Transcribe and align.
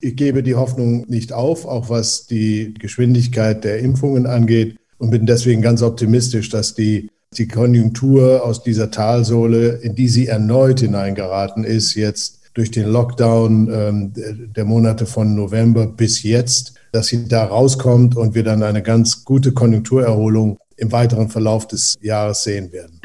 Ich 0.00 0.16
gebe 0.16 0.42
die 0.42 0.54
Hoffnung 0.54 1.04
nicht 1.08 1.32
auf, 1.32 1.66
auch 1.66 1.90
was 1.90 2.26
die 2.26 2.72
Geschwindigkeit 2.78 3.64
der 3.64 3.80
Impfungen 3.80 4.26
angeht 4.26 4.76
und 4.98 5.10
bin 5.10 5.26
deswegen 5.26 5.60
ganz 5.60 5.82
optimistisch, 5.82 6.48
dass 6.48 6.74
die, 6.74 7.10
die 7.36 7.46
Konjunktur 7.46 8.42
aus 8.44 8.62
dieser 8.62 8.90
Talsohle, 8.90 9.80
in 9.82 9.94
die 9.94 10.08
sie 10.08 10.26
erneut 10.26 10.80
hineingeraten 10.80 11.64
ist, 11.64 11.94
jetzt 11.94 12.40
durch 12.54 12.70
den 12.70 12.88
Lockdown 12.88 13.70
ähm, 13.72 14.12
der 14.56 14.64
Monate 14.64 15.06
von 15.06 15.34
November 15.34 15.86
bis 15.86 16.22
jetzt, 16.22 16.74
dass 16.92 17.08
sie 17.08 17.28
da 17.28 17.44
rauskommt 17.44 18.16
und 18.16 18.34
wir 18.34 18.42
dann 18.42 18.62
eine 18.62 18.82
ganz 18.82 19.24
gute 19.24 19.52
Konjunkturerholung 19.52 20.58
im 20.76 20.92
weiteren 20.92 21.28
Verlauf 21.28 21.68
des 21.68 21.96
Jahres 22.00 22.42
sehen 22.42 22.72
werden. 22.72 23.00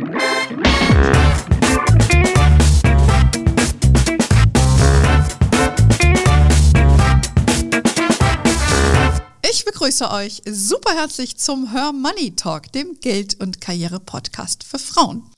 Begrüße 9.85 10.09
euch 10.09 10.41
super 10.49 10.95
herzlich 10.95 11.37
zum 11.37 11.71
Hör 11.71 11.93
Money 11.93 12.35
Talk, 12.35 12.71
dem 12.71 12.99
Geld- 13.01 13.39
und 13.39 13.61
Karriere-Podcast 13.61 14.63
für 14.63 14.79
Frauen. 14.79 15.29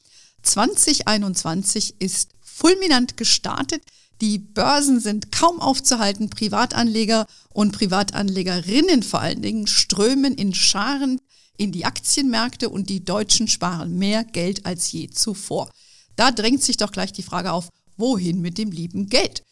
2021 0.41 1.95
ist 1.99 2.29
fulminant 2.39 3.17
gestartet. 3.17 3.83
Die 4.21 4.39
Börsen 4.39 5.01
sind 5.01 5.33
kaum 5.33 5.59
aufzuhalten. 5.59 6.29
Privatanleger 6.29 7.27
und 7.49 7.73
Privatanlegerinnen 7.73 9.03
vor 9.03 9.19
allen 9.19 9.41
Dingen 9.41 9.67
strömen 9.67 10.33
in 10.35 10.53
Scharen 10.53 11.19
in 11.57 11.73
die 11.73 11.83
Aktienmärkte 11.83 12.69
und 12.69 12.89
die 12.89 13.03
Deutschen 13.03 13.49
sparen 13.49 13.97
mehr 13.97 14.23
Geld 14.23 14.65
als 14.65 14.89
je 14.93 15.09
zuvor. 15.09 15.69
Da 16.15 16.31
drängt 16.31 16.63
sich 16.63 16.77
doch 16.77 16.93
gleich 16.93 17.11
die 17.11 17.21
Frage 17.21 17.51
auf, 17.51 17.67
wohin 17.97 18.39
mit 18.39 18.57
dem 18.57 18.71
lieben 18.71 19.09
Geld? 19.09 19.43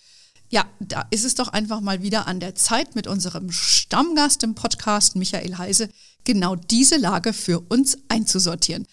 Ja, 0.50 0.66
da 0.80 1.06
ist 1.10 1.26
es 1.26 1.36
doch 1.36 1.48
einfach 1.48 1.82
mal 1.82 2.02
wieder 2.04 2.28
an 2.28 2.40
der 2.40 2.56
Zeit 2.56 2.96
mit 2.96 3.08
unserem 3.08 3.52
Stammgast 3.52 4.44
im 4.44 4.56
Podcast, 4.56 5.16
Michael 5.16 5.58
Heise, 5.58 5.90
genau 6.24 6.56
diese 6.56 6.98
Lage 6.98 7.34
für 7.34 7.60
uns 7.62 7.98
einzusortieren. 8.10 8.86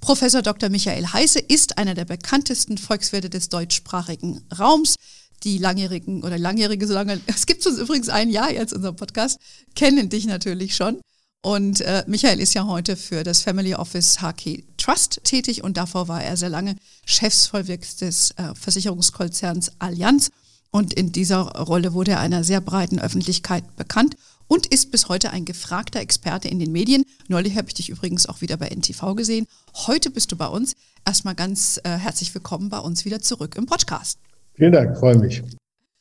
Professor 0.00 0.42
Dr. 0.42 0.68
Michael 0.68 1.06
Heise 1.12 1.38
ist 1.38 1.78
einer 1.78 1.94
der 1.94 2.04
bekanntesten 2.04 2.78
Volkswirte 2.78 3.30
des 3.30 3.48
deutschsprachigen 3.48 4.42
Raums. 4.58 4.96
Die 5.42 5.58
langjährigen 5.58 6.22
oder 6.22 6.38
langjährige, 6.38 6.86
so 6.86 6.94
es 7.26 7.44
gibt 7.44 7.66
uns 7.66 7.78
übrigens 7.78 8.08
ein 8.08 8.30
Jahr 8.30 8.50
jetzt 8.50 8.72
unser 8.72 8.94
Podcast, 8.94 9.38
kennen 9.74 10.08
dich 10.08 10.24
natürlich 10.24 10.74
schon. 10.74 11.00
Und 11.42 11.82
äh, 11.82 12.04
Michael 12.06 12.40
ist 12.40 12.54
ja 12.54 12.66
heute 12.66 12.96
für 12.96 13.24
das 13.24 13.42
Family 13.42 13.74
Office 13.74 14.22
HK 14.22 14.64
Trust 14.78 15.20
tätig 15.24 15.62
und 15.62 15.76
davor 15.76 16.08
war 16.08 16.24
er 16.24 16.38
sehr 16.38 16.48
lange 16.48 16.76
Chefsvollwirt 17.04 18.00
des 18.00 18.30
äh, 18.32 18.54
Versicherungskonzerns 18.54 19.72
Allianz. 19.78 20.30
Und 20.74 20.92
in 20.92 21.12
dieser 21.12 21.42
Rolle 21.52 21.92
wurde 21.92 22.10
er 22.10 22.20
einer 22.20 22.42
sehr 22.42 22.60
breiten 22.60 22.98
Öffentlichkeit 22.98 23.76
bekannt 23.76 24.16
und 24.48 24.66
ist 24.66 24.90
bis 24.90 25.08
heute 25.08 25.30
ein 25.30 25.44
gefragter 25.44 26.00
Experte 26.00 26.48
in 26.48 26.58
den 26.58 26.72
Medien. 26.72 27.04
Neulich 27.28 27.56
habe 27.56 27.68
ich 27.68 27.74
dich 27.74 27.90
übrigens 27.90 28.26
auch 28.26 28.40
wieder 28.40 28.56
bei 28.56 28.70
NTV 28.70 29.14
gesehen. 29.14 29.46
Heute 29.86 30.10
bist 30.10 30.32
du 30.32 30.36
bei 30.36 30.48
uns. 30.48 30.72
Erstmal 31.06 31.36
ganz 31.36 31.80
äh, 31.84 31.90
herzlich 31.90 32.34
willkommen 32.34 32.70
bei 32.70 32.80
uns 32.80 33.04
wieder 33.04 33.22
zurück 33.22 33.54
im 33.54 33.66
Podcast. 33.66 34.18
Vielen 34.54 34.72
Dank, 34.72 34.98
freue 34.98 35.16
mich. 35.16 35.44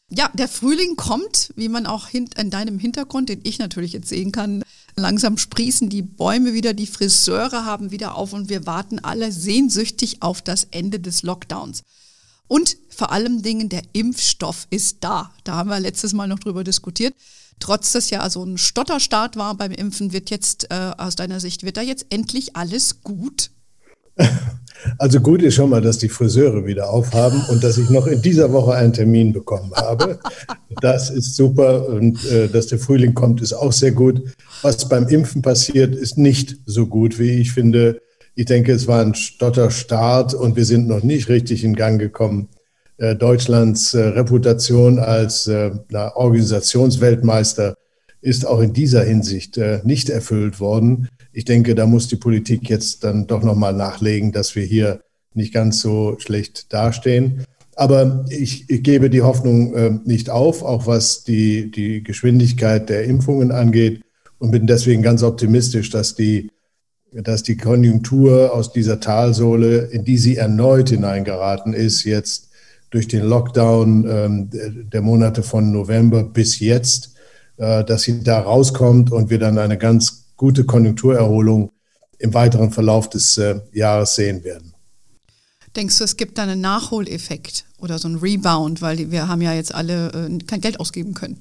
Ja, 0.09 0.31
der 0.33 0.47
Frühling 0.47 0.95
kommt, 0.95 1.53
wie 1.55 1.69
man 1.69 1.85
auch 1.85 2.07
in 2.11 2.49
deinem 2.49 2.79
Hintergrund, 2.79 3.29
den 3.29 3.41
ich 3.43 3.59
natürlich 3.59 3.93
jetzt 3.93 4.09
sehen 4.09 4.31
kann. 4.31 4.63
Langsam 4.95 5.37
sprießen 5.37 5.89
die 5.89 6.01
Bäume 6.01 6.55
wieder, 6.55 6.73
die 6.73 6.87
Friseure 6.87 7.65
haben 7.65 7.91
wieder 7.91 8.15
auf 8.15 8.33
und 8.33 8.49
wir 8.49 8.65
warten 8.65 8.97
alle 8.97 9.31
sehnsüchtig 9.31 10.23
auf 10.23 10.41
das 10.41 10.63
Ende 10.71 10.99
des 10.99 11.21
Lockdowns. 11.21 11.83
Und 12.53 12.77
vor 12.87 13.11
allem 13.11 13.41
Dingen, 13.41 13.67
der 13.67 13.81
Impfstoff 13.93 14.67
ist 14.69 14.97
da. 14.99 15.31
Da 15.43 15.53
haben 15.53 15.71
wir 15.71 15.79
letztes 15.79 16.13
Mal 16.13 16.27
noch 16.27 16.37
drüber 16.37 16.63
diskutiert. 16.63 17.15
Trotz 17.57 17.93
dass 17.93 18.11
ja 18.11 18.29
so 18.29 18.43
ein 18.43 18.59
Stotterstart 18.59 19.37
war 19.37 19.57
beim 19.57 19.71
Impfen, 19.71 20.13
wird 20.13 20.29
jetzt 20.29 20.67
äh, 20.69 20.91
aus 20.95 21.15
deiner 21.15 21.39
Sicht, 21.39 21.63
wird 21.63 21.77
da 21.77 21.81
jetzt 21.81 22.05
endlich 22.11 22.55
alles 22.55 23.01
gut? 23.01 23.49
Also 24.97 25.21
gut 25.21 25.41
ist 25.41 25.55
schon 25.55 25.69
mal, 25.69 25.81
dass 25.81 25.99
die 25.99 26.09
Friseure 26.09 26.65
wieder 26.65 26.89
aufhaben 26.89 27.41
und 27.49 27.63
dass 27.63 27.77
ich 27.77 27.89
noch 27.89 28.05
in 28.05 28.21
dieser 28.21 28.51
Woche 28.51 28.73
einen 28.73 28.91
Termin 28.91 29.31
bekommen 29.31 29.71
habe. 29.75 30.19
Das 30.81 31.09
ist 31.09 31.37
super 31.37 31.87
und 31.87 32.25
äh, 32.25 32.49
dass 32.49 32.67
der 32.67 32.79
Frühling 32.79 33.13
kommt, 33.13 33.41
ist 33.41 33.53
auch 33.53 33.71
sehr 33.71 33.93
gut. 33.93 34.21
Was 34.61 34.89
beim 34.89 35.07
Impfen 35.07 35.41
passiert, 35.41 35.95
ist 35.95 36.17
nicht 36.17 36.57
so 36.65 36.87
gut, 36.87 37.17
wie 37.17 37.39
ich 37.39 37.53
finde. 37.53 38.01
Ich 38.35 38.45
denke, 38.45 38.71
es 38.71 38.87
war 38.87 39.01
ein 39.01 39.13
Stotterstart 39.13 40.33
und 40.33 40.55
wir 40.55 40.65
sind 40.65 40.87
noch 40.87 41.03
nicht 41.03 41.29
richtig 41.29 41.63
in 41.63 41.75
Gang 41.75 41.99
gekommen. 41.99 42.49
Äh, 42.97 43.15
Deutschlands 43.15 43.93
äh, 43.93 44.01
Reputation 44.01 44.97
als 44.97 45.47
äh, 45.47 45.71
Organisationsweltmeister 45.91 47.75
ist 48.21 48.47
auch 48.47 48.61
in 48.61 48.71
dieser 48.71 49.03
Hinsicht 49.03 49.59
nicht 49.83 50.09
erfüllt 50.09 50.61
worden. 50.61 51.09
Ich 51.33 51.43
denke, 51.43 51.75
da 51.75 51.85
muss 51.85 52.07
die 52.07 52.15
Politik 52.15 52.69
jetzt 52.69 53.03
dann 53.03 53.27
doch 53.27 53.43
nochmal 53.43 53.73
nachlegen, 53.73 54.31
dass 54.31 54.55
wir 54.55 54.63
hier 54.63 55.01
nicht 55.33 55.53
ganz 55.53 55.81
so 55.81 56.15
schlecht 56.19 56.71
dastehen. 56.71 57.43
Aber 57.75 58.25
ich, 58.29 58.65
gebe 58.69 59.09
die 59.09 59.23
Hoffnung 59.23 60.05
nicht 60.05 60.29
auf, 60.29 60.63
auch 60.63 60.87
was 60.87 61.25
die, 61.25 61.69
die 61.69 62.01
Geschwindigkeit 62.01 62.87
der 62.87 63.03
Impfungen 63.03 63.51
angeht 63.51 64.03
und 64.39 64.51
bin 64.51 64.67
deswegen 64.67 65.01
ganz 65.01 65.21
optimistisch, 65.21 65.89
dass 65.89 66.15
die, 66.15 66.49
dass 67.21 67.43
die 67.43 67.57
Konjunktur 67.57 68.53
aus 68.53 68.71
dieser 68.71 68.99
Talsohle, 68.99 69.89
in 69.91 70.03
die 70.03 70.17
sie 70.17 70.37
erneut 70.37 70.89
hineingeraten 70.89 71.73
ist, 71.73 72.03
jetzt 72.03 72.49
durch 72.89 73.07
den 73.07 73.23
Lockdown 73.23 74.07
ähm, 74.07 74.49
der 74.91 75.01
Monate 75.01 75.43
von 75.43 75.71
November 75.71 76.23
bis 76.23 76.59
jetzt, 76.59 77.15
äh, 77.57 77.83
dass 77.83 78.03
sie 78.03 78.23
da 78.23 78.39
rauskommt 78.39 79.11
und 79.11 79.29
wir 79.29 79.39
dann 79.39 79.57
eine 79.57 79.77
ganz 79.77 80.25
gute 80.37 80.63
Konjunkturerholung 80.63 81.71
im 82.19 82.33
weiteren 82.33 82.71
Verlauf 82.71 83.09
des 83.09 83.37
äh, 83.37 83.59
Jahres 83.71 84.15
sehen 84.15 84.43
werden. 84.43 84.73
Denkst 85.75 85.97
du, 85.97 86.03
es 86.03 86.17
gibt 86.17 86.37
da 86.37 86.43
einen 86.43 86.61
Nachholeffekt 86.61 87.65
oder 87.79 87.97
so 87.97 88.07
einen 88.07 88.17
Rebound, 88.17 88.81
weil 88.81 89.11
wir 89.11 89.27
haben 89.27 89.41
ja 89.41 89.53
jetzt 89.53 89.73
alle 89.73 90.09
äh, 90.09 90.37
kein 90.45 90.61
Geld 90.61 90.79
ausgeben 90.79 91.15
können? 91.15 91.39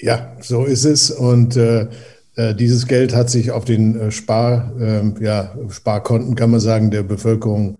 Ja, 0.00 0.36
so 0.40 0.64
ist 0.64 0.84
es. 0.84 1.10
Und 1.10 1.56
äh, 1.56 1.88
dieses 2.36 2.86
Geld 2.86 3.14
hat 3.14 3.30
sich 3.30 3.50
auf 3.52 3.64
den 3.64 3.98
äh, 3.98 4.10
Spar, 4.10 4.72
ähm, 4.80 5.14
ja, 5.20 5.54
Sparkonten, 5.68 6.34
kann 6.34 6.50
man 6.50 6.60
sagen, 6.60 6.90
der 6.90 7.02
Bevölkerung 7.02 7.78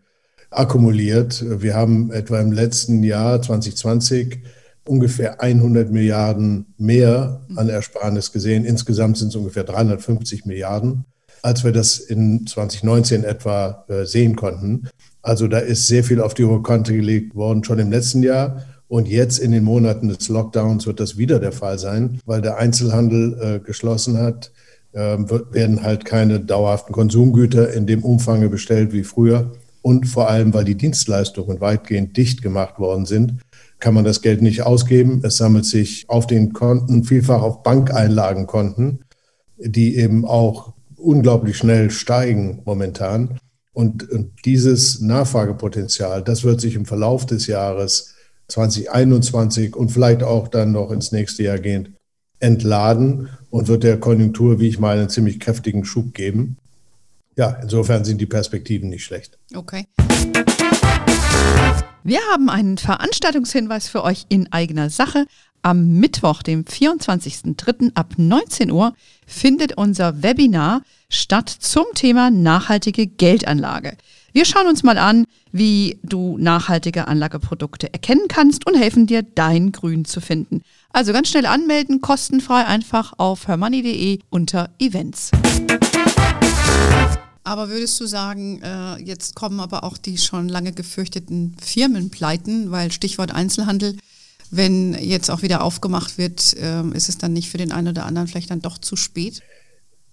akkumuliert. 0.50 1.44
Wir 1.60 1.74
haben 1.74 2.12
etwa 2.12 2.40
im 2.40 2.52
letzten 2.52 3.02
Jahr 3.02 3.42
2020 3.42 4.42
ungefähr 4.86 5.40
100 5.40 5.90
Milliarden 5.90 6.74
mehr 6.78 7.44
an 7.56 7.68
Ersparnis 7.68 8.32
gesehen. 8.32 8.64
Insgesamt 8.64 9.18
sind 9.18 9.28
es 9.28 9.36
ungefähr 9.36 9.64
350 9.64 10.46
Milliarden, 10.46 11.04
als 11.42 11.64
wir 11.64 11.72
das 11.72 11.98
in 11.98 12.46
2019 12.46 13.24
etwa 13.24 13.84
äh, 13.88 14.04
sehen 14.04 14.36
konnten. 14.36 14.88
Also 15.22 15.48
da 15.48 15.58
ist 15.58 15.88
sehr 15.88 16.04
viel 16.04 16.20
auf 16.20 16.34
die 16.34 16.44
hohe 16.44 16.62
Kante 16.62 16.94
gelegt 16.94 17.34
worden, 17.34 17.64
schon 17.64 17.78
im 17.78 17.90
letzten 17.90 18.22
Jahr. 18.22 18.62
Und 18.94 19.08
jetzt 19.08 19.40
in 19.40 19.50
den 19.50 19.64
Monaten 19.64 20.06
des 20.06 20.28
Lockdowns 20.28 20.86
wird 20.86 21.00
das 21.00 21.18
wieder 21.18 21.40
der 21.40 21.50
Fall 21.50 21.80
sein, 21.80 22.20
weil 22.26 22.40
der 22.40 22.58
Einzelhandel 22.58 23.36
äh, 23.40 23.58
geschlossen 23.58 24.18
hat. 24.18 24.52
Äh, 24.92 25.18
werden 25.50 25.82
halt 25.82 26.04
keine 26.04 26.38
dauerhaften 26.38 26.92
Konsumgüter 26.92 27.72
in 27.72 27.88
dem 27.88 28.04
Umfang 28.04 28.48
bestellt 28.50 28.92
wie 28.92 29.02
früher 29.02 29.50
und 29.82 30.06
vor 30.06 30.30
allem, 30.30 30.54
weil 30.54 30.64
die 30.64 30.76
Dienstleistungen 30.76 31.60
weitgehend 31.60 32.16
dicht 32.16 32.40
gemacht 32.40 32.78
worden 32.78 33.04
sind, 33.04 33.40
kann 33.80 33.94
man 33.94 34.04
das 34.04 34.22
Geld 34.22 34.42
nicht 34.42 34.62
ausgeben. 34.62 35.22
Es 35.24 35.38
sammelt 35.38 35.64
sich 35.64 36.04
auf 36.06 36.28
den 36.28 36.52
Konten, 36.52 37.02
vielfach 37.02 37.42
auf 37.42 37.64
Bankeinlagenkonten, 37.64 39.00
die 39.56 39.96
eben 39.96 40.24
auch 40.24 40.72
unglaublich 40.96 41.56
schnell 41.56 41.90
steigen 41.90 42.62
momentan. 42.64 43.40
Und, 43.72 44.08
und 44.08 44.30
dieses 44.44 45.00
Nachfragepotenzial, 45.00 46.22
das 46.22 46.44
wird 46.44 46.60
sich 46.60 46.76
im 46.76 46.86
Verlauf 46.86 47.26
des 47.26 47.48
Jahres 47.48 48.13
2021 48.48 49.74
und 49.76 49.90
vielleicht 49.90 50.22
auch 50.22 50.48
dann 50.48 50.72
noch 50.72 50.90
ins 50.90 51.12
nächste 51.12 51.42
Jahr 51.42 51.58
gehend 51.58 51.90
entladen 52.40 53.28
und 53.50 53.68
wird 53.68 53.84
der 53.84 53.98
Konjunktur, 53.98 54.60
wie 54.60 54.68
ich 54.68 54.78
meine, 54.78 55.02
einen 55.02 55.10
ziemlich 55.10 55.40
kräftigen 55.40 55.84
Schub 55.84 56.14
geben 56.14 56.56
ja, 57.36 57.58
insofern 57.62 58.04
sind 58.04 58.20
die 58.20 58.26
Perspektiven 58.26 58.88
nicht 58.88 59.04
schlecht. 59.04 59.38
Okay. 59.54 59.86
Wir 62.04 62.20
haben 62.30 62.50
einen 62.50 62.78
Veranstaltungshinweis 62.78 63.88
für 63.88 64.04
euch 64.04 64.26
in 64.28 64.52
eigener 64.52 64.90
Sache. 64.90 65.26
Am 65.62 65.98
Mittwoch, 65.98 66.42
dem 66.42 66.64
24.03. 66.64 67.92
ab 67.94 68.14
19 68.18 68.70
Uhr 68.70 68.94
findet 69.26 69.78
unser 69.78 70.22
Webinar 70.22 70.82
statt 71.08 71.48
zum 71.48 71.84
Thema 71.94 72.30
nachhaltige 72.30 73.06
Geldanlage. 73.06 73.96
Wir 74.34 74.44
schauen 74.44 74.66
uns 74.66 74.82
mal 74.82 74.98
an, 74.98 75.26
wie 75.52 76.00
du 76.02 76.36
nachhaltige 76.38 77.06
Anlageprodukte 77.06 77.92
erkennen 77.92 78.26
kannst 78.26 78.66
und 78.66 78.74
helfen 78.74 79.06
dir, 79.06 79.22
dein 79.22 79.70
Grün 79.70 80.04
zu 80.04 80.20
finden. 80.20 80.62
Also 80.92 81.12
ganz 81.12 81.28
schnell 81.28 81.46
anmelden, 81.46 82.00
kostenfrei 82.00 82.66
einfach 82.66 83.12
auf 83.16 83.46
hermoney.de 83.46 84.18
unter 84.30 84.70
Events. 84.80 85.30
Aber 87.44 87.68
würdest 87.68 88.00
du 88.00 88.06
sagen, 88.06 88.60
äh, 88.60 89.00
jetzt 89.04 89.36
kommen 89.36 89.60
aber 89.60 89.84
auch 89.84 89.96
die 89.96 90.18
schon 90.18 90.48
lange 90.48 90.72
gefürchteten 90.72 91.54
Firmenpleiten, 91.62 92.72
weil 92.72 92.90
Stichwort 92.90 93.32
Einzelhandel 93.32 93.96
wenn 94.50 94.94
jetzt 94.94 95.30
auch 95.30 95.42
wieder 95.42 95.62
aufgemacht 95.62 96.16
wird, 96.16 96.54
ähm, 96.58 96.92
ist 96.92 97.08
es 97.08 97.18
dann 97.18 97.32
nicht 97.32 97.50
für 97.50 97.58
den 97.58 97.72
einen 97.72 97.88
oder 97.88 98.06
anderen 98.06 98.28
vielleicht 98.28 98.50
dann 98.50 98.60
doch 98.60 98.78
zu 98.78 98.94
spät? 98.94 99.40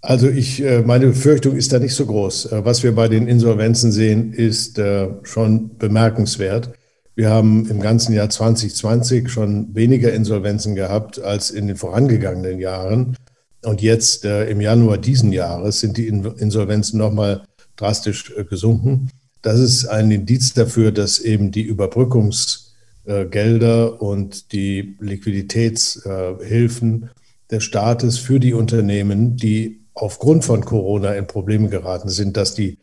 Also 0.02 0.28
ich, 0.28 0.62
äh, 0.64 0.82
meine 0.82 1.08
Befürchtung 1.08 1.56
ist 1.56 1.72
da 1.72 1.80
nicht 1.80 1.94
so 1.94 2.08
groß. 2.08 2.48
Äh, 2.48 2.66
was 2.66 2.84
wir 2.84 2.94
bei 2.96 3.08
den 3.08 3.28
Insolvenzen 3.28 3.92
sehen, 3.92 4.34
ist 4.34 4.80
äh, 4.80 5.10
schon 5.24 5.78
bemerkenswert. 5.78 6.74
Wir 7.14 7.30
haben 7.30 7.70
im 7.70 7.82
ganzen 7.82 8.14
Jahr 8.14 8.30
2020 8.30 9.30
schon 9.30 9.76
weniger 9.76 10.12
Insolvenzen 10.12 10.74
gehabt 10.76 11.22
als 11.22 11.52
in 11.52 11.68
den 11.68 11.76
vorangegangenen 11.76 12.58
Jahren. 12.60 13.16
Und 13.64 13.84
jetzt 13.84 14.26
im 14.26 14.60
Januar 14.60 14.98
diesen 14.98 15.32
Jahres 15.32 15.82
sind 15.82 15.98
die 15.98 16.08
Insolvenzen 16.08 16.98
nochmal 16.98 17.44
drastisch 17.76 18.34
gesunken. 18.50 19.12
Das 19.44 19.60
ist 19.60 19.86
ein 19.86 20.10
Indiz 20.10 20.54
dafür, 20.54 20.92
dass 20.92 21.20
eben 21.20 21.52
die 21.52 21.62
Überbrückungsgelder 21.62 24.02
und 24.02 24.52
die 24.52 24.98
Liquiditätshilfen 25.00 27.12
des 27.52 27.64
Staates 27.64 28.18
für 28.18 28.40
die 28.40 28.54
Unternehmen, 28.54 29.36
die 29.36 29.81
aufgrund 29.94 30.46
von 30.46 30.64
Corona 30.64 31.14
in 31.14 31.28
Probleme 31.28 31.70
geraten 31.70 32.10
sind, 32.10 32.38
dass 32.38 32.54
die, 32.54 32.80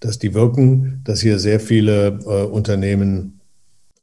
dass 0.00 0.18
die 0.18 0.34
wirken, 0.34 1.00
dass 1.04 1.20
hier 1.20 1.38
sehr 1.38 1.60
viele 1.60 2.18
äh, 2.24 2.44
Unternehmen 2.44 3.40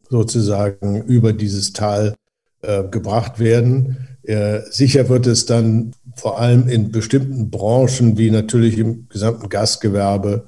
sozusagen 0.09 1.03
über 1.03 1.33
dieses 1.33 1.73
Tal 1.73 2.15
äh, 2.61 2.83
gebracht 2.83 3.39
werden. 3.39 4.07
Äh, 4.23 4.61
sicher 4.69 5.07
wird 5.09 5.27
es 5.27 5.45
dann 5.45 5.93
vor 6.15 6.39
allem 6.39 6.67
in 6.67 6.91
bestimmten 6.91 7.49
Branchen, 7.49 8.17
wie 8.17 8.31
natürlich 8.31 8.77
im 8.77 9.07
gesamten 9.07 9.49
Gastgewerbe 9.49 10.47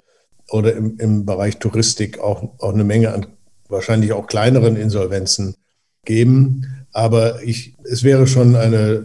oder 0.50 0.76
im, 0.76 0.98
im 1.00 1.26
Bereich 1.26 1.58
Touristik, 1.60 2.20
auch, 2.20 2.60
auch 2.60 2.74
eine 2.74 2.84
Menge 2.84 3.14
an 3.14 3.28
wahrscheinlich 3.70 4.12
auch 4.12 4.28
kleineren 4.28 4.76
Insolvenzen 4.76 5.56
geben. 6.04 6.86
Aber 6.92 7.42
ich, 7.44 7.76
es 7.84 8.04
wäre 8.04 8.28
schon 8.28 8.56
eine 8.56 9.04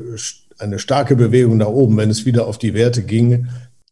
eine 0.59 0.79
starke 0.79 1.17
Bewegung 1.17 1.57
nach 1.59 1.67
oben, 1.69 1.97
wenn 1.97 2.11
es 2.11 2.25
wieder 2.25 2.47
auf 2.47 2.59
die 2.59 2.75
Werte 2.75 3.03
ging, 3.03 3.49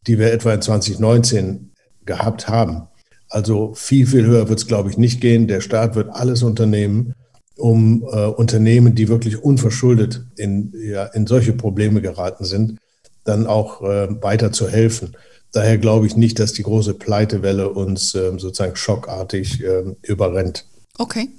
die 0.07 0.19
wir 0.19 0.31
etwa 0.31 0.53
in 0.53 0.61
2019 0.61 1.71
gehabt 2.05 2.47
haben. 2.47 2.87
Also 3.29 3.73
viel, 3.73 4.07
viel 4.07 4.25
höher 4.25 4.49
wird 4.49 4.59
es, 4.59 4.67
glaube 4.67 4.89
ich, 4.89 4.97
nicht 4.97 5.21
gehen. 5.21 5.47
Der 5.47 5.61
Staat 5.61 5.95
wird 5.95 6.09
alles 6.09 6.43
unternehmen, 6.43 7.15
um 7.55 8.03
äh, 8.03 8.25
Unternehmen, 8.25 8.95
die 8.95 9.07
wirklich 9.07 9.43
unverschuldet 9.43 10.23
in, 10.35 10.73
ja, 10.77 11.05
in 11.05 11.25
solche 11.25 11.53
Probleme 11.53 12.01
geraten 12.01 12.45
sind, 12.45 12.77
dann 13.23 13.47
auch 13.47 13.81
äh, 13.81 14.21
weiter 14.21 14.51
zu 14.51 14.69
helfen. 14.69 15.15
Daher 15.51 15.77
glaube 15.77 16.05
ich 16.05 16.17
nicht, 16.17 16.39
dass 16.39 16.53
die 16.53 16.63
große 16.63 16.95
Pleitewelle 16.95 17.69
uns 17.69 18.13
äh, 18.13 18.31
sozusagen 18.37 18.75
schockartig 18.75 19.63
ähm, 19.63 19.95
überrennt. 20.03 20.65
Okay. 20.97 21.29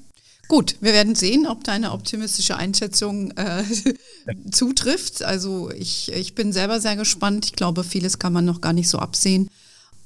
Gut, 0.49 0.77
wir 0.81 0.93
werden 0.93 1.17
sehen, 1.17 1.47
ob 1.47 1.65
deine 1.65 1.91
optimistische 1.91 2.57
Einschätzung 2.57 3.33
äh, 3.33 3.65
zutrifft. 4.51 5.23
Also 5.23 5.71
ich, 5.73 6.13
ich 6.13 6.35
bin 6.35 6.53
selber 6.53 6.81
sehr 6.81 6.97
gespannt. 6.97 7.47
Ich 7.47 7.53
glaube, 7.55 7.83
vieles 7.83 8.19
kann 8.19 8.33
man 8.33 8.45
noch 8.45 8.61
gar 8.61 8.73
nicht 8.73 8.89
so 8.89 8.99
absehen. 8.99 9.49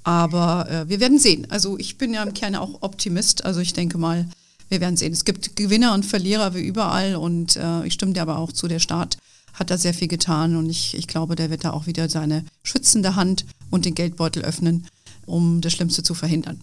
Aber 0.02 0.68
äh, 0.70 0.88
wir 0.88 0.98
werden 1.00 1.18
sehen. 1.18 1.46
Also 1.50 1.78
ich 1.78 1.98
bin 1.98 2.14
ja 2.14 2.22
im 2.22 2.32
Kern 2.32 2.54
auch 2.54 2.80
Optimist. 2.80 3.44
Also 3.44 3.60
ich 3.60 3.74
denke 3.74 3.98
mal, 3.98 4.26
wir 4.70 4.80
werden 4.80 4.96
sehen. 4.96 5.12
Es 5.12 5.26
gibt 5.26 5.56
Gewinner 5.56 5.92
und 5.92 6.06
Verlierer 6.06 6.54
wie 6.54 6.62
überall. 6.62 7.16
Und 7.16 7.56
äh, 7.56 7.84
ich 7.84 7.92
stimme 7.92 8.14
dir 8.14 8.22
aber 8.22 8.38
auch 8.38 8.52
zu, 8.52 8.66
der 8.66 8.78
Staat 8.78 9.18
hat 9.52 9.70
da 9.70 9.76
sehr 9.76 9.92
viel 9.92 10.08
getan. 10.08 10.56
Und 10.56 10.70
ich, 10.70 10.96
ich 10.96 11.06
glaube, 11.06 11.36
der 11.36 11.50
wird 11.50 11.64
da 11.64 11.72
auch 11.72 11.86
wieder 11.86 12.08
seine 12.08 12.46
schützende 12.62 13.14
Hand 13.14 13.44
und 13.70 13.84
den 13.84 13.94
Geldbeutel 13.94 14.42
öffnen, 14.42 14.86
um 15.26 15.60
das 15.60 15.74
Schlimmste 15.74 16.02
zu 16.02 16.14
verhindern. 16.14 16.62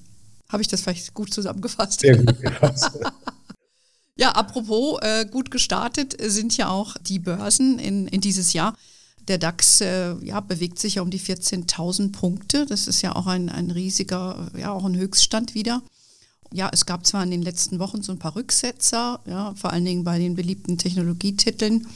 Habe 0.49 0.63
ich 0.63 0.67
das 0.67 0.81
vielleicht 0.81 1.13
gut 1.13 1.31
zusammengefasst? 1.31 1.99
Sehr 1.99 2.17
gut 2.17 2.41
gefasst. 2.41 2.91
Ja, 4.17 4.31
apropos 4.31 4.99
äh, 5.01 5.25
gut 5.25 5.51
gestartet 5.51 6.17
sind 6.19 6.57
ja 6.57 6.69
auch 6.69 6.95
die 6.97 7.19
Börsen 7.19 7.77
in, 7.77 8.07
in 8.07 8.19
dieses 8.19 8.53
Jahr. 8.53 8.75
Der 9.27 9.37
DAX 9.37 9.81
äh, 9.81 10.15
ja, 10.23 10.39
bewegt 10.39 10.79
sich 10.79 10.95
ja 10.95 11.01
um 11.03 11.11
die 11.11 11.19
14.000 11.19 12.11
Punkte. 12.13 12.65
Das 12.65 12.87
ist 12.87 13.01
ja 13.03 13.15
auch 13.15 13.27
ein, 13.27 13.49
ein 13.49 13.69
riesiger, 13.69 14.49
ja 14.57 14.71
auch 14.71 14.85
ein 14.85 14.97
Höchststand 14.97 15.53
wieder. 15.53 15.83
Ja, 16.51 16.69
es 16.71 16.85
gab 16.85 17.05
zwar 17.05 17.23
in 17.23 17.31
den 17.31 17.41
letzten 17.41 17.77
Wochen 17.79 18.01
so 18.01 18.11
ein 18.11 18.19
paar 18.19 18.35
Rücksetzer, 18.35 19.19
ja, 19.25 19.53
vor 19.55 19.71
allen 19.71 19.85
Dingen 19.85 20.03
bei 20.03 20.17
den 20.17 20.35
beliebten 20.35 20.77
Technologietiteln. 20.77 21.87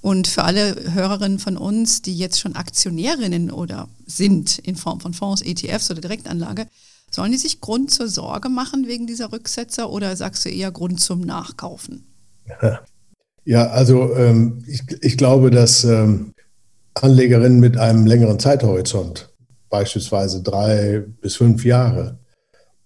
Und 0.00 0.26
für 0.26 0.44
alle 0.44 0.92
Hörerinnen 0.92 1.38
von 1.38 1.56
uns, 1.56 2.02
die 2.02 2.16
jetzt 2.16 2.40
schon 2.40 2.56
Aktionärinnen 2.56 3.50
oder 3.50 3.88
sind 4.06 4.58
in 4.58 4.76
Form 4.76 5.00
von 5.00 5.14
Fonds, 5.14 5.42
ETFs 5.42 5.90
oder 5.90 6.00
Direktanlage, 6.00 6.66
Sollen 7.14 7.30
die 7.30 7.38
sich 7.38 7.60
Grund 7.60 7.92
zur 7.92 8.08
Sorge 8.08 8.48
machen 8.48 8.88
wegen 8.88 9.06
dieser 9.06 9.30
Rücksetzer 9.30 9.88
oder 9.88 10.16
sagst 10.16 10.44
du 10.44 10.48
eher 10.48 10.72
Grund 10.72 10.98
zum 11.00 11.20
Nachkaufen? 11.20 12.04
Ja, 13.46 13.66
also 13.66 14.16
ähm, 14.16 14.64
ich, 14.66 14.80
ich, 15.02 15.18
glaube, 15.18 15.50
dass 15.50 15.84
ähm, 15.84 16.32
Anlegerinnen 16.94 17.60
mit 17.60 17.76
einem 17.76 18.06
längeren 18.06 18.38
Zeithorizont, 18.38 19.28
beispielsweise 19.68 20.42
drei 20.42 21.04
bis 21.20 21.36
fünf 21.36 21.62
Jahre, 21.62 22.16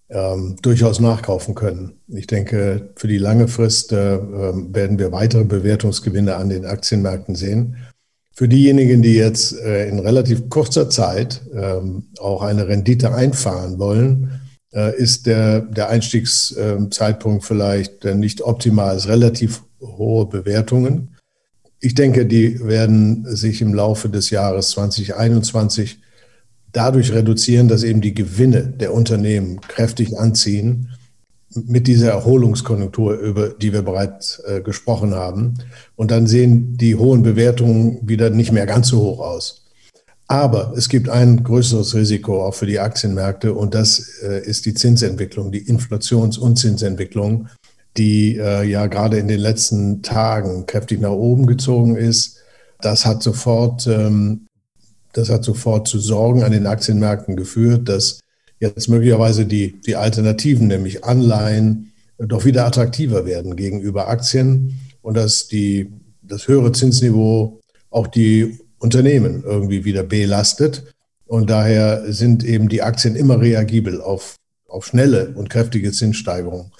ähm, 0.09 0.57
durchaus 0.61 0.99
nachkaufen 0.99 1.55
können. 1.55 1.93
Ich 2.09 2.27
denke, 2.27 2.89
für 2.97 3.07
die 3.07 3.19
lange 3.19 3.47
Frist 3.47 3.93
äh, 3.93 4.15
ähm, 4.15 4.75
werden 4.75 4.99
wir 4.99 5.13
weitere 5.13 5.45
Bewertungsgewinne 5.45 6.35
an 6.35 6.49
den 6.49 6.65
Aktienmärkten 6.65 7.35
sehen. 7.35 7.77
Für 8.39 8.47
diejenigen, 8.47 9.01
die 9.01 9.15
jetzt 9.15 9.51
äh, 9.51 9.89
in 9.89 9.99
relativ 9.99 10.47
kurzer 10.47 10.89
Zeit 10.89 11.41
ähm, 11.53 12.03
auch 12.19 12.41
eine 12.41 12.69
Rendite 12.69 13.13
einfahren 13.13 13.79
wollen, 13.79 14.39
äh, 14.73 14.97
ist 14.97 15.25
der, 15.25 15.59
der 15.59 15.89
Einstiegszeitpunkt 15.89 17.43
vielleicht 17.43 18.05
äh, 18.05 18.15
nicht 18.15 18.41
optimal, 18.41 18.95
es 18.95 19.09
relativ 19.09 19.63
hohe 19.81 20.25
Bewertungen. 20.25 21.17
Ich 21.81 21.95
denke, 21.95 22.25
die 22.25 22.65
werden 22.65 23.25
sich 23.27 23.61
im 23.61 23.73
Laufe 23.73 24.07
des 24.07 24.29
Jahres 24.29 24.69
2021 24.69 25.99
dadurch 26.71 27.11
reduzieren, 27.11 27.67
dass 27.67 27.83
eben 27.83 27.99
die 27.99 28.13
Gewinne 28.13 28.61
der 28.67 28.93
Unternehmen 28.93 29.59
kräftig 29.59 30.17
anziehen 30.17 30.91
mit 31.53 31.87
dieser 31.87 32.11
Erholungskonjunktur, 32.11 33.17
über 33.17 33.49
die 33.49 33.73
wir 33.73 33.81
bereits 33.81 34.41
äh, 34.45 34.61
gesprochen 34.61 35.15
haben. 35.15 35.55
Und 35.95 36.11
dann 36.11 36.27
sehen 36.27 36.77
die 36.77 36.95
hohen 36.95 37.23
Bewertungen 37.23 37.99
wieder 38.07 38.29
nicht 38.29 38.51
mehr 38.51 38.65
ganz 38.65 38.89
so 38.89 38.99
hoch 38.99 39.19
aus. 39.19 39.65
Aber 40.27 40.73
es 40.77 40.89
gibt 40.89 41.09
ein 41.09 41.43
größeres 41.43 41.95
Risiko 41.95 42.45
auch 42.45 42.53
für 42.53 42.67
die 42.67 42.79
Aktienmärkte 42.79 43.53
und 43.53 43.73
das 43.73 44.21
äh, 44.21 44.45
ist 44.45 44.67
die 44.67 44.75
Zinsentwicklung, 44.75 45.51
die 45.51 45.67
Inflations- 45.67 46.37
und 46.37 46.57
Zinsentwicklung, 46.59 47.47
die 47.97 48.37
äh, 48.37 48.63
ja 48.63 48.85
gerade 48.85 49.17
in 49.17 49.27
den 49.27 49.39
letzten 49.39 50.03
Tagen 50.03 50.67
kräftig 50.67 51.01
nach 51.01 51.09
oben 51.09 51.47
gezogen 51.47 51.95
ist. 51.95 52.37
Das 52.79 53.07
hat 53.07 53.23
sofort, 53.23 53.87
ähm, 53.87 54.45
das 55.13 55.31
hat 55.31 55.43
sofort 55.43 55.87
zu 55.87 55.97
Sorgen 55.97 56.43
an 56.43 56.51
den 56.51 56.67
Aktienmärkten 56.67 57.35
geführt, 57.35 57.89
dass 57.89 58.19
jetzt 58.59 58.89
möglicherweise 58.89 59.45
die, 59.45 59.79
die 59.81 59.95
Alternativen, 59.95 60.67
nämlich 60.67 61.03
Anleihen, 61.03 61.91
doch 62.17 62.45
wieder 62.45 62.65
attraktiver 62.65 63.25
werden 63.25 63.55
gegenüber 63.55 64.09
Aktien 64.09 64.79
und 65.01 65.15
dass 65.15 65.47
die, 65.47 65.89
das 66.21 66.47
höhere 66.47 66.71
Zinsniveau 66.71 67.59
auch 67.89 68.07
die 68.07 68.59
Unternehmen 68.79 69.43
irgendwie 69.45 69.85
wieder 69.85 70.03
belastet. 70.03 70.83
Und 71.25 71.49
daher 71.49 72.11
sind 72.11 72.43
eben 72.43 72.69
die 72.69 72.81
Aktien 72.81 73.15
immer 73.15 73.39
reagibel 73.39 74.01
auf, 74.01 74.35
auf 74.67 74.85
schnelle 74.85 75.29
und 75.35 75.49
kräftige 75.49 75.91
Zinssteigerungen. 75.91 76.71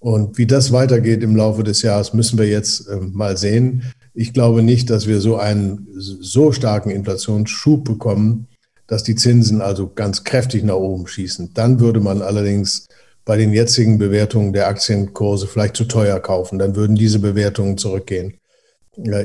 Und 0.00 0.38
wie 0.38 0.46
das 0.46 0.72
weitergeht 0.72 1.22
im 1.22 1.36
Laufe 1.36 1.64
des 1.64 1.82
Jahres, 1.82 2.14
müssen 2.14 2.38
wir 2.38 2.48
jetzt 2.48 2.88
äh, 2.88 2.96
mal 2.96 3.36
sehen. 3.36 3.82
Ich 4.14 4.32
glaube 4.32 4.62
nicht, 4.62 4.90
dass 4.90 5.06
wir 5.06 5.20
so 5.20 5.36
einen 5.36 5.88
so 5.96 6.52
starken 6.52 6.90
Inflationsschub 6.90 7.84
bekommen, 7.84 8.46
dass 8.88 9.04
die 9.04 9.14
Zinsen 9.14 9.62
also 9.62 9.88
ganz 9.94 10.24
kräftig 10.24 10.64
nach 10.64 10.74
oben 10.74 11.06
schießen. 11.06 11.54
Dann 11.54 11.78
würde 11.78 12.00
man 12.00 12.22
allerdings 12.22 12.88
bei 13.24 13.36
den 13.36 13.52
jetzigen 13.52 13.98
Bewertungen 13.98 14.52
der 14.52 14.66
Aktienkurse 14.66 15.46
vielleicht 15.46 15.76
zu 15.76 15.84
teuer 15.84 16.18
kaufen. 16.18 16.58
Dann 16.58 16.74
würden 16.74 16.96
diese 16.96 17.20
Bewertungen 17.20 17.78
zurückgehen. 17.78 18.34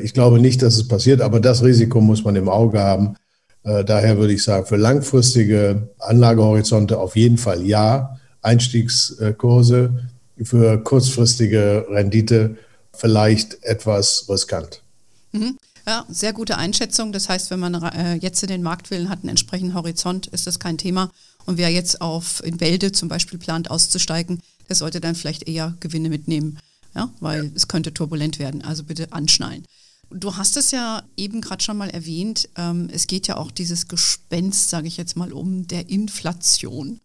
Ich 0.03 0.13
glaube 0.13 0.39
nicht, 0.39 0.61
dass 0.61 0.75
es 0.75 0.87
passiert, 0.87 1.21
aber 1.21 1.39
das 1.39 1.63
Risiko 1.63 2.01
muss 2.01 2.23
man 2.23 2.35
im 2.35 2.49
Auge 2.49 2.79
haben. 2.79 3.15
Äh, 3.63 3.83
daher 3.83 4.17
würde 4.17 4.33
ich 4.33 4.43
sagen, 4.43 4.65
für 4.65 4.75
langfristige 4.75 5.89
Anlagehorizonte 5.97 6.99
auf 6.99 7.15
jeden 7.15 7.37
Fall 7.37 7.65
ja. 7.65 8.19
Einstiegskurse 8.41 10.09
für 10.43 10.83
kurzfristige 10.83 11.85
Rendite 11.89 12.57
vielleicht 12.93 13.63
etwas 13.63 14.25
riskant. 14.29 14.83
Mhm. 15.31 15.57
Ja, 15.85 16.05
sehr 16.07 16.31
gute 16.31 16.57
Einschätzung. 16.57 17.11
Das 17.11 17.27
heißt, 17.27 17.49
wenn 17.51 17.59
man 17.59 17.73
äh, 17.75 18.15
jetzt 18.15 18.41
in 18.41 18.47
den 18.47 18.63
Markt 18.63 18.89
will 18.89 19.01
und 19.01 19.09
hat 19.09 19.19
einen 19.19 19.29
entsprechenden 19.29 19.73
Horizont, 19.73 20.27
ist 20.27 20.47
das 20.47 20.59
kein 20.59 20.77
Thema. 20.77 21.11
Und 21.45 21.57
wer 21.57 21.69
jetzt 21.69 21.99
auf 21.99 22.41
in 22.43 22.61
Wälde 22.61 22.93
zum 22.93 23.09
Beispiel 23.09 23.37
plant 23.37 23.69
auszusteigen, 23.69 24.41
der 24.69 24.77
sollte 24.77 25.01
dann 25.01 25.15
vielleicht 25.15 25.47
eher 25.47 25.75
Gewinne 25.81 26.09
mitnehmen, 26.09 26.57
ja, 26.95 27.09
weil 27.19 27.45
ja. 27.45 27.51
es 27.53 27.67
könnte 27.67 27.93
turbulent 27.93 28.39
werden. 28.39 28.63
Also 28.63 28.83
bitte 28.83 29.11
anschnallen. 29.11 29.65
Du 30.09 30.37
hast 30.37 30.55
es 30.57 30.71
ja 30.71 31.03
eben 31.17 31.41
gerade 31.41 31.63
schon 31.63 31.75
mal 31.75 31.89
erwähnt. 31.89 32.47
Ähm, 32.55 32.87
es 32.91 33.07
geht 33.07 33.27
ja 33.27 33.35
auch 33.35 33.51
dieses 33.51 33.87
Gespenst, 33.89 34.69
sage 34.69 34.87
ich 34.87 34.95
jetzt 34.95 35.17
mal, 35.17 35.33
um 35.33 35.67
der 35.67 35.89
Inflation. 35.89 37.01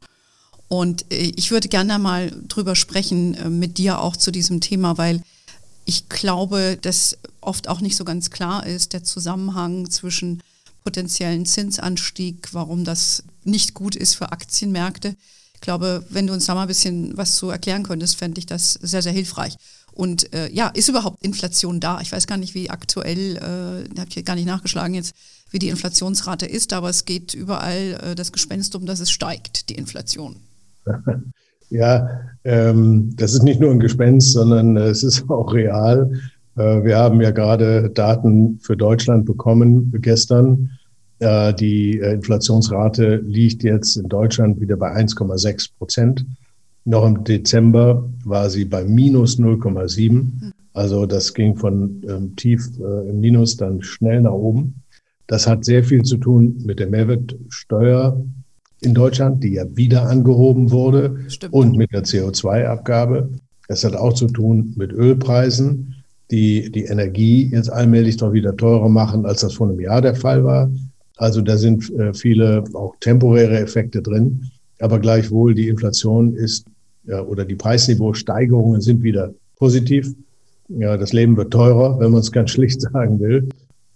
Und 0.69 1.11
äh, 1.11 1.33
ich 1.35 1.51
würde 1.51 1.69
gerne 1.69 1.99
mal 1.99 2.31
drüber 2.47 2.77
sprechen 2.77 3.35
äh, 3.35 3.49
mit 3.49 3.79
dir 3.79 4.01
auch 4.01 4.17
zu 4.17 4.31
diesem 4.31 4.61
Thema, 4.61 4.99
weil 4.99 5.23
Ich 5.89 6.11
glaube, 6.11 6.77
dass 6.79 7.17
oft 7.41 7.67
auch 7.67 7.81
nicht 7.81 7.97
so 7.97 8.05
ganz 8.05 8.29
klar 8.29 8.67
ist, 8.67 8.93
der 8.93 9.05
Zusammenhang 9.05 9.89
zwischen 9.89 10.43
potenziellen 10.85 11.47
Zinsanstieg, 11.47 12.53
warum 12.53 12.85
das 12.85 13.23
nicht 13.45 13.73
gut 13.73 13.97
ist 13.97 14.13
für 14.13 14.31
Aktienmärkte. 14.31 15.17
Ich 15.55 15.63
glaube, 15.63 16.05
wenn 16.11 16.27
du 16.27 16.35
uns 16.35 16.45
da 16.45 16.55
mal 16.55 16.61
ein 16.61 16.69
bisschen 16.69 17.17
was 17.17 17.37
zu 17.37 17.49
erklären 17.49 17.85
könntest, 17.85 18.17
fände 18.17 18.39
ich 18.39 18.45
das 18.45 18.75
sehr, 18.75 19.01
sehr 19.01 19.13
hilfreich. 19.13 19.57
Und 19.93 20.31
äh, 20.35 20.53
ja, 20.53 20.69
ist 20.69 20.91
überhaupt 20.91 21.23
Inflation 21.25 21.81
da? 21.81 22.03
Ich 22.03 22.13
weiß 22.13 22.27
gar 22.27 22.37
nicht, 22.37 22.55
wie 22.55 22.69
aktuell, 22.69 23.37
äh, 23.37 23.89
da 23.89 24.03
habe 24.03 24.11
ich 24.15 24.25
gar 24.27 24.35
nicht 24.35 24.45
nachgeschlagen 24.45 24.93
jetzt, 24.93 25.15
wie 25.51 25.59
die 25.59 25.71
Inflationsrate 25.71 26.45
ist, 26.45 26.75
aber 26.75 26.91
es 26.91 27.07
geht 27.07 27.33
überall 27.33 27.99
äh, 28.03 28.15
das 28.15 28.33
Gespenst 28.33 28.75
um, 28.75 28.85
dass 28.85 29.01
es 29.01 29.11
steigt, 29.11 29.71
die 29.71 29.77
Inflation. 29.77 30.37
Ja, 31.71 32.21
ähm, 32.45 33.11
das 33.17 33.35
ist 33.35 33.43
nicht 33.43 33.61
nur 33.61 33.71
ein 33.71 33.81
Gespenst, 33.81 34.33
sondern 34.33 34.77
es 34.77 35.03
ist 35.03 35.25
auch 35.31 35.53
real. 35.53 36.11
Äh, 36.57 36.85
wir 36.85 36.97
haben 36.97 37.21
ja 37.21 37.31
gerade 37.31 37.91
Daten 37.91 38.59
für 38.61 38.77
Deutschland 38.77 39.27
bekommen 39.27 39.93
gestern. 40.01 40.71
Äh, 41.19 41.53
die 41.55 41.99
äh, 41.99 42.15
Inflationsrate 42.15 43.17
liegt 43.17 43.63
jetzt 43.65 43.97
in 43.97 44.09
Deutschland 44.09 44.61
wieder 44.61 44.77
bei 44.77 44.95
1,6 44.95 45.71
Prozent. 45.79 46.25
Noch 46.85 47.07
im 47.07 47.25
Dezember 47.25 48.09
war 48.25 48.49
sie 48.49 48.65
bei 48.65 48.85
minus 48.85 49.39
0,7. 49.39 50.53
Also 50.73 51.07
das 51.07 51.35
ging 51.35 51.57
von 51.57 52.03
ähm, 52.09 52.37
tief 52.37 52.69
äh, 52.79 53.11
im 53.11 53.21
Minus 53.21 53.57
dann 53.57 53.83
schnell 53.83 54.23
nach 54.23 54.33
oben. 54.33 54.83
Das 55.27 55.47
hat 55.47 55.65
sehr 55.65 55.83
viel 55.83 56.03
zu 56.03 56.17
tun 56.17 56.63
mit 56.65 56.79
der 56.79 56.87
Mehrwertsteuer 56.87 58.25
in 58.81 58.95
Deutschland, 58.95 59.43
die 59.43 59.55
ja 59.55 59.65
wieder 59.77 60.09
angehoben 60.09 60.71
wurde 60.71 61.17
Stimmt. 61.29 61.53
und 61.53 61.77
mit 61.77 61.93
der 61.93 62.05
CO2-Abgabe. 62.05 63.29
Es 63.69 63.85
hat 63.85 63.95
auch 63.95 64.15
zu 64.15 64.29
tun 64.29 64.73
mit 64.77 64.93
Ölpreisen, 64.93 65.95
die 66.31 66.71
die 66.71 66.85
Energie 66.85 67.51
jetzt 67.51 67.71
allmählich 67.71 68.17
doch 68.17 68.33
wieder 68.33 68.57
teurer 68.57 68.89
machen, 68.89 69.27
als 69.27 69.41
das 69.41 69.55
vor 69.55 69.69
einem 69.69 69.81
Jahr 69.81 70.01
der 70.01 70.15
Fall 70.15 70.45
war. 70.45 70.71
Also 71.17 71.41
da 71.41 71.57
sind 71.57 71.91
äh, 71.99 72.15
viele 72.15 72.65
auch 72.75 72.95
temporäre 73.01 73.59
Effekte 73.59 74.01
drin. 74.03 74.43
Aber 74.81 75.01
gleichwohl 75.01 75.55
die 75.55 75.69
Inflation 75.69 76.35
ist 76.35 76.65
ja, 77.05 77.23
oder 77.23 77.45
die 77.45 77.57
Preisniveausteigerungen 77.57 78.81
sind 78.81 79.03
wieder 79.03 79.35
positiv. 79.57 80.15
Ja, 80.69 80.97
das 80.97 81.13
Leben 81.13 81.37
wird 81.37 81.53
teurer, 81.53 81.99
wenn 81.99 82.13
man 82.13 82.21
es 82.21 82.31
ganz 82.31 82.51
schlicht 82.53 82.81
sagen 82.81 83.19
will. 83.19 83.49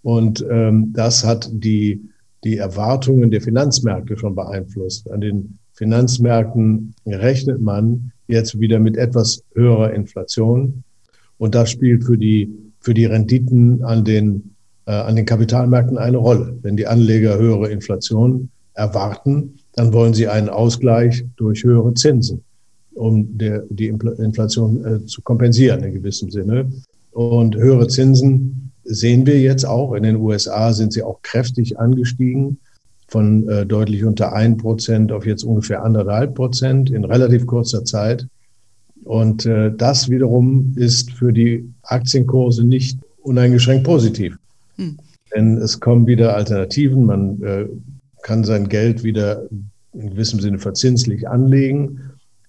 Und 0.03 0.45
ähm, 0.51 0.93
das 0.95 1.25
hat 1.25 1.49
die 1.53 2.01
die 2.45 2.57
Erwartungen 2.57 3.31
der 3.31 3.41
Finanzmärkte 3.41 4.17
schon 4.17 4.35
beeinflusst. 4.35 5.11
An 5.11 5.21
den 5.21 5.59
Finanzmärkten 5.75 6.95
rechnet 7.07 7.61
man 7.61 8.13
jetzt 8.27 8.59
wieder 8.59 8.79
mit 8.79 8.97
etwas 8.97 9.43
höherer 9.55 9.93
Inflation. 9.93 10.83
Und 11.39 11.55
das 11.55 11.71
spielt 11.71 12.05
für 12.05 12.19
die, 12.19 12.51
für 12.81 12.95
die 12.95 13.05
Renditen 13.05 13.83
an 13.85 14.05
den, 14.05 14.55
äh, 14.87 14.93
an 14.93 15.17
den 15.17 15.27
Kapitalmärkten 15.27 15.99
eine 15.99 16.19
Rolle. 16.19 16.59
Wenn 16.63 16.77
die 16.77 16.87
Anleger 16.87 17.39
höhere 17.39 17.69
Inflation 17.71 18.51
erwarten, 18.75 19.59
dann 19.75 19.93
wollen 19.93 20.15
sie 20.15 20.29
einen 20.29 20.49
Ausgleich 20.49 21.25
durch 21.37 21.65
höhere 21.65 21.95
Zinsen, 21.95 22.43
um 22.95 23.39
der, 23.39 23.65
die 23.71 23.87
Inflation 23.89 24.85
äh, 24.85 25.07
zu 25.07 25.23
kompensieren 25.23 25.83
in 25.83 25.95
gewissem 25.95 26.31
Sinne. 26.31 26.71
Und 27.13 27.57
höhere 27.57 27.89
Zinsen 27.89 28.72
sehen 28.85 29.27
wir 29.27 29.41
jetzt 29.41 29.65
auch. 29.65 29.95
In 29.95 30.03
den 30.03 30.17
USA 30.17 30.73
sind 30.73 30.93
sie 30.93 31.03
auch 31.03 31.23
kräftig 31.23 31.79
angestiegen 31.79 32.59
von 33.09 33.49
äh, 33.49 33.67
deutlich 33.67 34.05
unter 34.05 34.33
ein 34.33 34.57
Prozent 34.57 35.13
auf 35.13 35.27
jetzt 35.27 35.45
ungefähr 35.45 35.85
anderthalb 35.85 36.35
Prozent 36.35 36.91
in 36.91 37.05
relativ 37.05 37.47
kurzer 37.47 37.85
Zeit. 37.85 38.27
Und 39.05 39.47
äh, 39.47 39.73
das 39.77 40.09
wiederum 40.09 40.73
ist 40.77 41.11
für 41.13 41.33
die 41.33 41.69
Aktienkurse 41.83 42.65
nicht 42.65 42.99
uneingeschränkt 43.23 43.85
positiv. 43.85 44.37
Hm. 44.77 44.99
Denn 45.35 45.57
es 45.59 45.81
kommen 45.81 46.07
wieder 46.07 46.35
Alternativen. 46.35 47.05
Man 47.05 47.43
äh, 47.43 47.67
kann 48.23 48.45
sein 48.45 48.69
Geld 48.69 49.03
wieder 49.03 49.45
in 49.93 50.11
gewissem 50.11 50.41
Sinne 50.41 50.59
verzinslich 50.59 51.29
anlegen 51.29 52.01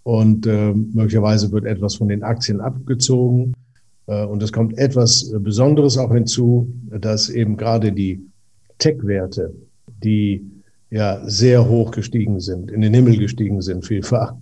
und 0.04 0.46
äh, 0.48 0.74
möglicherweise 0.74 1.52
wird 1.52 1.66
etwas 1.66 1.96
von 1.96 2.08
den 2.08 2.24
Aktien 2.24 2.62
abgezogen. 2.62 3.54
Äh, 4.08 4.26
und 4.26 4.42
es 4.44 4.52
kommt 4.52 4.78
etwas 4.78 5.32
äh, 5.32 5.40
Besonderes 5.40 5.98
auch 5.98 6.14
hinzu, 6.14 6.72
dass 7.00 7.30
eben 7.30 7.58
gerade 7.58 7.92
die 7.92 8.22
Tech-Werte, 8.78 9.54
die 10.04 10.46
ja 10.90 11.22
sehr 11.28 11.68
hoch 11.68 11.92
gestiegen 11.92 12.40
sind, 12.40 12.72
in 12.72 12.82
den 12.82 12.94
Himmel 12.94 13.18
gestiegen 13.18 13.62
sind 13.62 13.86
vielfach, 13.86 14.36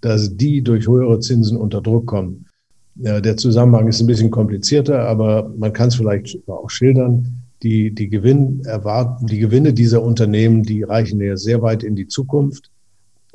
dass 0.00 0.36
die 0.36 0.62
durch 0.62 0.86
höhere 0.86 1.18
Zinsen 1.20 1.56
unter 1.56 1.80
Druck 1.80 2.06
kommen. 2.06 2.46
Der 2.94 3.36
Zusammenhang 3.36 3.88
ist 3.88 4.00
ein 4.00 4.06
bisschen 4.06 4.30
komplizierter, 4.30 5.00
aber 5.00 5.52
man 5.58 5.72
kann 5.72 5.88
es 5.88 5.96
vielleicht 5.96 6.38
auch 6.48 6.70
schildern. 6.70 7.42
Die, 7.62 7.94
die, 7.94 8.08
Gewinn 8.08 8.62
erwarten, 8.64 9.26
die 9.26 9.38
Gewinne 9.38 9.74
dieser 9.74 10.02
Unternehmen, 10.02 10.62
die 10.62 10.82
reichen 10.82 11.20
ja 11.20 11.36
sehr 11.36 11.60
weit 11.60 11.82
in 11.82 11.94
die 11.94 12.06
Zukunft 12.06 12.70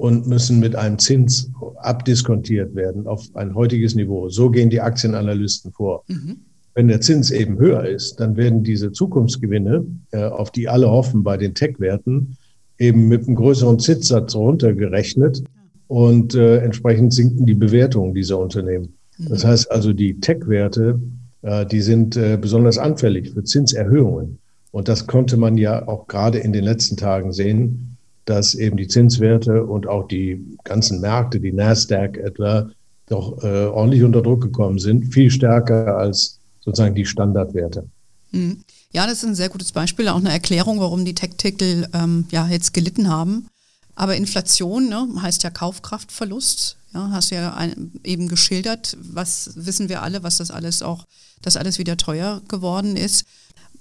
und 0.02 0.26
müssen 0.26 0.60
mit 0.60 0.76
einem 0.76 0.98
Zins 0.98 1.52
abdiskontiert 1.78 2.74
werden 2.74 3.06
auf 3.06 3.24
ein 3.36 3.54
heutiges 3.54 3.94
Niveau. 3.94 4.30
So 4.30 4.50
gehen 4.50 4.72
die 4.72 4.82
Aktienanalysten 4.82 5.72
vor. 5.72 6.04
Mhm. 6.08 6.38
Wenn 6.74 6.88
der 6.88 7.02
Zins 7.02 7.30
eben 7.30 7.60
höher 7.60 7.86
ist, 7.86 8.16
dann 8.20 8.36
werden 8.36 8.64
diese 8.64 8.92
Zukunftsgewinne, 8.92 9.86
äh, 10.10 10.24
auf 10.24 10.50
die 10.50 10.68
alle 10.68 10.90
hoffen 10.90 11.22
bei 11.22 11.38
den 11.38 11.54
Tech-Werten, 11.54 12.36
eben 12.80 13.10
mit 13.10 13.28
einem 13.28 13.36
größeren 13.36 13.78
Zinssatz 13.78 14.34
runtergerechnet 14.34 15.44
und 15.86 16.34
äh, 16.34 16.58
entsprechend 16.58 17.14
sinken 17.14 17.46
die 17.46 17.54
Bewertungen 17.54 18.16
dieser 18.16 18.40
Unternehmen. 18.40 18.98
Mhm. 19.20 19.30
Das 19.30 19.46
heißt 19.46 19.72
also, 19.72 19.94
die 19.94 20.20
Tech-Werte, 20.20 21.00
äh, 21.44 21.68
die 21.68 21.82
sind 21.82 22.18
äh, 22.18 22.40
besonders 22.42 22.80
anfällig 22.80 23.30
für 23.30 23.44
Zinserhöhungen. 23.44 24.40
Und 24.72 24.88
das 24.88 25.06
konnte 25.06 25.38
man 25.38 25.60
ja 25.60 25.88
auch 25.88 26.08
gerade 26.08 26.40
in 26.40 26.54
den 26.54 26.64
letzten 26.64 26.98
Tagen 26.98 27.32
sehen 27.34 27.91
dass 28.26 28.54
eben 28.54 28.78
die 28.78 28.88
Zinswerte 28.88 29.64
und 29.64 29.88
auch 29.88 30.08
die 30.08 30.58
ganzen 30.64 31.02
Märkte, 31.02 31.40
die 31.40 31.52
Nasdaq 31.52 32.18
etwa, 32.18 32.70
doch 33.08 33.44
äh, 33.44 33.66
ordentlich 33.66 34.04
unter 34.04 34.22
Druck 34.22 34.42
gekommen 34.42 34.80
sind, 34.80 35.14
viel 35.14 35.30
stärker 35.30 35.98
als 35.98 36.40
sozusagen 36.62 36.96
die 36.96 37.06
Standardwerte. 37.06 37.86
Hm. 38.32 38.64
Ja, 38.94 39.06
das 39.06 39.20
ist 39.20 39.26
ein 39.26 39.36
sehr 39.36 39.50
gutes 39.50 39.72
Beispiel, 39.72 40.08
auch 40.08 40.18
eine 40.18 40.32
Erklärung, 40.32 40.80
warum 40.80 41.06
die 41.06 41.16
Tech-Titel 41.16 41.88
ähm, 41.94 42.26
ja 42.32 42.48
jetzt 42.48 42.74
gelitten 42.74 43.10
haben. 43.10 43.48
Aber 43.96 44.16
Inflation 44.16 44.90
ne, 44.90 45.08
heißt 45.22 45.44
ja 45.44 45.50
Kaufkraftverlust. 45.50 46.78
Ja, 46.94 47.10
hast 47.12 47.30
ja 47.30 47.54
ein, 47.54 47.92
eben 48.04 48.28
geschildert, 48.28 48.98
was 49.02 49.52
wissen 49.56 49.88
wir 49.88 50.02
alle, 50.02 50.24
was 50.24 50.38
das 50.38 50.52
alles 50.52 50.82
auch, 50.82 51.06
dass 51.42 51.56
alles 51.56 51.80
wieder 51.80 51.96
teuer 51.96 52.42
geworden 52.50 52.98
ist 52.98 53.26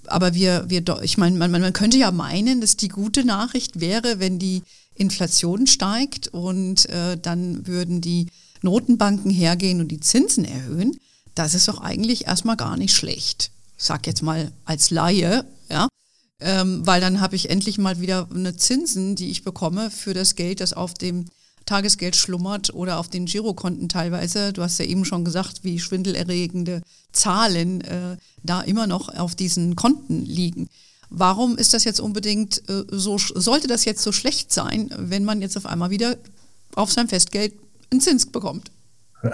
aber 0.07 0.33
wir, 0.33 0.65
wir, 0.67 0.83
ich 1.01 1.17
meine, 1.17 1.37
man, 1.37 1.51
man 1.51 1.73
könnte 1.73 1.97
ja 1.97 2.11
meinen, 2.11 2.61
dass 2.61 2.77
die 2.77 2.89
gute 2.89 3.23
Nachricht 3.25 3.79
wäre, 3.79 4.19
wenn 4.19 4.39
die 4.39 4.63
Inflation 4.95 5.67
steigt 5.67 6.27
und 6.29 6.87
äh, 6.89 7.17
dann 7.17 7.67
würden 7.67 8.01
die 8.01 8.27
Notenbanken 8.61 9.31
hergehen 9.31 9.79
und 9.79 9.89
die 9.89 9.99
Zinsen 9.99 10.45
erhöhen. 10.45 10.97
Das 11.35 11.53
ist 11.53 11.67
doch 11.67 11.81
eigentlich 11.81 12.27
erstmal 12.27 12.57
gar 12.57 12.77
nicht 12.77 12.93
schlecht. 12.93 13.51
Sag 13.77 14.05
jetzt 14.05 14.21
mal 14.21 14.51
als 14.65 14.91
Laie, 14.91 15.45
ja. 15.69 15.87
Ähm, 16.39 16.85
weil 16.85 17.01
dann 17.01 17.21
habe 17.21 17.35
ich 17.35 17.49
endlich 17.49 17.77
mal 17.77 18.01
wieder 18.01 18.27
eine 18.33 18.55
Zinsen, 18.55 19.15
die 19.15 19.29
ich 19.29 19.43
bekomme 19.43 19.91
für 19.91 20.13
das 20.13 20.35
Geld, 20.35 20.59
das 20.59 20.73
auf 20.73 20.95
dem 20.95 21.25
Tagesgeld 21.71 22.17
schlummert 22.17 22.73
oder 22.73 22.99
auf 22.99 23.07
den 23.07 23.23
Girokonten 23.23 23.87
teilweise. 23.87 24.51
Du 24.51 24.61
hast 24.61 24.77
ja 24.77 24.83
eben 24.83 25.05
schon 25.05 25.23
gesagt, 25.23 25.63
wie 25.63 25.79
schwindelerregende 25.79 26.81
Zahlen 27.13 27.79
äh, 27.79 28.17
da 28.43 28.59
immer 28.59 28.87
noch 28.87 29.07
auf 29.15 29.35
diesen 29.35 29.77
Konten 29.77 30.25
liegen. 30.25 30.67
Warum 31.09 31.57
ist 31.57 31.73
das 31.73 31.85
jetzt 31.85 32.01
unbedingt 32.01 32.61
äh, 32.69 32.83
so, 32.89 33.17
sollte 33.17 33.67
das 33.67 33.85
jetzt 33.85 34.03
so 34.03 34.11
schlecht 34.11 34.51
sein, 34.51 34.89
wenn 34.97 35.23
man 35.23 35.41
jetzt 35.41 35.55
auf 35.55 35.65
einmal 35.65 35.91
wieder 35.91 36.17
auf 36.75 36.91
sein 36.91 37.07
Festgeld 37.07 37.53
einen 37.89 38.01
Zins 38.01 38.25
bekommt? 38.25 38.69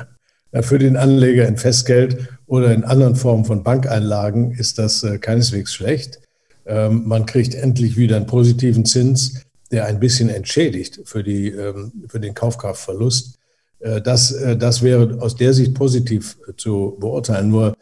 Ja, 0.54 0.62
für 0.62 0.80
den 0.80 0.96
Anleger 0.96 1.46
in 1.46 1.58
Festgeld 1.58 2.30
oder 2.46 2.74
in 2.74 2.86
anderen 2.86 3.18
Formen 3.18 3.44
von 3.44 3.64
Bankeinlagen 3.64 4.52
ist 4.52 4.80
das 4.80 5.04
äh, 5.04 5.18
keineswegs 5.18 5.74
schlecht. 5.74 6.22
Ähm, 6.66 7.06
man 7.06 7.26
kriegt 7.26 7.54
endlich 7.54 7.98
wieder 7.98 8.16
einen 8.16 8.28
positiven 8.28 8.86
Zins 8.86 9.42
der 9.72 9.86
ein 9.86 10.00
bisschen 10.00 10.30
entschädigt 10.30 11.02
für, 11.06 11.24
die, 11.24 11.50
ähm, 11.50 11.92
für 12.08 12.20
den 12.20 12.34
Kaufkraftverlust. 12.34 13.38
Äh, 13.80 14.02
das, 14.02 14.32
äh, 14.32 14.58
das 14.58 14.82
wäre 14.82 15.22
aus 15.22 15.36
der 15.36 15.54
Sicht 15.54 15.74
positiv 15.74 16.38
zu 16.58 16.98
beurteilen. 17.00 17.50
Nur 17.50 17.76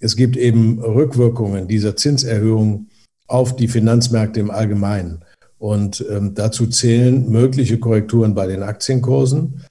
es 0.00 0.16
gibt 0.16 0.36
eben 0.36 0.80
Rückwirkungen 0.80 1.68
dieser 1.68 1.96
Zinserhöhung 1.96 2.88
auf 3.26 3.56
die 3.56 3.68
Finanzmärkte 3.68 4.40
im 4.40 4.50
Allgemeinen. 4.50 5.24
Und 5.58 6.04
ähm, 6.08 6.34
dazu 6.34 6.68
zählen 6.68 7.28
mögliche 7.28 7.78
Korrekturen 7.78 8.34
bei 8.34 8.46
den 8.46 8.62
Aktienkursen. 8.62 9.64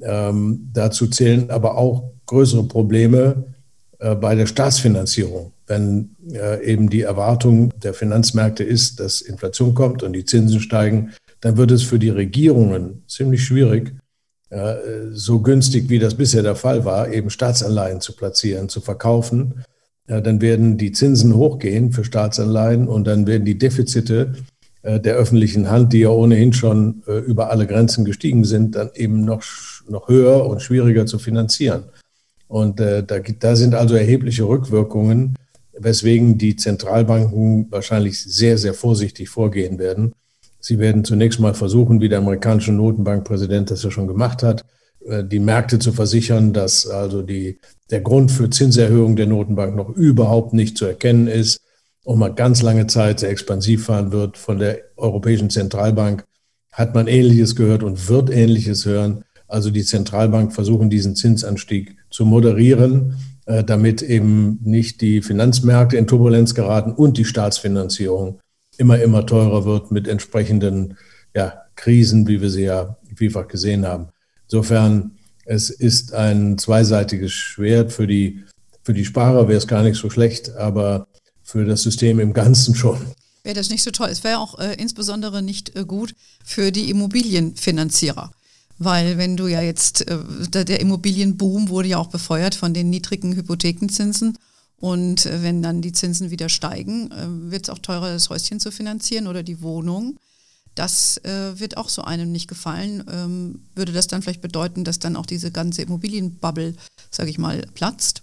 Ähm, 0.00 0.70
dazu 0.72 1.06
zählen 1.06 1.50
aber 1.50 1.76
auch 1.76 2.10
größere 2.26 2.64
Probleme 2.64 3.44
äh, 3.98 4.14
bei 4.14 4.34
der 4.34 4.46
Staatsfinanzierung. 4.46 5.52
Wenn 5.66 6.16
äh, 6.30 6.64
eben 6.64 6.90
die 6.90 7.02
Erwartung 7.02 7.70
der 7.82 7.94
Finanzmärkte 7.94 8.64
ist, 8.64 9.00
dass 9.00 9.20
Inflation 9.20 9.74
kommt 9.74 10.02
und 10.02 10.12
die 10.12 10.24
Zinsen 10.24 10.60
steigen, 10.60 11.12
dann 11.40 11.56
wird 11.56 11.70
es 11.70 11.82
für 11.82 11.98
die 11.98 12.10
Regierungen 12.10 13.02
ziemlich 13.06 13.44
schwierig, 13.44 13.94
so 15.10 15.40
günstig, 15.40 15.88
wie 15.88 15.98
das 15.98 16.14
bisher 16.14 16.42
der 16.42 16.54
Fall 16.54 16.84
war, 16.84 17.12
eben 17.12 17.30
Staatsanleihen 17.30 18.00
zu 18.00 18.14
platzieren, 18.14 18.68
zu 18.68 18.80
verkaufen, 18.80 19.64
dann 20.06 20.40
werden 20.40 20.76
die 20.78 20.92
Zinsen 20.92 21.34
hochgehen 21.34 21.92
für 21.92 22.04
Staatsanleihen 22.04 22.86
und 22.86 23.06
dann 23.06 23.26
werden 23.26 23.44
die 23.44 23.58
Defizite 23.58 24.34
der 24.82 25.14
öffentlichen 25.16 25.70
Hand, 25.70 25.92
die 25.92 26.00
ja 26.00 26.10
ohnehin 26.10 26.52
schon 26.52 27.02
über 27.26 27.50
alle 27.50 27.66
Grenzen 27.66 28.04
gestiegen 28.04 28.44
sind, 28.44 28.76
dann 28.76 28.90
eben 28.94 29.24
noch, 29.24 29.42
noch 29.88 30.08
höher 30.08 30.46
und 30.46 30.62
schwieriger 30.62 31.06
zu 31.06 31.18
finanzieren. 31.18 31.84
Und 32.46 32.78
da, 32.78 33.00
da 33.02 33.56
sind 33.56 33.74
also 33.74 33.96
erhebliche 33.96 34.44
Rückwirkungen 34.44 35.34
weswegen 35.78 36.38
die 36.38 36.56
Zentralbanken 36.56 37.70
wahrscheinlich 37.70 38.22
sehr, 38.22 38.58
sehr 38.58 38.74
vorsichtig 38.74 39.28
vorgehen 39.28 39.78
werden. 39.78 40.14
Sie 40.60 40.78
werden 40.78 41.04
zunächst 41.04 41.40
mal 41.40 41.54
versuchen, 41.54 42.00
wie 42.00 42.08
der 42.08 42.18
amerikanische 42.18 42.72
Notenbankpräsident 42.72 43.70
das 43.70 43.82
ja 43.82 43.90
schon 43.90 44.06
gemacht 44.06 44.42
hat, 44.42 44.64
äh, 45.06 45.24
die 45.24 45.38
Märkte 45.38 45.78
zu 45.78 45.92
versichern, 45.92 46.52
dass 46.52 46.86
also 46.86 47.22
die, 47.22 47.58
der 47.90 48.00
Grund 48.00 48.30
für 48.30 48.50
Zinserhöhung 48.50 49.16
der 49.16 49.26
Notenbank 49.26 49.76
noch 49.76 49.90
überhaupt 49.90 50.54
nicht 50.54 50.78
zu 50.78 50.86
erkennen 50.86 51.26
ist 51.26 51.60
und 52.04 52.18
man 52.18 52.34
ganz 52.34 52.62
lange 52.62 52.86
Zeit 52.86 53.20
sehr 53.20 53.30
expansiv 53.30 53.86
fahren 53.86 54.12
wird. 54.12 54.38
Von 54.38 54.58
der 54.58 54.80
Europäischen 54.96 55.50
Zentralbank 55.50 56.24
hat 56.72 56.94
man 56.94 57.06
Ähnliches 57.08 57.56
gehört 57.56 57.82
und 57.82 58.08
wird 58.08 58.30
Ähnliches 58.30 58.86
hören. 58.86 59.24
Also 59.46 59.70
die 59.70 59.84
Zentralbank 59.84 60.52
versuchen, 60.52 60.90
diesen 60.90 61.14
Zinsanstieg 61.14 61.96
zu 62.10 62.24
moderieren 62.24 63.16
damit 63.46 64.00
eben 64.00 64.58
nicht 64.62 65.00
die 65.02 65.20
Finanzmärkte 65.20 65.96
in 65.96 66.06
Turbulenz 66.06 66.54
geraten 66.54 66.92
und 66.92 67.18
die 67.18 67.26
Staatsfinanzierung 67.26 68.40
immer, 68.78 69.00
immer 69.00 69.26
teurer 69.26 69.64
wird 69.64 69.90
mit 69.90 70.08
entsprechenden 70.08 70.96
ja, 71.34 71.62
Krisen, 71.76 72.26
wie 72.28 72.40
wir 72.40 72.50
sie 72.50 72.64
ja 72.64 72.96
vielfach 73.14 73.48
gesehen 73.48 73.86
haben. 73.86 74.08
Insofern, 74.44 75.12
es 75.44 75.70
ist 75.70 76.14
ein 76.14 76.58
zweiseitiges 76.58 77.32
Schwert. 77.32 77.92
Für 77.92 78.06
die, 78.06 78.44
für 78.82 78.94
die 78.94 79.04
Sparer 79.04 79.48
wäre 79.48 79.58
es 79.58 79.66
gar 79.66 79.82
nicht 79.82 79.96
so 79.96 80.10
schlecht, 80.10 80.54
aber 80.56 81.06
für 81.42 81.64
das 81.64 81.82
System 81.82 82.20
im 82.20 82.32
Ganzen 82.32 82.74
schon. 82.74 82.98
Wäre 83.42 83.54
das 83.54 83.68
nicht 83.68 83.82
so 83.82 83.90
toll. 83.90 84.08
Es 84.08 84.24
wäre 84.24 84.38
auch 84.38 84.58
äh, 84.58 84.74
insbesondere 84.74 85.42
nicht 85.42 85.76
äh, 85.76 85.84
gut 85.84 86.14
für 86.42 86.72
die 86.72 86.88
Immobilienfinanzierer. 86.88 88.32
Weil 88.84 89.18
wenn 89.18 89.36
du 89.36 89.46
ja 89.46 89.62
jetzt, 89.62 90.06
äh, 90.08 90.18
der 90.64 90.80
Immobilienboom 90.80 91.68
wurde 91.68 91.88
ja 91.88 91.98
auch 91.98 92.08
befeuert 92.08 92.54
von 92.54 92.74
den 92.74 92.90
niedrigen 92.90 93.34
Hypothekenzinsen. 93.34 94.38
Und 94.78 95.26
äh, 95.26 95.42
wenn 95.42 95.62
dann 95.62 95.80
die 95.80 95.92
Zinsen 95.92 96.30
wieder 96.30 96.48
steigen, 96.48 97.10
äh, 97.10 97.50
wird 97.50 97.64
es 97.64 97.70
auch 97.70 97.78
teurer, 97.78 98.12
das 98.12 98.30
Häuschen 98.30 98.60
zu 98.60 98.70
finanzieren 98.70 99.26
oder 99.26 99.42
die 99.42 99.62
Wohnung. 99.62 100.16
Das 100.76 101.20
wird 101.22 101.76
auch 101.76 101.88
so 101.88 102.02
einem 102.02 102.32
nicht 102.32 102.48
gefallen. 102.48 103.04
Ähm, 103.08 103.60
würde 103.76 103.92
das 103.92 104.08
dann 104.08 104.22
vielleicht 104.22 104.40
bedeuten, 104.40 104.82
dass 104.82 104.98
dann 104.98 105.14
auch 105.14 105.24
diese 105.24 105.52
ganze 105.52 105.82
Immobilienbubble, 105.82 106.74
sage 107.12 107.30
ich 107.30 107.38
mal, 107.38 107.64
platzt? 107.74 108.22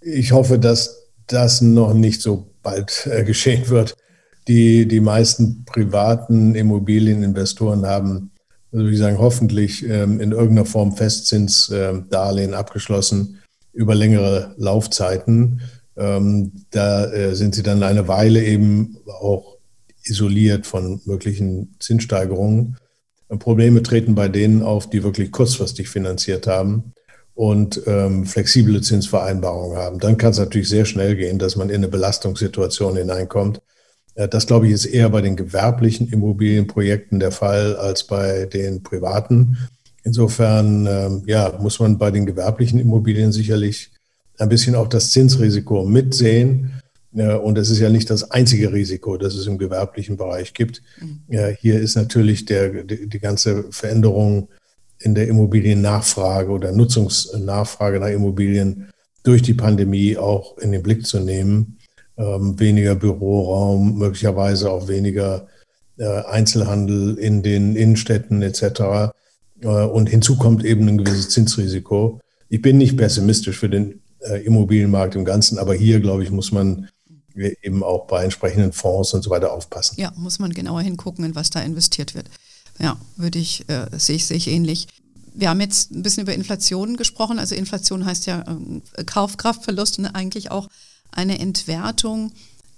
Ich 0.00 0.32
hoffe, 0.32 0.58
dass 0.58 0.96
das 1.26 1.60
noch 1.60 1.92
nicht 1.92 2.22
so 2.22 2.50
bald 2.62 3.06
geschehen 3.26 3.68
wird. 3.68 3.94
Die, 4.48 4.88
die 4.88 5.00
meisten 5.00 5.66
privaten 5.66 6.54
Immobilieninvestoren 6.54 7.84
haben 7.84 8.30
also 8.74 8.88
wie 8.88 8.96
sagen, 8.96 9.18
hoffentlich 9.18 9.88
ähm, 9.88 10.20
in 10.20 10.32
irgendeiner 10.32 10.66
Form 10.66 10.96
Festzinsdarlehen 10.96 12.50
ähm, 12.50 12.56
abgeschlossen 12.56 13.40
über 13.72 13.94
längere 13.94 14.54
Laufzeiten. 14.56 15.60
Ähm, 15.96 16.52
da 16.70 17.06
äh, 17.12 17.36
sind 17.36 17.54
sie 17.54 17.62
dann 17.62 17.84
eine 17.84 18.08
Weile 18.08 18.44
eben 18.44 18.96
auch 19.06 19.58
isoliert 20.02 20.66
von 20.66 21.00
möglichen 21.04 21.76
Zinssteigerungen. 21.78 22.76
Probleme 23.38 23.82
treten 23.82 24.14
bei 24.14 24.28
denen 24.28 24.62
auf, 24.62 24.90
die 24.90 25.02
wirklich 25.02 25.32
kurzfristig 25.32 25.88
finanziert 25.88 26.46
haben 26.46 26.92
und 27.34 27.80
ähm, 27.86 28.26
flexible 28.26 28.80
Zinsvereinbarungen 28.80 29.76
haben. 29.76 29.98
Dann 29.98 30.16
kann 30.18 30.32
es 30.32 30.38
natürlich 30.38 30.68
sehr 30.68 30.84
schnell 30.84 31.16
gehen, 31.16 31.38
dass 31.38 31.56
man 31.56 31.68
in 31.70 31.76
eine 31.76 31.88
Belastungssituation 31.88 32.96
hineinkommt 32.96 33.58
äh, 33.58 33.60
das, 34.14 34.46
glaube 34.46 34.66
ich, 34.66 34.72
ist 34.72 34.86
eher 34.86 35.08
bei 35.08 35.20
den 35.20 35.36
gewerblichen 35.36 36.08
Immobilienprojekten 36.08 37.18
der 37.18 37.32
Fall 37.32 37.76
als 37.76 38.04
bei 38.04 38.46
den 38.46 38.82
privaten. 38.82 39.58
Insofern 40.04 40.86
ähm, 40.86 41.22
ja, 41.26 41.58
muss 41.60 41.80
man 41.80 41.98
bei 41.98 42.10
den 42.10 42.26
gewerblichen 42.26 42.78
Immobilien 42.78 43.32
sicherlich 43.32 43.90
ein 44.38 44.48
bisschen 44.48 44.74
auch 44.74 44.88
das 44.88 45.10
Zinsrisiko 45.10 45.84
mitsehen. 45.84 46.80
Und 47.12 47.58
es 47.58 47.70
ist 47.70 47.78
ja 47.78 47.90
nicht 47.90 48.10
das 48.10 48.32
einzige 48.32 48.72
Risiko, 48.72 49.16
das 49.16 49.36
es 49.36 49.46
im 49.46 49.56
gewerblichen 49.56 50.16
Bereich 50.16 50.52
gibt. 50.52 50.82
Mhm. 51.00 51.54
Hier 51.60 51.78
ist 51.78 51.94
natürlich 51.94 52.44
der, 52.44 52.82
die 52.82 53.20
ganze 53.20 53.66
Veränderung 53.70 54.48
in 54.98 55.14
der 55.14 55.28
Immobiliennachfrage 55.28 56.50
oder 56.50 56.72
Nutzungsnachfrage 56.72 58.00
nach 58.00 58.08
Immobilien 58.08 58.88
durch 59.22 59.42
die 59.42 59.54
Pandemie 59.54 60.16
auch 60.16 60.58
in 60.58 60.72
den 60.72 60.82
Blick 60.82 61.06
zu 61.06 61.20
nehmen 61.20 61.78
ähm, 62.16 62.58
weniger 62.58 62.94
Büroraum, 62.94 63.98
möglicherweise 63.98 64.70
auch 64.70 64.88
weniger 64.88 65.46
äh, 65.96 66.22
Einzelhandel 66.24 67.16
in 67.18 67.42
den 67.42 67.76
Innenstädten 67.76 68.42
etc. 68.42 69.12
Äh, 69.60 69.68
und 69.68 70.08
hinzu 70.08 70.36
kommt 70.36 70.64
eben 70.64 70.88
ein 70.88 70.98
gewisses 70.98 71.30
Zinsrisiko. 71.30 72.20
Ich 72.48 72.62
bin 72.62 72.78
nicht 72.78 72.96
pessimistisch 72.96 73.58
für 73.58 73.68
den 73.68 74.00
äh, 74.20 74.44
Immobilienmarkt 74.44 75.14
im 75.14 75.24
Ganzen, 75.24 75.58
aber 75.58 75.74
hier, 75.74 76.00
glaube 76.00 76.22
ich, 76.22 76.30
muss 76.30 76.52
man 76.52 76.88
eben 77.34 77.82
auch 77.82 78.06
bei 78.06 78.22
entsprechenden 78.22 78.72
Fonds 78.72 79.12
und 79.12 79.22
so 79.22 79.30
weiter 79.30 79.52
aufpassen. 79.52 79.96
Ja, 79.98 80.12
muss 80.16 80.38
man 80.38 80.52
genauer 80.52 80.82
hingucken, 80.82 81.24
in 81.24 81.34
was 81.34 81.50
da 81.50 81.60
investiert 81.60 82.14
wird. 82.14 82.30
Ja, 82.78 82.96
würde 83.16 83.38
ich, 83.38 83.68
äh, 83.68 83.86
sehe 83.96 84.16
ich, 84.16 84.26
sehe 84.26 84.36
ich 84.36 84.48
ähnlich. 84.48 84.86
Wir 85.34 85.50
haben 85.50 85.60
jetzt 85.60 85.90
ein 85.90 86.02
bisschen 86.02 86.22
über 86.22 86.34
Inflation 86.34 86.96
gesprochen. 86.96 87.38
Also 87.38 87.54
Inflation 87.54 88.04
heißt 88.04 88.26
ja 88.26 88.44
äh, 88.96 89.04
Kaufkraftverlust 89.04 89.98
und 89.98 90.06
eigentlich 90.06 90.50
auch 90.50 90.68
eine 91.10 91.38
Entwertung 91.38 92.32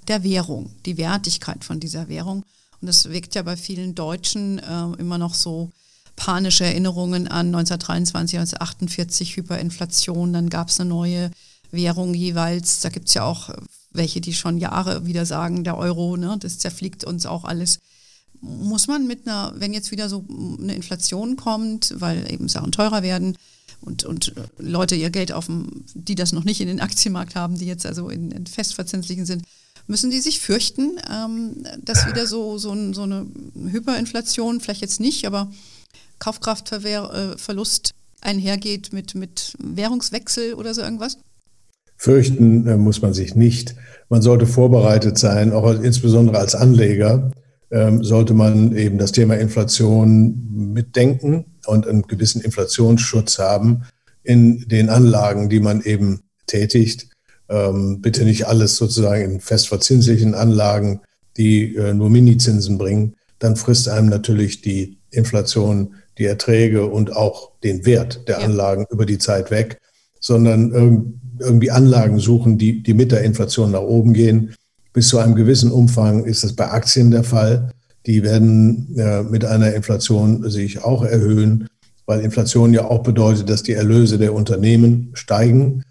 der 0.08 0.22
Währung, 0.22 0.70
die 0.84 0.96
Wertigkeit 0.96 1.64
von 1.64 1.80
dieser 1.80 2.08
Währung. 2.08 2.44
Und 2.80 2.86
das 2.86 3.10
weckt 3.10 3.34
ja 3.34 3.42
bei 3.42 3.56
vielen 3.56 3.94
Deutschen 3.94 4.58
äh, 4.58 4.92
immer 4.98 5.18
noch 5.18 5.34
so 5.34 5.70
panische 6.16 6.64
Erinnerungen 6.64 7.28
an 7.28 7.46
1923, 7.48 8.38
1948 8.38 9.36
Hyperinflation. 9.36 10.32
Dann 10.32 10.48
gab 10.48 10.68
es 10.68 10.80
eine 10.80 10.88
neue 10.88 11.30
Währung 11.70 12.14
jeweils. 12.14 12.80
Da 12.80 12.88
gibt 12.88 13.08
es 13.08 13.14
ja 13.14 13.24
auch 13.24 13.50
welche, 13.92 14.20
die 14.20 14.34
schon 14.34 14.58
Jahre 14.58 15.06
wieder 15.06 15.26
sagen, 15.26 15.64
der 15.64 15.76
Euro, 15.76 16.16
ne, 16.16 16.36
das 16.38 16.58
zerfliegt 16.58 17.04
uns 17.04 17.26
auch 17.26 17.44
alles. 17.44 17.80
Muss 18.40 18.86
man 18.86 19.06
mit 19.06 19.26
einer, 19.26 19.52
wenn 19.56 19.72
jetzt 19.72 19.90
wieder 19.90 20.08
so 20.08 20.24
eine 20.60 20.74
Inflation 20.74 21.36
kommt, 21.36 21.94
weil 21.96 22.30
eben 22.30 22.48
Sachen 22.48 22.72
teurer 22.72 23.02
werden, 23.02 23.36
und, 23.86 24.04
und 24.04 24.34
Leute 24.58 24.94
ihr 24.94 25.10
Geld 25.10 25.32
auf 25.32 25.46
dem, 25.46 25.84
die 25.94 26.14
das 26.14 26.32
noch 26.32 26.44
nicht 26.44 26.60
in 26.60 26.66
den 26.66 26.80
Aktienmarkt 26.80 27.34
haben, 27.34 27.56
die 27.56 27.66
jetzt 27.66 27.86
also 27.86 28.08
in, 28.10 28.30
in 28.30 28.46
festverzinslichen 28.46 29.26
sind, 29.26 29.44
müssen 29.86 30.10
die 30.10 30.20
sich 30.20 30.40
fürchten, 30.40 30.98
ähm, 31.10 31.64
dass 31.84 32.06
wieder 32.06 32.26
so, 32.26 32.58
so, 32.58 32.72
ein, 32.72 32.92
so, 32.92 33.02
eine 33.02 33.26
Hyperinflation, 33.70 34.60
vielleicht 34.60 34.80
jetzt 34.80 35.00
nicht, 35.00 35.26
aber 35.26 35.50
Kaufkraftverlust 36.18 37.94
einhergeht 38.20 38.92
mit, 38.92 39.14
mit 39.14 39.54
Währungswechsel 39.58 40.54
oder 40.54 40.74
so 40.74 40.82
irgendwas? 40.82 41.18
Fürchten 41.96 42.66
äh, 42.66 42.76
muss 42.76 43.00
man 43.00 43.14
sich 43.14 43.34
nicht. 43.36 43.74
Man 44.08 44.22
sollte 44.22 44.46
vorbereitet 44.46 45.18
sein, 45.18 45.52
auch 45.52 45.70
insbesondere 45.70 46.38
als 46.38 46.54
Anleger 46.54 47.30
ähm, 47.70 48.04
sollte 48.04 48.34
man 48.34 48.76
eben 48.76 48.98
das 48.98 49.12
Thema 49.12 49.36
Inflation 49.36 50.72
mitdenken 50.72 51.55
und 51.68 51.86
einen 51.86 52.02
gewissen 52.02 52.40
Inflationsschutz 52.40 53.38
haben 53.38 53.84
in 54.22 54.66
den 54.68 54.88
Anlagen, 54.88 55.48
die 55.48 55.60
man 55.60 55.82
eben 55.82 56.20
tätigt. 56.46 57.08
Ähm, 57.48 58.00
bitte 58.00 58.24
nicht 58.24 58.46
alles 58.46 58.76
sozusagen 58.76 59.22
in 59.22 59.40
festverzinslichen 59.40 60.34
Anlagen, 60.34 61.00
die 61.36 61.76
äh, 61.76 61.94
nur 61.94 62.10
Minizinsen 62.10 62.78
bringen. 62.78 63.14
Dann 63.38 63.56
frisst 63.56 63.88
einem 63.88 64.08
natürlich 64.08 64.62
die 64.62 64.98
Inflation 65.10 65.94
die 66.18 66.24
Erträge 66.24 66.86
und 66.86 67.14
auch 67.14 67.52
den 67.62 67.84
Wert 67.84 68.26
der. 68.28 68.40
Anlagen 68.40 68.86
über 68.90 69.06
die 69.06 69.18
Zeit 69.18 69.50
weg, 69.50 69.78
sondern 70.20 71.12
irgendwie 71.38 71.70
Anlagen 71.70 72.18
suchen, 72.18 72.58
die, 72.58 72.82
die 72.82 72.94
mit 72.94 73.12
der 73.12 73.22
Inflation 73.22 73.70
nach 73.70 73.82
oben 73.82 74.14
gehen. 74.14 74.54
Bis 74.92 75.08
zu 75.08 75.18
einem 75.18 75.34
gewissen 75.34 75.70
Umfang 75.70 76.24
ist 76.24 76.42
das 76.42 76.54
bei 76.54 76.70
Aktien 76.70 77.10
der 77.10 77.24
Fall. 77.24 77.70
Die 78.06 78.22
werden 78.22 78.96
äh, 78.96 79.22
mit 79.22 79.44
einer 79.44 79.74
Inflation 79.74 80.48
sich 80.48 80.82
auch 80.84 81.04
erhöhen, 81.04 81.68
weil 82.06 82.20
Inflation 82.20 82.72
ja 82.72 82.84
auch 82.84 83.02
bedeutet, 83.02 83.50
dass 83.50 83.64
die 83.64 83.72
Erlöse 83.72 84.18
der 84.18 84.32
Unternehmen 84.32 85.10
steigen. 85.14 85.82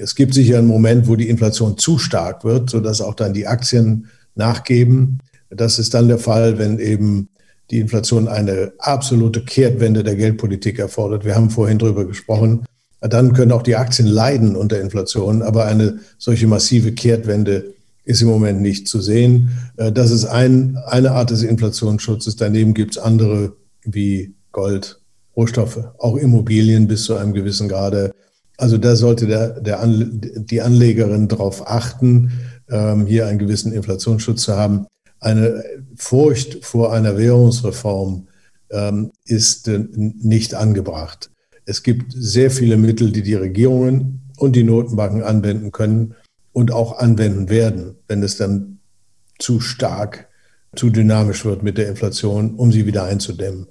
Es 0.00 0.14
gibt 0.14 0.34
sicher 0.34 0.58
einen 0.58 0.66
Moment, 0.66 1.08
wo 1.08 1.16
die 1.16 1.28
Inflation 1.28 1.78
zu 1.78 1.98
stark 1.98 2.44
wird, 2.44 2.70
sodass 2.70 3.00
auch 3.00 3.14
dann 3.14 3.32
die 3.32 3.46
Aktien 3.46 4.08
nachgeben. 4.34 5.18
Das 5.50 5.78
ist 5.78 5.94
dann 5.94 6.08
der 6.08 6.18
Fall, 6.18 6.58
wenn 6.58 6.78
eben 6.78 7.28
die 7.70 7.78
Inflation 7.78 8.28
eine 8.28 8.72
absolute 8.78 9.44
Kehrtwende 9.44 10.02
der 10.04 10.16
Geldpolitik 10.16 10.78
erfordert. 10.78 11.24
Wir 11.24 11.34
haben 11.34 11.50
vorhin 11.50 11.78
darüber 11.78 12.04
gesprochen. 12.04 12.64
Dann 13.00 13.32
können 13.32 13.52
auch 13.52 13.62
die 13.62 13.76
Aktien 13.76 14.08
leiden 14.08 14.56
unter 14.56 14.80
Inflation, 14.80 15.42
aber 15.42 15.66
eine 15.66 15.98
solche 16.18 16.46
massive 16.46 16.92
Kehrtwende 16.92 17.73
ist 18.04 18.22
im 18.22 18.28
Moment 18.28 18.60
nicht 18.60 18.88
zu 18.88 19.00
sehen. 19.00 19.50
Äh, 19.76 19.92
das 19.92 20.10
ist 20.10 20.24
ein, 20.24 20.78
eine 20.86 21.12
Art 21.12 21.30
des 21.30 21.42
Inflationsschutzes. 21.42 22.36
Daneben 22.36 22.74
gibt 22.74 22.96
es 22.96 23.02
andere 23.02 23.56
wie 23.84 24.34
Gold 24.52 25.00
Rohstoffe, 25.36 25.80
auch 25.98 26.16
Immobilien 26.16 26.86
bis 26.86 27.04
zu 27.04 27.16
einem 27.16 27.32
gewissen 27.32 27.68
Grade. 27.68 28.12
Also 28.56 28.78
da 28.78 28.94
sollte 28.94 29.26
der, 29.26 29.60
der 29.60 29.80
Anle 29.80 30.06
die 30.06 30.62
Anlegerin 30.62 31.26
darauf 31.26 31.68
achten, 31.68 32.32
ähm, 32.70 33.06
hier 33.06 33.26
einen 33.26 33.40
gewissen 33.40 33.72
Inflationsschutz 33.72 34.42
zu 34.42 34.56
haben. 34.56 34.86
Eine 35.18 35.64
Furcht 35.96 36.64
vor 36.64 36.92
einer 36.92 37.16
Währungsreform 37.16 38.28
ähm, 38.70 39.10
ist 39.24 39.66
äh, 39.66 39.84
nicht 39.96 40.54
angebracht. 40.54 41.30
Es 41.64 41.82
gibt 41.82 42.12
sehr 42.16 42.50
viele 42.50 42.76
Mittel, 42.76 43.10
die 43.10 43.22
die 43.22 43.34
Regierungen 43.34 44.20
und 44.36 44.54
die 44.54 44.64
Notenbanken 44.64 45.22
anwenden 45.22 45.72
können 45.72 46.14
und 46.54 46.72
auch 46.72 46.98
anwenden 46.98 47.50
werden, 47.50 47.96
wenn 48.08 48.22
es 48.22 48.38
dann 48.38 48.78
zu 49.38 49.60
stark, 49.60 50.28
zu 50.74 50.88
dynamisch 50.88 51.44
wird 51.44 51.62
mit 51.62 51.76
der 51.76 51.88
Inflation, 51.88 52.54
um 52.54 52.72
sie 52.72 52.86
wieder 52.86 53.04
einzudämmen. 53.04 53.66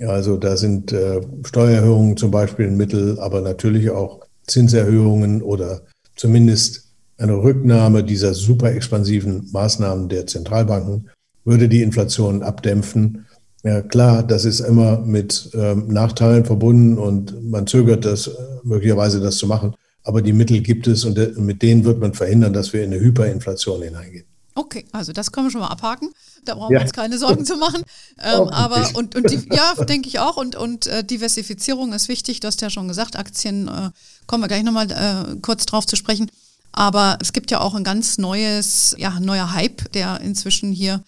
Also 0.00 0.36
da 0.36 0.56
sind 0.56 0.92
äh, 0.92 1.20
Steuererhöhungen 1.44 2.16
zum 2.16 2.30
Beispiel 2.30 2.66
ein 2.66 2.76
Mittel, 2.76 3.18
aber 3.18 3.40
natürlich 3.40 3.90
auch 3.90 4.20
Zinserhöhungen 4.46 5.42
oder 5.42 5.82
zumindest 6.16 6.88
eine 7.16 7.34
Rücknahme 7.34 8.04
dieser 8.04 8.34
super 8.34 8.72
expansiven 8.72 9.48
Maßnahmen 9.52 10.08
der 10.08 10.26
Zentralbanken 10.26 11.10
würde 11.44 11.68
die 11.68 11.82
Inflation 11.82 12.42
abdämpfen. 12.42 13.26
Ja, 13.64 13.82
klar, 13.82 14.22
das 14.22 14.44
ist 14.44 14.60
immer 14.60 14.98
mit 15.00 15.50
ähm, 15.54 15.88
Nachteilen 15.88 16.44
verbunden 16.44 16.98
und 16.98 17.50
man 17.50 17.66
zögert 17.66 18.04
das 18.04 18.28
äh, 18.28 18.32
möglicherweise, 18.62 19.20
das 19.20 19.36
zu 19.36 19.46
machen. 19.46 19.74
Aber 20.04 20.22
die 20.22 20.32
Mittel 20.32 20.60
gibt 20.60 20.86
es 20.86 21.04
und 21.04 21.16
de 21.16 21.38
mit 21.38 21.62
denen 21.62 21.84
wird 21.84 22.00
man 22.00 22.14
verhindern, 22.14 22.52
dass 22.52 22.72
wir 22.72 22.82
in 22.82 22.92
eine 22.92 23.00
Hyperinflation 23.02 23.82
hineingehen. 23.82 24.24
Okay, 24.58 24.84
also 24.90 25.12
das 25.12 25.30
können 25.30 25.46
wir 25.46 25.50
schon 25.52 25.60
mal 25.60 25.68
abhaken. 25.68 26.12
Da 26.44 26.56
brauchen 26.56 26.72
ja. 26.72 26.80
wir 26.80 26.82
uns 26.82 26.92
keine 26.92 27.16
Sorgen 27.18 27.44
zu 27.44 27.56
machen. 27.56 27.82
Ähm, 28.20 28.48
aber 28.48 28.84
und, 28.94 29.14
und 29.14 29.30
die, 29.30 29.48
ja, 29.54 29.74
denke 29.84 30.08
ich 30.08 30.18
auch. 30.18 30.36
Und, 30.36 30.56
und 30.56 30.88
äh, 30.88 31.04
Diversifizierung 31.04 31.92
ist 31.92 32.08
wichtig, 32.08 32.40
das 32.40 32.54
hast 32.54 32.60
du 32.60 32.66
ja 32.66 32.70
schon 32.70 32.88
gesagt. 32.88 33.14
Aktien 33.14 33.68
äh, 33.68 33.90
kommen 34.26 34.42
wir 34.42 34.48
gleich 34.48 34.64
nochmal 34.64 34.90
äh, 34.90 35.36
kurz 35.40 35.66
drauf 35.66 35.86
zu 35.86 35.94
sprechen. 35.94 36.28
Aber 36.72 37.16
es 37.20 37.32
gibt 37.32 37.52
ja 37.52 37.60
auch 37.60 37.76
ein 37.76 37.84
ganz 37.84 38.18
neues, 38.18 38.96
ja, 38.98 39.20
neuer 39.20 39.52
Hype, 39.52 39.92
der 39.92 40.20
inzwischen 40.20 40.72
hier 40.72 41.04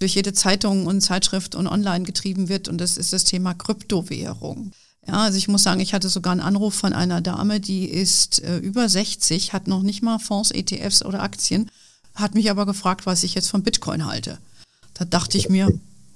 durch 0.00 0.14
jede 0.14 0.32
Zeitung 0.32 0.86
und 0.86 1.02
Zeitschrift 1.02 1.54
und 1.54 1.66
online 1.66 2.06
getrieben 2.06 2.48
wird. 2.48 2.68
Und 2.68 2.78
das 2.78 2.96
ist 2.96 3.12
das 3.12 3.24
Thema 3.24 3.52
Kryptowährung. 3.52 4.72
Ja, 5.06 5.14
also 5.14 5.36
ich 5.36 5.48
muss 5.48 5.62
sagen, 5.62 5.80
ich 5.80 5.92
hatte 5.92 6.08
sogar 6.08 6.32
einen 6.32 6.40
Anruf 6.40 6.74
von 6.74 6.92
einer 6.92 7.20
Dame, 7.20 7.60
die 7.60 7.86
ist 7.86 8.42
äh, 8.42 8.56
über 8.58 8.88
60, 8.88 9.52
hat 9.52 9.68
noch 9.68 9.82
nicht 9.82 10.02
mal 10.02 10.18
Fonds, 10.18 10.50
ETFs 10.50 11.04
oder 11.04 11.22
Aktien, 11.22 11.70
hat 12.14 12.34
mich 12.34 12.50
aber 12.50 12.64
gefragt, 12.64 13.04
was 13.04 13.22
ich 13.22 13.34
jetzt 13.34 13.50
von 13.50 13.62
Bitcoin 13.62 14.06
halte. 14.06 14.38
Da 14.94 15.04
dachte 15.04 15.36
ich 15.36 15.48
mir, 15.48 15.68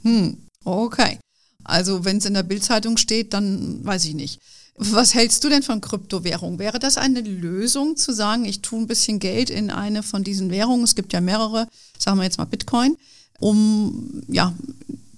hm, 0.02 0.38
okay. 0.64 1.18
Also 1.64 2.04
wenn 2.04 2.18
es 2.18 2.24
in 2.24 2.34
der 2.34 2.44
Bildzeitung 2.44 2.96
steht, 2.96 3.34
dann 3.34 3.84
weiß 3.84 4.06
ich 4.06 4.14
nicht. 4.14 4.40
Was 4.76 5.12
hältst 5.12 5.42
du 5.42 5.48
denn 5.48 5.64
von 5.64 5.80
Kryptowährung? 5.80 6.58
Wäre 6.58 6.78
das 6.78 6.98
eine 6.98 7.20
Lösung 7.20 7.96
zu 7.96 8.14
sagen, 8.14 8.44
ich 8.44 8.62
tue 8.62 8.80
ein 8.80 8.86
bisschen 8.86 9.18
Geld 9.18 9.50
in 9.50 9.70
eine 9.70 10.04
von 10.04 10.22
diesen 10.22 10.50
Währungen? 10.50 10.84
Es 10.84 10.94
gibt 10.94 11.12
ja 11.12 11.20
mehrere, 11.20 11.68
sagen 11.98 12.18
wir 12.18 12.24
jetzt 12.24 12.38
mal 12.38 12.44
Bitcoin, 12.44 12.96
um 13.40 14.22
ja 14.28 14.54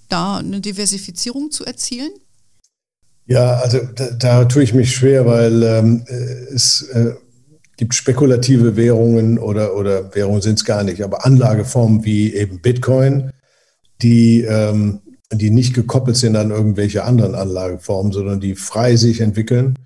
da 0.09 0.38
eine 0.38 0.61
Diversifizierung 0.61 1.50
zu 1.50 1.64
erzielen? 1.64 2.11
Ja, 3.30 3.54
also 3.60 3.78
da, 3.94 4.10
da 4.10 4.44
tue 4.44 4.64
ich 4.64 4.74
mich 4.74 4.92
schwer, 4.92 5.24
weil 5.24 5.62
ähm, 5.62 6.04
es 6.52 6.82
äh, 6.92 7.14
gibt 7.76 7.94
spekulative 7.94 8.76
Währungen 8.76 9.38
oder, 9.38 9.76
oder 9.76 10.12
Währungen 10.16 10.42
sind 10.42 10.58
es 10.58 10.64
gar 10.64 10.82
nicht, 10.82 11.04
aber 11.04 11.24
Anlageformen 11.24 12.04
wie 12.04 12.34
eben 12.34 12.60
Bitcoin, 12.60 13.30
die 14.02 14.40
ähm, 14.42 15.00
die 15.32 15.50
nicht 15.50 15.74
gekoppelt 15.74 16.16
sind 16.16 16.34
an 16.34 16.50
irgendwelche 16.50 17.04
anderen 17.04 17.36
Anlageformen, 17.36 18.10
sondern 18.12 18.40
die 18.40 18.56
frei 18.56 18.96
sich 18.96 19.20
entwickeln. 19.20 19.78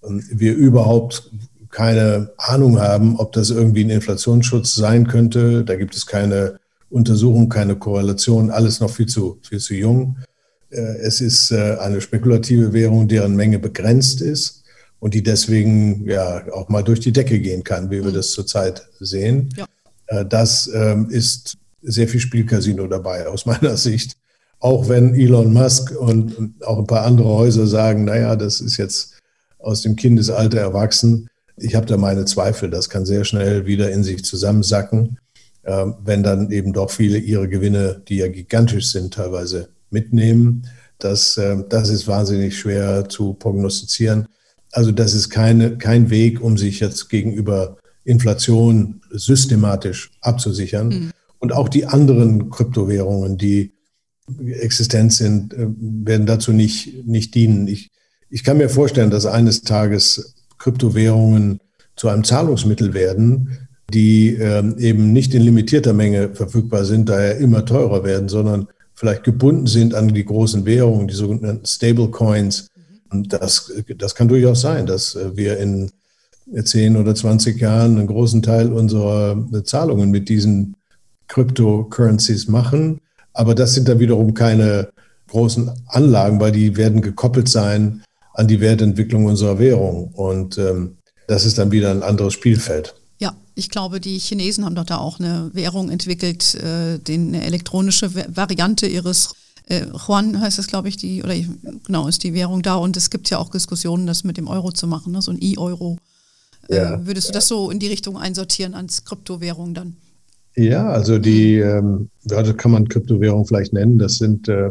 Und 0.00 0.24
wir 0.32 0.56
überhaupt 0.56 1.30
keine 1.70 2.32
Ahnung 2.36 2.80
haben, 2.80 3.16
ob 3.16 3.32
das 3.32 3.50
irgendwie 3.50 3.84
ein 3.84 3.90
Inflationsschutz 3.90 4.74
sein 4.74 5.06
könnte. 5.06 5.64
Da 5.64 5.76
gibt 5.76 5.94
es 5.94 6.06
keine 6.06 6.58
Untersuchung, 6.90 7.48
keine 7.48 7.76
Korrelation, 7.76 8.50
alles 8.50 8.80
noch 8.80 8.90
viel 8.90 9.06
zu, 9.06 9.38
viel 9.42 9.60
zu 9.60 9.74
jung. 9.74 10.16
Äh, 10.70 10.98
es 10.98 11.20
ist 11.20 11.50
äh, 11.50 11.76
eine 11.78 12.00
spekulative 12.00 12.72
Währung, 12.72 13.08
deren 13.08 13.36
Menge 13.36 13.58
begrenzt 13.58 14.20
ist 14.20 14.62
und 15.00 15.14
die 15.14 15.22
deswegen 15.22 16.06
ja 16.06 16.42
auch 16.52 16.68
mal 16.68 16.82
durch 16.82 17.00
die 17.00 17.12
Decke 17.12 17.40
gehen 17.40 17.64
kann, 17.64 17.90
wie 17.90 18.02
wir 18.02 18.10
mhm. 18.10 18.14
das 18.14 18.32
zurzeit 18.32 18.86
sehen. 19.00 19.50
Ja. 19.56 19.66
Äh, 20.06 20.26
das 20.26 20.70
ähm, 20.72 21.08
ist 21.10 21.56
sehr 21.82 22.08
viel 22.08 22.20
Spielcasino 22.20 22.86
dabei 22.86 23.26
aus 23.26 23.46
meiner 23.46 23.76
Sicht. 23.76 24.16
Auch 24.60 24.88
wenn 24.88 25.14
Elon 25.14 25.52
Musk 25.52 25.92
und 25.92 26.54
auch 26.64 26.78
ein 26.78 26.86
paar 26.86 27.04
andere 27.04 27.28
Häuser 27.28 27.66
sagen, 27.68 28.04
naja, 28.04 28.34
das 28.34 28.60
ist 28.60 28.76
jetzt 28.76 29.14
aus 29.58 29.82
dem 29.82 29.94
Kindesalter 29.94 30.58
erwachsen. 30.58 31.28
Ich 31.56 31.76
habe 31.76 31.86
da 31.86 31.96
meine 31.96 32.24
Zweifel. 32.24 32.68
Das 32.68 32.88
kann 32.88 33.06
sehr 33.06 33.24
schnell 33.24 33.66
wieder 33.66 33.90
in 33.90 34.02
sich 34.02 34.24
zusammensacken, 34.24 35.18
äh, 35.62 35.86
wenn 36.04 36.24
dann 36.24 36.50
eben 36.50 36.72
doch 36.72 36.90
viele 36.90 37.18
ihre 37.18 37.48
Gewinne, 37.48 38.02
die 38.08 38.16
ja 38.16 38.28
gigantisch 38.28 38.90
sind, 38.90 39.14
teilweise 39.14 39.68
mitnehmen. 39.90 40.66
Das, 40.98 41.36
äh, 41.36 41.56
das 41.68 41.88
ist 41.88 42.06
wahnsinnig 42.06 42.58
schwer 42.58 43.08
zu 43.08 43.34
prognostizieren. 43.34 44.28
Also 44.72 44.92
das 44.92 45.14
ist 45.14 45.30
keine, 45.30 45.78
kein 45.78 46.10
Weg, 46.10 46.40
um 46.40 46.58
sich 46.58 46.80
jetzt 46.80 47.08
gegenüber 47.08 47.76
Inflation 48.04 49.00
systematisch 49.10 50.10
abzusichern. 50.20 50.88
Mhm. 50.88 51.10
Und 51.38 51.52
auch 51.52 51.68
die 51.68 51.86
anderen 51.86 52.50
Kryptowährungen, 52.50 53.38
die 53.38 53.72
existent 54.60 55.12
sind, 55.12 55.54
äh, 55.54 55.66
werden 55.78 56.26
dazu 56.26 56.52
nicht, 56.52 57.06
nicht 57.06 57.34
dienen. 57.34 57.66
Ich, 57.68 57.90
ich 58.30 58.44
kann 58.44 58.58
mir 58.58 58.68
vorstellen, 58.68 59.10
dass 59.10 59.26
eines 59.26 59.62
Tages 59.62 60.34
Kryptowährungen 60.58 61.60
zu 61.96 62.08
einem 62.08 62.24
Zahlungsmittel 62.24 62.94
werden, 62.94 63.68
die 63.92 64.34
ähm, 64.34 64.76
eben 64.78 65.12
nicht 65.12 65.34
in 65.34 65.42
limitierter 65.42 65.92
Menge 65.92 66.34
verfügbar 66.34 66.84
sind, 66.84 67.08
daher 67.08 67.38
immer 67.38 67.64
teurer 67.64 68.04
werden, 68.04 68.28
sondern 68.28 68.68
vielleicht 68.98 69.24
gebunden 69.24 69.66
sind 69.66 69.94
an 69.94 70.08
die 70.08 70.24
großen 70.24 70.64
Währungen, 70.66 71.08
die 71.08 71.14
sogenannten 71.14 71.66
Stablecoins. 71.66 72.68
Und 73.10 73.32
das, 73.32 73.72
das 73.96 74.14
kann 74.14 74.28
durchaus 74.28 74.60
sein, 74.60 74.86
dass 74.86 75.14
äh, 75.14 75.36
wir 75.36 75.58
in 75.58 75.90
10 76.62 76.96
oder 76.96 77.14
20 77.14 77.60
Jahren 77.60 77.98
einen 77.98 78.06
großen 78.06 78.42
Teil 78.42 78.72
unserer 78.72 79.46
Zahlungen 79.64 80.10
mit 80.10 80.28
diesen 80.28 80.76
Cryptocurrencies 81.28 82.48
machen 82.48 83.00
aber 83.38 83.54
das 83.54 83.72
sind 83.72 83.86
dann 83.88 84.00
wiederum 84.00 84.34
keine 84.34 84.88
großen 85.28 85.70
Anlagen, 85.86 86.40
weil 86.40 86.50
die 86.50 86.76
werden 86.76 87.02
gekoppelt 87.02 87.48
sein 87.48 88.02
an 88.34 88.48
die 88.48 88.60
Wertentwicklung 88.60 89.26
unserer 89.26 89.60
Währung. 89.60 90.08
Und 90.14 90.58
ähm, 90.58 90.96
das 91.28 91.44
ist 91.46 91.56
dann 91.56 91.70
wieder 91.70 91.92
ein 91.92 92.02
anderes 92.02 92.32
Spielfeld. 92.32 92.97
Ja, 93.18 93.34
ich 93.54 93.68
glaube, 93.68 94.00
die 94.00 94.18
Chinesen 94.18 94.64
haben 94.64 94.74
doch 94.74 94.84
da 94.84 94.98
auch 94.98 95.18
eine 95.18 95.50
Währung 95.52 95.90
entwickelt, 95.90 96.54
äh, 96.54 96.98
den, 96.98 97.28
eine 97.28 97.44
elektronische 97.44 98.14
Variante 98.34 98.86
ihres 98.86 99.34
äh, 99.68 99.86
Yuan 99.92 100.40
heißt 100.40 100.58
das, 100.58 100.66
glaube 100.66 100.88
ich, 100.88 100.96
die, 100.96 101.22
oder 101.22 101.34
genau, 101.84 102.08
ist 102.08 102.22
die 102.22 102.34
Währung 102.34 102.62
da. 102.62 102.76
Und 102.76 102.96
es 102.96 103.10
gibt 103.10 103.28
ja 103.30 103.38
auch 103.38 103.50
Diskussionen, 103.50 104.06
das 104.06 104.24
mit 104.24 104.36
dem 104.36 104.48
Euro 104.48 104.72
zu 104.72 104.86
machen, 104.86 105.12
ne? 105.12 105.22
so 105.22 105.30
ein 105.30 105.38
E-Euro. 105.40 105.98
Äh, 106.68 106.76
ja, 106.76 107.06
würdest 107.06 107.28
du 107.28 107.32
das 107.32 107.48
so 107.48 107.70
in 107.70 107.78
die 107.78 107.88
Richtung 107.88 108.16
einsortieren 108.16 108.74
als 108.74 109.04
Kryptowährung 109.04 109.74
dann? 109.74 109.96
Ja, 110.56 110.88
also 110.88 111.18
die, 111.18 111.56
ähm, 111.56 112.08
ja, 112.24 112.42
das 112.42 112.56
kann 112.56 112.72
man 112.72 112.88
Kryptowährung 112.88 113.46
vielleicht 113.46 113.72
nennen. 113.72 113.98
Das 113.98 114.16
sind, 114.16 114.48
äh, 114.48 114.70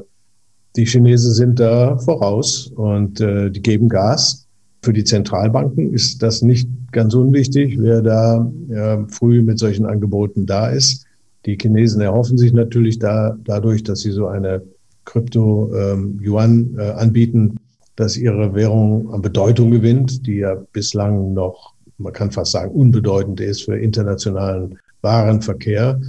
die 0.75 0.85
Chinesen 0.85 1.33
sind 1.33 1.59
da 1.59 1.97
voraus 1.97 2.67
und 2.75 3.21
äh, 3.21 3.49
die 3.49 3.61
geben 3.61 3.89
Gas. 3.89 4.46
Für 4.81 4.93
die 4.93 5.03
Zentralbanken 5.03 5.93
ist 5.93 6.21
das 6.21 6.41
nicht 6.41 6.69
ganz 6.91 7.13
unwichtig, 7.13 7.77
wer 7.79 8.01
da 8.01 8.51
äh, 8.69 8.97
früh 9.09 9.41
mit 9.41 9.59
solchen 9.59 9.85
Angeboten 9.85 10.45
da 10.45 10.67
ist. 10.67 11.05
Die 11.45 11.57
Chinesen 11.59 12.01
erhoffen 12.01 12.37
sich 12.37 12.53
natürlich 12.53 12.99
da, 12.99 13.37
dadurch, 13.43 13.83
dass 13.83 14.01
sie 14.01 14.11
so 14.11 14.27
eine 14.27 14.61
Krypto-Yuan 15.05 16.51
ähm, 16.51 16.75
äh, 16.77 16.91
anbieten, 16.91 17.57
dass 17.95 18.17
ihre 18.17 18.53
Währung 18.53 19.11
an 19.13 19.21
Bedeutung 19.21 19.71
gewinnt, 19.71 20.27
die 20.27 20.37
ja 20.37 20.55
bislang 20.73 21.33
noch, 21.33 21.73
man 21.97 22.13
kann 22.13 22.31
fast 22.31 22.51
sagen, 22.51 22.71
unbedeutend 22.71 23.39
ist 23.39 23.63
für 23.63 23.77
internationalen 23.77 24.77
Warenverkehr, 25.01 25.99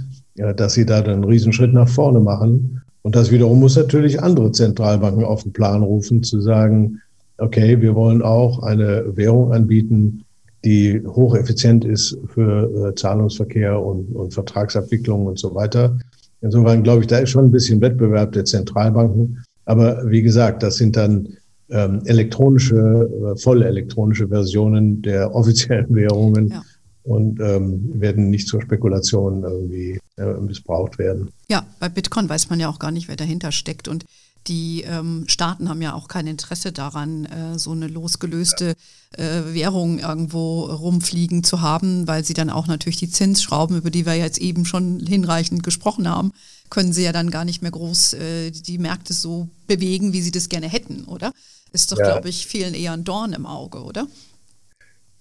dass 0.55 0.73
sie 0.73 0.85
da 0.85 1.01
dann 1.01 1.15
einen 1.15 1.23
Riesenschritt 1.23 1.73
nach 1.73 1.89
vorne 1.89 2.19
machen. 2.19 2.81
Und 3.01 3.15
das 3.15 3.31
wiederum 3.31 3.59
muss 3.59 3.75
natürlich 3.75 4.21
andere 4.21 4.51
Zentralbanken 4.51 5.23
auf 5.23 5.43
den 5.43 5.53
Plan 5.53 5.81
rufen, 5.81 6.21
zu 6.21 6.41
sagen, 6.41 7.01
okay, 7.39 7.79
wir 7.81 7.95
wollen 7.95 8.21
auch 8.21 8.63
eine 8.63 9.05
Währung 9.15 9.53
anbieten, 9.53 10.23
die 10.65 11.01
hocheffizient 11.05 11.85
ist 11.85 12.17
für 12.27 12.89
äh, 12.89 12.95
Zahlungsverkehr 12.95 13.81
und, 13.81 14.13
und 14.15 14.33
Vertragsabwicklung 14.33 15.25
und 15.25 15.39
so 15.39 15.55
weiter. 15.55 15.97
Insofern 16.41 16.83
glaube 16.83 17.01
ich, 17.01 17.07
da 17.07 17.19
ist 17.19 17.29
schon 17.29 17.45
ein 17.45 17.51
bisschen 17.51 17.81
Wettbewerb 17.81 18.33
der 18.33 18.45
Zentralbanken. 18.45 19.43
Aber 19.65 20.09
wie 20.09 20.21
gesagt, 20.21 20.63
das 20.63 20.75
sind 20.75 20.95
dann 20.97 21.29
ähm, 21.69 22.01
elektronische, 22.05 22.75
äh, 22.75 23.39
voll 23.39 23.63
elektronische 23.63 24.27
Versionen 24.27 25.01
der 25.01 25.33
offiziellen 25.35 25.93
Währungen. 25.93 26.49
Ja 26.49 26.61
und 27.03 27.39
ähm, 27.39 27.89
werden 27.99 28.29
nicht 28.29 28.47
zur 28.47 28.61
Spekulation 28.61 29.43
irgendwie 29.43 29.99
äh, 30.17 30.33
missbraucht 30.41 30.99
werden. 30.99 31.29
Ja, 31.49 31.65
bei 31.79 31.89
Bitcoin 31.89 32.29
weiß 32.29 32.49
man 32.51 32.59
ja 32.59 32.69
auch 32.69 32.77
gar 32.77 32.91
nicht, 32.91 33.07
wer 33.07 33.15
dahinter 33.15 33.51
steckt. 33.51 33.87
Und 33.87 34.05
die 34.49 34.83
ähm, 34.85 35.25
Staaten 35.27 35.69
haben 35.69 35.81
ja 35.81 35.93
auch 35.93 36.07
kein 36.07 36.27
Interesse 36.27 36.71
daran, 36.71 37.25
äh, 37.25 37.57
so 37.57 37.71
eine 37.71 37.87
losgelöste 37.87 38.75
äh, 39.17 39.53
Währung 39.53 39.99
irgendwo 39.99 40.65
rumfliegen 40.65 41.43
zu 41.43 41.61
haben, 41.61 42.07
weil 42.07 42.25
sie 42.25 42.33
dann 42.33 42.49
auch 42.49 42.67
natürlich 42.67 42.97
die 42.97 43.09
Zinsschrauben, 43.09 43.77
über 43.77 43.91
die 43.91 44.05
wir 44.05 44.15
jetzt 44.15 44.39
eben 44.39 44.65
schon 44.65 44.99
hinreichend 44.99 45.63
gesprochen 45.63 46.09
haben, 46.09 46.33
können 46.69 46.93
sie 46.93 47.03
ja 47.03 47.11
dann 47.11 47.31
gar 47.31 47.45
nicht 47.45 47.61
mehr 47.61 47.71
groß 47.71 48.13
äh, 48.13 48.51
die 48.51 48.77
Märkte 48.77 49.13
so 49.13 49.47
bewegen, 49.67 50.13
wie 50.13 50.21
sie 50.21 50.31
das 50.31 50.49
gerne 50.49 50.67
hätten, 50.67 51.05
oder? 51.05 51.31
Ist 51.71 51.91
doch, 51.91 51.99
ja. 51.99 52.05
glaube 52.05 52.29
ich, 52.29 52.47
vielen 52.47 52.73
eher 52.73 52.93
ein 52.93 53.03
Dorn 53.03 53.33
im 53.33 53.45
Auge, 53.45 53.83
oder? 53.83 54.07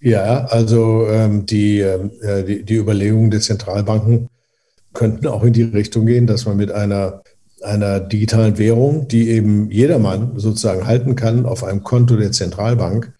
Ja, 0.00 0.44
also 0.46 1.06
ähm, 1.08 1.46
die, 1.46 1.80
äh, 1.80 2.44
die, 2.44 2.64
die 2.64 2.74
Überlegungen 2.76 3.30
der 3.30 3.40
Zentralbanken 3.40 4.28
könnten 4.92 5.26
auch 5.26 5.42
in 5.42 5.52
die 5.52 5.62
Richtung 5.62 6.06
gehen, 6.06 6.26
dass 6.26 6.46
man 6.46 6.56
mit 6.56 6.70
einer, 6.70 7.22
einer 7.62 8.00
digitalen 8.00 8.58
Währung, 8.58 9.08
die 9.08 9.30
eben 9.30 9.70
jedermann 9.70 10.38
sozusagen 10.38 10.86
halten 10.86 11.16
kann 11.16 11.46
auf 11.46 11.64
einem 11.64 11.82
Konto 11.82 12.16
der 12.16 12.32
Zentralbank, 12.32 13.12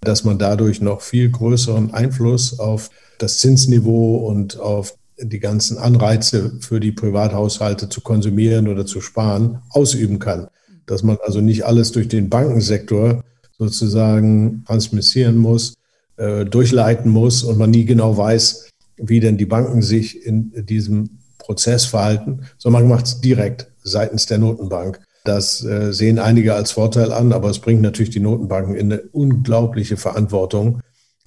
dass 0.00 0.24
man 0.24 0.38
dadurch 0.38 0.80
noch 0.80 1.00
viel 1.00 1.30
größeren 1.30 1.94
Einfluss 1.94 2.58
auf 2.58 2.90
das 3.18 3.38
Zinsniveau 3.38 4.16
und 4.16 4.60
auf 4.60 4.94
die 5.20 5.40
ganzen 5.40 5.78
Anreize 5.78 6.52
für 6.60 6.80
die 6.80 6.92
Privathaushalte 6.92 7.88
zu 7.88 8.00
konsumieren 8.00 8.68
oder 8.68 8.86
zu 8.86 9.00
sparen 9.00 9.62
ausüben 9.70 10.18
kann. 10.18 10.48
Dass 10.86 11.02
man 11.02 11.18
also 11.24 11.40
nicht 11.40 11.64
alles 11.64 11.92
durch 11.92 12.08
den 12.08 12.28
Bankensektor 12.28 13.24
sozusagen 13.58 14.64
transmissieren 14.66 15.36
muss, 15.36 15.74
äh, 16.16 16.44
durchleiten 16.44 17.10
muss 17.10 17.42
und 17.42 17.58
man 17.58 17.70
nie 17.70 17.84
genau 17.84 18.16
weiß, 18.16 18.70
wie 18.96 19.20
denn 19.20 19.36
die 19.36 19.46
Banken 19.46 19.82
sich 19.82 20.24
in 20.24 20.52
diesem 20.66 21.18
Prozess 21.38 21.84
verhalten, 21.86 22.42
sondern 22.56 22.82
man 22.82 22.90
macht 22.90 23.06
es 23.06 23.20
direkt 23.20 23.68
seitens 23.88 24.26
der 24.26 24.38
Notenbank. 24.38 25.00
Das 25.24 25.64
äh, 25.64 25.92
sehen 25.92 26.18
einige 26.18 26.54
als 26.54 26.70
Vorteil 26.70 27.12
an, 27.12 27.32
aber 27.32 27.50
es 27.50 27.58
bringt 27.58 27.82
natürlich 27.82 28.10
die 28.10 28.20
Notenbanken 28.20 28.74
in 28.74 28.92
eine 28.92 29.02
unglaubliche 29.12 29.96
Verantwortung, 29.96 30.80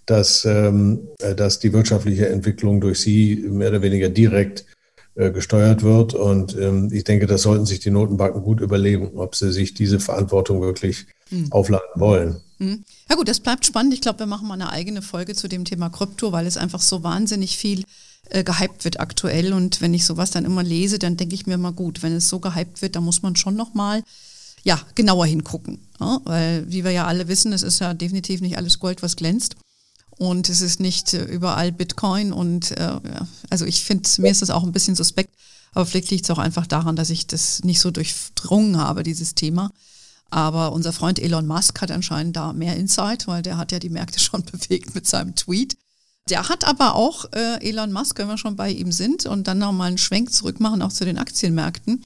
dass, 0.06 0.45
ähm, 0.45 1.08
äh, 1.19 1.36
dass 1.36 1.60
die 1.60 1.74
wirtschaftliche 1.74 2.30
Entwicklung 2.30 2.82
durch 2.82 3.00
sie 3.00 3.36
mehr 3.47 3.69
oder 3.69 3.82
weniger 3.82 4.10
direkt 4.10 4.65
äh, 5.15 5.30
gesteuert 5.32 5.84
wird. 5.84 6.13
Und 6.13 6.58
ähm, 6.58 6.89
ich 6.91 7.04
denke, 7.04 7.28
das 7.28 7.43
sollten 7.43 7.65
sich 7.65 7.80
die 7.80 7.91
Notenbanken 7.91 8.41
gut 8.41 8.62
überlegen, 8.62 9.12
ob 9.17 9.36
sie 9.36 9.52
sich 9.52 9.74
diese 9.74 10.00
Verantwortung 10.00 10.62
wirklich 10.62 11.06
mhm. 11.30 11.52
aufladen 11.52 11.89
wollen. 11.95 12.41
Mhm. 12.60 12.84
Ja 13.10 13.15
gut, 13.15 13.28
das 13.28 13.39
bleibt 13.39 13.65
spannend. 13.65 13.93
Ich 13.93 14.02
glaube, 14.02 14.19
wir 14.19 14.26
machen 14.26 14.47
mal 14.47 14.54
eine 14.54 14.71
eigene 14.71 15.02
Folge 15.02 15.36
zu 15.36 15.47
dem 15.47 15.65
Thema 15.65 15.89
Krypto, 15.89 16.32
weil 16.32 16.47
es 16.47 16.58
einfach 16.58 16.82
so 16.82 17.04
wahnsinnig 17.04 17.58
viel 17.58 17.82
äh, 17.82 17.84
gehypt 18.44 18.86
wird 18.86 19.00
aktuell. 19.00 19.54
Und 19.54 19.82
wenn 19.82 19.94
ich 19.94 20.06
sowas 20.06 20.32
dann 20.32 20.46
immer 20.46 20.63
lese, 20.63 21.00
dann 21.00 21.17
denke 21.17 21.36
ich 21.36 21.46
mir 21.46 21.58
mal 21.58 21.74
gut, 21.74 22.04
wenn 22.04 22.13
es 22.13 22.30
so 22.30 22.39
gehypt 22.39 22.82
wird, 22.82 22.96
dann 22.96 23.04
muss 23.04 23.22
man 23.22 23.36
schon 23.36 23.56
nochmal 23.56 24.04
ja, 24.63 24.80
genauer 24.96 25.26
hingucken. 25.26 25.80
Ja? 26.00 26.20
Weil, 26.24 26.70
wie 26.72 26.84
wir 26.84 26.91
ja 26.91 27.08
alle 27.08 27.28
wissen, 27.28 27.54
es 27.54 27.63
ist 27.63 27.80
ja 27.80 27.94
definitiv 27.94 28.41
nicht 28.41 28.58
alles 28.58 28.80
Gold, 28.80 29.02
was 29.02 29.15
glänzt. 29.15 29.56
Und 30.17 30.50
es 30.50 30.62
ist 30.62 30.80
nicht 30.80 31.13
äh, 31.13 31.24
überall 31.24 31.72
Bitcoin. 31.72 32.32
Und 32.32 32.72
äh, 32.78 33.00
also 33.50 33.65
ich 33.65 33.84
finde, 33.84 34.08
mir 34.20 34.32
ist 34.32 34.41
das 34.41 34.50
auch 34.52 34.63
ein 34.63 34.72
bisschen 34.72 34.96
suspekt. 34.96 35.34
Aber 35.74 35.86
vielleicht 35.86 36.12
liegt 36.12 36.26
es 36.26 36.32
auch 36.32 36.38
einfach 36.38 36.67
daran, 36.67 36.96
dass 36.96 37.10
ich 37.10 37.28
das 37.28 37.63
nicht 37.63 37.80
so 37.80 37.91
durchdrungen 37.91 38.78
habe, 38.78 39.04
dieses 39.04 39.36
Thema. 39.36 39.72
Aber 40.30 40.74
unser 40.74 40.94
Freund 40.94 41.20
Elon 41.20 41.48
Musk 41.48 41.82
hat 41.82 41.91
anscheinend 41.91 42.36
da 42.36 42.54
mehr 42.54 42.78
Insight, 42.78 43.28
weil 43.28 43.41
der 43.41 43.58
hat 43.58 43.72
ja 43.72 43.80
die 43.80 43.89
Märkte 43.89 44.20
schon 44.22 44.44
bewegt 44.44 44.96
mit 44.96 45.08
seinem 45.08 45.36
Tweet. 45.36 45.78
Der 46.32 46.48
hat 46.48 46.63
aber 46.63 46.96
auch, 46.96 47.26
äh, 47.34 47.60
Elon 47.62 47.91
Musk, 47.91 48.17
wenn 48.17 48.30
wir 48.30 48.38
schon 48.38 48.56
bei 48.56 48.72
ihm 48.72 48.94
sind, 48.94 49.26
und 49.26 49.48
dann 49.48 49.58
nochmal 49.58 49.89
einen 49.89 49.98
Schwenk 49.98 50.32
zurück 50.32 50.62
machen, 50.62 50.82
auch 50.82 50.94
zu 50.94 51.04
den 51.04 51.17
Aktienmärkten. 51.17 52.04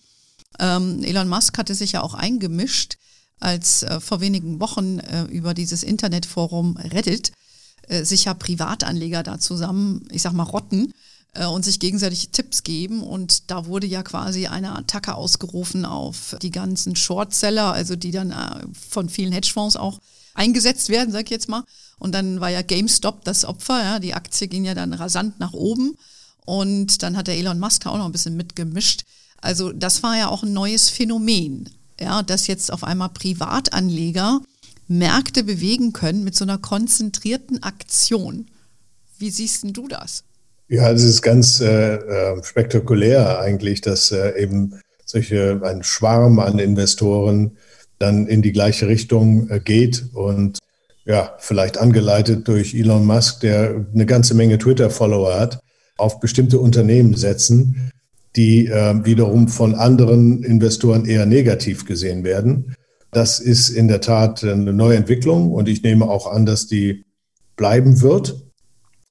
Ähm, 0.59 1.03
Elon 1.03 1.29
Musk 1.29 1.57
hatte 1.59 1.75
sich 1.75 1.91
ja 1.91 2.01
auch 2.01 2.15
eingemischt, 2.15 2.97
als 3.39 3.83
äh, 3.83 3.99
vor 3.99 4.21
wenigen 4.21 4.59
Wochen 4.59 4.97
äh, 4.99 5.25
über 5.25 5.53
dieses 5.53 5.83
Internetforum 5.83 6.75
Reddit 6.77 7.33
äh, 7.87 8.03
sich 8.03 8.25
ja 8.25 8.33
Privatanleger 8.33 9.21
da 9.21 9.37
zusammen, 9.37 10.07
ich 10.11 10.23
sag 10.23 10.33
mal, 10.33 10.43
rotten 10.43 10.91
äh, 11.33 11.45
und 11.45 11.63
sich 11.63 11.79
gegenseitig 11.79 12.29
Tipps 12.29 12.63
geben. 12.63 13.03
Und 13.03 13.51
da 13.51 13.67
wurde 13.67 13.85
ja 13.85 14.01
quasi 14.01 14.47
eine 14.47 14.75
Attacke 14.75 15.13
ausgerufen 15.13 15.85
auf 15.85 16.35
die 16.41 16.51
ganzen 16.51 16.95
Shortseller, 16.95 17.73
also 17.73 17.95
die 17.95 18.11
dann 18.11 18.31
äh, 18.31 18.65
von 18.89 19.07
vielen 19.07 19.33
Hedgefonds 19.33 19.75
auch 19.75 19.99
eingesetzt 20.33 20.89
werden, 20.89 21.11
sag 21.11 21.25
ich 21.25 21.29
jetzt 21.29 21.47
mal. 21.47 21.63
Und 21.99 22.13
dann 22.13 22.39
war 22.41 22.49
ja 22.49 22.61
GameStop 22.61 23.23
das 23.23 23.45
Opfer, 23.45 23.81
ja, 23.81 23.99
die 23.99 24.13
Aktie 24.13 24.47
ging 24.47 24.65
ja 24.65 24.73
dann 24.73 24.93
rasant 24.93 25.39
nach 25.39 25.53
oben. 25.53 25.95
Und 26.45 27.01
dann 27.01 27.17
hat 27.17 27.27
der 27.27 27.37
Elon 27.37 27.59
Musk 27.59 27.87
auch 27.87 27.97
noch 27.97 28.05
ein 28.05 28.11
bisschen 28.11 28.37
mitgemischt. 28.37 29.03
Also 29.41 29.71
das 29.71 30.03
war 30.03 30.17
ja 30.17 30.27
auch 30.27 30.43
ein 30.43 30.53
neues 30.53 30.89
Phänomen, 30.89 31.69
ja, 31.99 32.23
dass 32.23 32.47
jetzt 32.47 32.71
auf 32.71 32.83
einmal 32.83 33.09
Privatanleger 33.09 34.41
Märkte 34.87 35.43
bewegen 35.43 35.93
können 35.93 36.23
mit 36.23 36.35
so 36.35 36.45
einer 36.45 36.57
konzentrierten 36.57 37.63
Aktion. 37.63 38.47
Wie 39.17 39.29
siehst 39.29 39.63
denn 39.63 39.73
du 39.73 39.87
das? 39.87 40.23
Ja, 40.67 40.91
es 40.91 41.03
ist 41.03 41.21
ganz 41.21 41.59
äh, 41.61 41.95
äh, 41.95 42.43
spektakulär 42.43 43.39
eigentlich, 43.39 43.81
dass 43.81 44.11
äh, 44.11 44.41
eben 44.41 44.79
solche 45.05 45.61
ein 45.63 45.83
Schwarm 45.83 46.39
an 46.39 46.59
Investoren 46.59 47.57
dann 47.99 48.27
in 48.27 48.41
die 48.41 48.51
gleiche 48.51 48.87
Richtung 48.87 49.49
äh, 49.49 49.59
geht 49.59 50.05
und 50.13 50.57
ja, 51.05 51.35
vielleicht 51.37 51.77
angeleitet 51.77 52.47
durch 52.47 52.73
Elon 52.73 53.05
Musk, 53.05 53.41
der 53.41 53.85
eine 53.93 54.05
ganze 54.05 54.33
Menge 54.33 54.57
Twitter-Follower 54.57 55.39
hat, 55.39 55.59
auf 55.97 56.19
bestimmte 56.19 56.59
Unternehmen 56.59 57.15
setzen, 57.15 57.91
die 58.35 58.67
äh, 58.67 59.05
wiederum 59.05 59.47
von 59.47 59.75
anderen 59.75 60.43
Investoren 60.43 61.05
eher 61.05 61.25
negativ 61.25 61.85
gesehen 61.85 62.23
werden. 62.23 62.75
Das 63.11 63.39
ist 63.39 63.69
in 63.69 63.87
der 63.87 64.01
Tat 64.01 64.43
eine 64.43 64.73
neue 64.73 64.97
Entwicklung 64.97 65.51
und 65.51 65.69
ich 65.69 65.83
nehme 65.83 66.09
auch 66.09 66.27
an, 66.27 66.45
dass 66.45 66.67
die 66.67 67.05
bleiben 67.55 68.01
wird. 68.01 68.44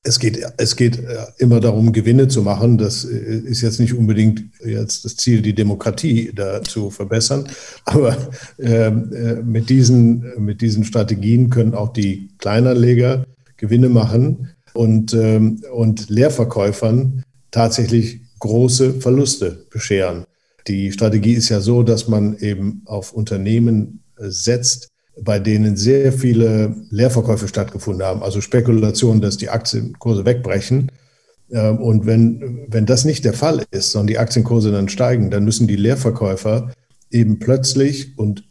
Es 0.06 0.18
geht, 0.18 0.38
es 0.58 0.76
geht 0.76 0.98
äh, 0.98 1.26
immer 1.38 1.60
darum, 1.60 1.92
Gewinne 1.92 2.28
zu 2.28 2.42
machen. 2.42 2.76
Das 2.76 3.04
äh, 3.04 3.38
ist 3.38 3.62
jetzt 3.62 3.80
nicht 3.80 3.94
unbedingt 3.94 4.44
jetzt 4.64 5.04
das 5.04 5.16
Ziel, 5.16 5.40
die 5.40 5.54
Demokratie 5.54 6.30
da 6.34 6.62
zu 6.62 6.90
verbessern. 6.90 7.48
Aber 7.86 8.16
ähm, 8.58 9.12
äh, 9.14 9.34
mit, 9.36 9.70
diesen, 9.70 10.24
mit 10.38 10.60
diesen 10.60 10.84
Strategien 10.84 11.48
können 11.48 11.74
auch 11.74 11.92
die 11.92 12.28
Kleinanleger 12.38 13.24
Gewinne 13.56 13.88
machen 13.88 14.50
und, 14.74 15.14
ähm, 15.14 15.62
und 15.72 16.10
Leerverkäufern 16.10 17.24
tatsächlich 17.50 18.20
große 18.40 19.00
Verluste 19.00 19.66
bescheren. 19.70 20.26
Die 20.66 20.92
Strategie 20.92 21.32
ist 21.32 21.48
ja 21.48 21.60
so, 21.60 21.82
dass 21.82 22.08
man 22.08 22.36
eben 22.38 22.82
auf 22.84 23.12
Unternehmen 23.12 24.02
setzt, 24.18 24.88
bei 25.20 25.38
denen 25.38 25.77
sehr 25.77 26.12
viele 26.12 26.74
Leerverkäufe 26.90 27.48
stattgefunden 27.48 28.05
haben, 28.05 28.22
also 28.22 28.40
Spekulationen, 28.40 29.20
dass 29.20 29.37
die 29.37 29.50
Aktienkurse 29.50 30.24
wegbrechen. 30.24 30.90
Ähm, 31.50 31.79
und 31.79 32.07
wenn, 32.07 32.66
wenn 32.68 32.87
das 32.87 33.05
nicht 33.05 33.24
der 33.24 33.35
Fall 33.35 33.64
ist, 33.70 33.92
sondern 33.92 34.09
die 34.09 34.18
Aktienkurse 34.18 34.72
dann 34.72 34.88
steigen, 34.88 35.31
dann 35.31 35.44
müssen 35.44 35.66
die 35.66 35.77
Leerverkäufer 35.77 36.72
eben 37.11 37.38
plötzlich 37.38 38.18
und 38.18 38.44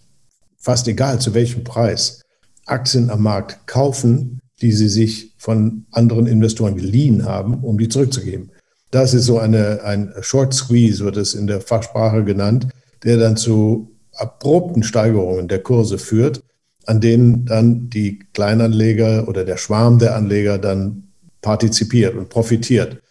fast 0.57 0.87
egal 0.87 1.19
zu 1.19 1.33
welchem 1.33 1.63
Preis 1.63 2.21
Aktien 2.65 3.09
am 3.09 3.23
Markt 3.23 3.67
kaufen, 3.67 4.39
die 4.61 4.71
sie 4.71 4.87
sich 4.87 5.35
von 5.37 5.85
anderen 5.91 6.27
Investoren 6.27 6.77
geliehen 6.77 7.25
haben, 7.25 7.63
um 7.63 7.77
die 7.77 7.89
zurückzugeben. 7.89 8.51
Das 8.91 9.13
ist 9.13 9.25
so 9.25 9.39
eine, 9.39 9.83
ein 9.83 10.13
Short 10.21 10.53
Squeeze, 10.53 11.03
wird 11.03 11.17
es 11.17 11.33
in 11.33 11.47
der 11.47 11.59
Fachsprache 11.59 12.23
genannt, 12.23 12.67
der 13.03 13.17
dann 13.17 13.35
zu 13.35 13.91
abrupten 14.13 14.83
Steigerungen 14.83 15.49
der 15.49 15.59
Kurse 15.59 15.97
führt 15.97 16.43
an 16.85 17.01
denen 17.01 17.45
dann 17.45 17.89
die 17.89 18.19
Kleinanleger 18.33 19.27
oder 19.27 19.45
der 19.45 19.57
Schwarm 19.57 19.99
der 19.99 20.15
Anleger 20.15 20.57
dann 20.57 21.03
partizipiert 21.41 22.15
und 22.15 22.29
profitiert. 22.29 23.01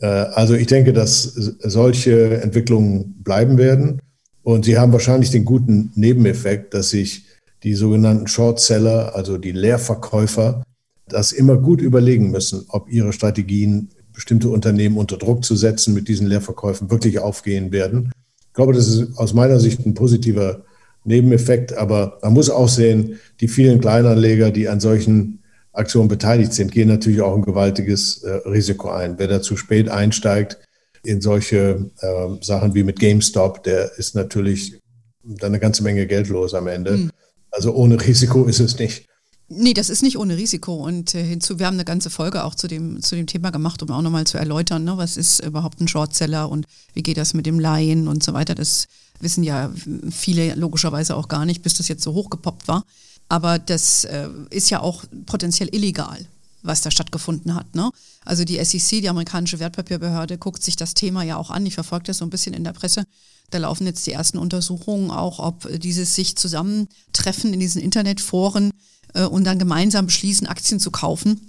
Äh, 0.00 0.06
also 0.06 0.54
ich 0.54 0.66
denke, 0.66 0.92
dass 0.92 1.22
solche 1.22 2.40
Entwicklungen 2.40 3.22
bleiben 3.22 3.58
werden. 3.58 4.00
Und 4.42 4.64
sie 4.64 4.78
haben 4.78 4.92
wahrscheinlich 4.92 5.30
den 5.30 5.44
guten 5.44 5.92
Nebeneffekt, 5.94 6.72
dass 6.74 6.90
sich 6.90 7.24
die 7.62 7.74
sogenannten 7.74 8.28
Shortseller, 8.28 9.14
also 9.14 9.36
die 9.36 9.52
Leerverkäufer, 9.52 10.62
das 11.08 11.32
immer 11.32 11.56
gut 11.56 11.80
überlegen 11.80 12.30
müssen, 12.30 12.64
ob 12.68 12.90
ihre 12.90 13.12
Strategien, 13.12 13.90
bestimmte 14.12 14.48
Unternehmen 14.48 14.96
unter 14.96 15.16
Druck 15.16 15.44
zu 15.44 15.54
setzen, 15.54 15.94
mit 15.94 16.08
diesen 16.08 16.26
Leerverkäufen 16.26 16.90
wirklich 16.90 17.20
aufgehen 17.20 17.70
werden. 17.70 18.10
Ich 18.40 18.52
glaube, 18.52 18.72
das 18.72 18.88
ist 18.88 19.16
aus 19.16 19.32
meiner 19.32 19.60
Sicht 19.60 19.86
ein 19.86 19.94
positiver 19.94 20.64
Nebeneffekt. 21.08 21.72
Aber 21.76 22.18
man 22.22 22.32
muss 22.32 22.50
auch 22.50 22.68
sehen, 22.68 23.18
die 23.40 23.48
vielen 23.48 23.80
Kleinanleger, 23.80 24.50
die 24.50 24.68
an 24.68 24.80
solchen 24.80 25.42
Aktionen 25.72 26.08
beteiligt 26.08 26.52
sind, 26.52 26.72
gehen 26.72 26.88
natürlich 26.88 27.20
auch 27.20 27.34
ein 27.34 27.42
gewaltiges 27.42 28.22
äh, 28.22 28.30
Risiko 28.48 28.90
ein. 28.90 29.18
Wer 29.18 29.28
da 29.28 29.42
zu 29.42 29.56
spät 29.56 29.88
einsteigt 29.88 30.58
in 31.04 31.20
solche 31.20 31.90
äh, 32.00 32.44
Sachen 32.44 32.74
wie 32.74 32.82
mit 32.82 32.98
GameStop, 32.98 33.62
der 33.64 33.92
ist 33.98 34.14
natürlich 34.14 34.78
dann 35.22 35.48
eine 35.48 35.60
ganze 35.60 35.82
Menge 35.82 36.06
Geld 36.06 36.28
los 36.28 36.54
am 36.54 36.66
Ende. 36.66 36.96
Mhm. 36.96 37.10
Also 37.50 37.74
ohne 37.74 38.00
Risiko 38.00 38.44
ist 38.44 38.60
es 38.60 38.78
nicht. 38.78 39.08
Nee, 39.50 39.72
das 39.72 39.88
ist 39.88 40.02
nicht 40.02 40.18
ohne 40.18 40.36
Risiko. 40.36 40.74
Und 40.74 41.14
äh, 41.14 41.24
hinzu, 41.24 41.58
wir 41.58 41.66
haben 41.66 41.74
eine 41.74 41.86
ganze 41.86 42.10
Folge 42.10 42.44
auch 42.44 42.54
zu 42.54 42.68
dem, 42.68 43.02
zu 43.02 43.16
dem 43.16 43.26
Thema 43.26 43.50
gemacht, 43.50 43.82
um 43.82 43.90
auch 43.90 44.02
nochmal 44.02 44.26
zu 44.26 44.36
erläutern, 44.36 44.84
ne, 44.84 44.98
was 44.98 45.16
ist 45.16 45.40
überhaupt 45.40 45.80
ein 45.80 45.88
Shortseller 45.88 46.50
und 46.50 46.66
wie 46.92 47.02
geht 47.02 47.16
das 47.16 47.32
mit 47.32 47.46
dem 47.46 47.58
Laien 47.58 48.08
und 48.08 48.22
so 48.22 48.34
weiter. 48.34 48.54
Das 48.54 48.88
wissen 49.20 49.44
ja 49.44 49.70
viele 50.10 50.54
logischerweise 50.54 51.16
auch 51.16 51.28
gar 51.28 51.44
nicht, 51.44 51.62
bis 51.62 51.74
das 51.74 51.88
jetzt 51.88 52.02
so 52.02 52.14
hochgepoppt 52.14 52.68
war. 52.68 52.84
Aber 53.28 53.58
das 53.58 54.04
äh, 54.04 54.28
ist 54.50 54.70
ja 54.70 54.80
auch 54.80 55.04
potenziell 55.26 55.68
illegal, 55.74 56.26
was 56.62 56.80
da 56.80 56.90
stattgefunden 56.90 57.54
hat. 57.54 57.74
Ne? 57.74 57.90
Also 58.24 58.44
die 58.44 58.62
SEC, 58.64 59.00
die 59.02 59.08
amerikanische 59.08 59.58
Wertpapierbehörde, 59.58 60.38
guckt 60.38 60.62
sich 60.62 60.76
das 60.76 60.94
Thema 60.94 61.22
ja 61.22 61.36
auch 61.36 61.50
an. 61.50 61.66
Ich 61.66 61.74
verfolge 61.74 62.04
das 62.04 62.18
so 62.18 62.24
ein 62.24 62.30
bisschen 62.30 62.54
in 62.54 62.64
der 62.64 62.72
Presse. 62.72 63.04
Da 63.50 63.58
laufen 63.58 63.86
jetzt 63.86 64.06
die 64.06 64.12
ersten 64.12 64.38
Untersuchungen 64.38 65.10
auch, 65.10 65.38
ob 65.38 65.68
dieses 65.80 66.14
sich 66.14 66.36
zusammentreffen 66.36 67.52
in 67.52 67.60
diesen 67.60 67.82
Internetforen 67.82 68.72
äh, 69.14 69.24
und 69.24 69.44
dann 69.44 69.58
gemeinsam 69.58 70.06
beschließen, 70.06 70.46
Aktien 70.46 70.80
zu 70.80 70.90
kaufen, 70.90 71.40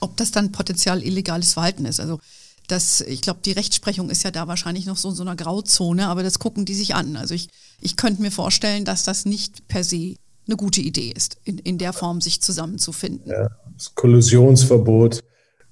ob 0.00 0.16
das 0.16 0.30
dann 0.30 0.52
potenziell 0.52 1.02
illegales 1.02 1.54
Verhalten 1.54 1.86
ist. 1.86 2.00
Also 2.00 2.20
das, 2.66 3.00
ich 3.00 3.22
glaube, 3.22 3.40
die 3.44 3.52
Rechtsprechung 3.52 4.10
ist 4.10 4.24
ja 4.24 4.30
da 4.30 4.48
wahrscheinlich 4.48 4.86
noch 4.86 4.96
so 4.96 5.10
in 5.10 5.14
so 5.14 5.22
einer 5.22 5.36
Grauzone, 5.36 6.08
aber 6.08 6.22
das 6.22 6.38
gucken 6.38 6.64
die 6.64 6.74
sich 6.74 6.94
an. 6.94 7.16
Also 7.16 7.34
ich, 7.34 7.48
ich 7.80 7.96
könnte 7.96 8.22
mir 8.22 8.30
vorstellen, 8.30 8.84
dass 8.84 9.04
das 9.04 9.24
nicht 9.24 9.68
per 9.68 9.84
se 9.84 10.16
eine 10.46 10.56
gute 10.56 10.80
Idee 10.80 11.12
ist, 11.14 11.38
in, 11.44 11.58
in 11.58 11.78
der 11.78 11.92
Form 11.92 12.20
sich 12.20 12.40
zusammenzufinden. 12.40 13.30
Ja, 13.30 13.50
das 13.76 13.94
Kollusionsverbot, 13.94 15.22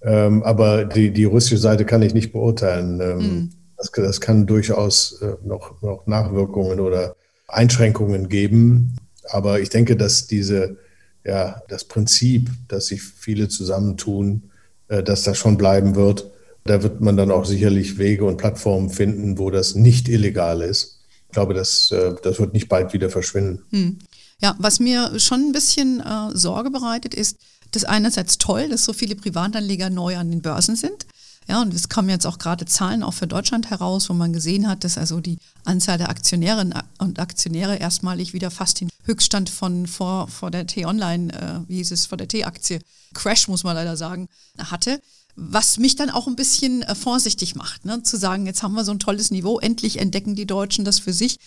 ähm, 0.02 0.42
aber 0.42 0.85
die, 0.85 1.12
die 1.12 1.24
russische 1.24 1.59
Seite 1.59 1.85
kann 1.85 2.02
ich 2.02 2.14
nicht 2.14 2.33
beurteilen. 2.33 3.00
Ähm, 3.00 3.18
mm. 3.18 3.50
das, 3.76 3.92
das, 3.92 4.20
kann 4.20 4.46
durchaus 4.46 5.20
äh, 5.22 5.35
noch, 5.44 5.80
noch 5.80 6.07
Nachwirkungen 6.07 6.80
oder 6.80 7.16
Einschränkungen 7.48 8.28
geben. 8.28 8.96
Aber 9.30 9.61
ich 9.61 9.70
denke, 9.70 9.96
dass 9.96 10.26
diese, 10.26 10.76
ja, 11.24 11.62
das 11.68 11.85
Prinzip, 11.85 12.50
dass 12.68 12.87
sich 12.87 13.02
viele 13.02 13.48
zusammentun, 13.48 14.50
äh, 14.88 15.02
dass 15.02 15.22
das 15.22 15.38
schon 15.38 15.57
bleiben 15.57 15.94
wird. 15.94 16.30
Da 16.64 16.83
wird 16.83 17.00
man 17.00 17.16
dann 17.16 17.31
auch 17.31 17.44
sicherlich 17.44 17.98
Wege 17.98 18.24
und 18.24 18.38
Plattformen 18.38 18.90
finden, 18.90 19.38
wo 19.38 19.50
das 19.50 19.74
nicht 19.74 20.09
illegal 20.09 20.62
ist. 20.62 21.00
Ich 21.29 21.33
glaube, 21.33 21.55
das, 21.55 21.90
äh, 21.90 22.14
das 22.22 22.38
wird 22.38 22.55
nicht 22.55 22.68
bald 22.68 22.92
wieder 22.92 23.11
verschwinden. 23.11 23.62
Hm. 23.70 23.98
Ja, 24.40 24.57
was 24.59 24.81
mir 24.81 25.18
schon 25.18 25.48
ein 25.48 25.53
bisschen 25.53 26.00
äh, 26.00 26.37
Sorge 26.37 26.70
bereitet, 26.70 27.14
ist, 27.14 27.38
dass 27.70 27.85
einerseits 27.85 28.38
toll, 28.38 28.68
dass 28.68 28.85
so 28.85 28.92
viele 28.92 29.14
Privatanleger 29.14 29.90
neu 29.90 30.16
an 30.16 30.31
den 30.31 30.42
Börsen 30.42 30.77
sind. 30.77 31.07
Ja, 31.46 31.61
und 31.61 31.74
es 31.74 31.90
kommen 31.90 32.09
jetzt 32.09 32.27
auch 32.27 32.38
gerade 32.38 32.64
Zahlen 32.64 33.03
auch 33.03 33.12
für 33.12 33.27
Deutschland 33.27 33.68
heraus, 33.68 34.09
wo 34.09 34.14
man 34.14 34.33
gesehen 34.33 34.66
hat, 34.66 34.83
dass 34.83 34.96
also 34.96 35.20
die 35.20 35.38
Anzahl 35.64 35.98
der 35.98 36.09
Aktionärinnen 36.09 36.74
und 36.98 37.18
Aktionäre 37.18 37.77
erstmalig 37.77 38.33
wieder 38.33 38.50
fast 38.50 38.81
den 38.81 38.88
Höchststand 39.05 39.50
von 39.50 39.87
vor, 39.87 40.29
vor 40.29 40.50
der 40.50 40.66
T-Online, 40.66 41.33
äh, 41.35 41.68
wie 41.68 41.77
hieß 41.77 41.90
es, 41.90 42.07
vor 42.07 42.16
der 42.16 42.29
T-Aktie, 42.29 42.81
Crash 43.12 43.48
muss 43.48 43.62
man 43.62 43.77
leider 43.77 43.96
sagen, 43.96 44.29
hatte 44.59 45.00
was 45.36 45.78
mich 45.78 45.96
dann 45.96 46.10
auch 46.10 46.26
ein 46.26 46.36
bisschen 46.36 46.82
äh, 46.82 46.94
vorsichtig 46.94 47.56
macht, 47.56 47.84
ne? 47.84 48.02
zu 48.02 48.16
sagen, 48.16 48.46
jetzt 48.46 48.62
haben 48.62 48.74
wir 48.74 48.84
so 48.84 48.92
ein 48.92 48.98
tolles 48.98 49.30
Niveau, 49.30 49.58
endlich 49.58 49.98
entdecken 49.98 50.34
die 50.34 50.46
Deutschen 50.46 50.84
das 50.84 50.98
für 50.98 51.12
sich. 51.12 51.38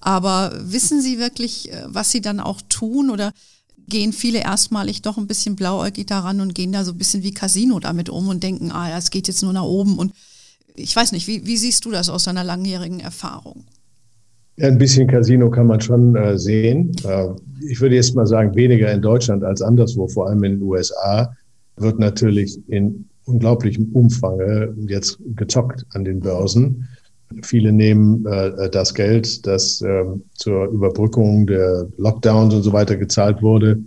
Aber 0.00 0.52
wissen 0.60 1.00
sie 1.00 1.18
wirklich, 1.18 1.72
äh, 1.72 1.84
was 1.86 2.10
sie 2.10 2.20
dann 2.20 2.40
auch 2.40 2.60
tun 2.68 3.10
oder 3.10 3.32
gehen 3.88 4.12
viele 4.12 4.40
erstmalig 4.40 5.02
doch 5.02 5.16
ein 5.16 5.28
bisschen 5.28 5.54
blauäugig 5.56 6.06
daran 6.06 6.40
und 6.40 6.54
gehen 6.54 6.72
da 6.72 6.84
so 6.84 6.92
ein 6.92 6.98
bisschen 6.98 7.22
wie 7.22 7.32
Casino 7.32 7.78
damit 7.78 8.08
um 8.08 8.28
und 8.28 8.42
denken, 8.42 8.72
ah, 8.72 8.90
das 8.90 9.10
geht 9.10 9.28
jetzt 9.28 9.42
nur 9.42 9.52
nach 9.52 9.62
oben. 9.62 9.96
Und 9.96 10.12
ich 10.74 10.94
weiß 10.94 11.12
nicht, 11.12 11.26
wie, 11.28 11.46
wie 11.46 11.56
siehst 11.56 11.84
du 11.84 11.90
das 11.90 12.08
aus 12.08 12.24
deiner 12.24 12.44
langjährigen 12.44 13.00
Erfahrung? 13.00 13.64
Ja, 14.56 14.68
ein 14.68 14.78
bisschen 14.78 15.06
Casino 15.06 15.50
kann 15.50 15.66
man 15.66 15.80
schon 15.80 16.16
äh, 16.16 16.38
sehen. 16.38 16.92
Äh, 17.04 17.28
ich 17.68 17.80
würde 17.80 17.94
jetzt 17.94 18.14
mal 18.14 18.26
sagen, 18.26 18.54
weniger 18.56 18.90
in 18.90 19.02
Deutschland 19.02 19.44
als 19.44 19.62
anderswo, 19.62 20.08
vor 20.08 20.28
allem 20.28 20.42
in 20.44 20.52
den 20.52 20.62
USA, 20.62 21.32
wird 21.76 21.98
natürlich 21.98 22.58
in 22.68 23.08
unglaublichem 23.26 23.90
Umfang 23.92 24.86
jetzt 24.88 25.18
gezockt 25.34 25.84
an 25.90 26.04
den 26.04 26.20
Börsen. 26.20 26.88
Viele 27.42 27.72
nehmen 27.72 28.24
äh, 28.26 28.70
das 28.70 28.94
Geld, 28.94 29.46
das 29.46 29.82
äh, 29.82 30.04
zur 30.34 30.66
Überbrückung 30.68 31.46
der 31.46 31.88
Lockdowns 31.98 32.54
und 32.54 32.62
so 32.62 32.72
weiter 32.72 32.96
gezahlt 32.96 33.42
wurde 33.42 33.80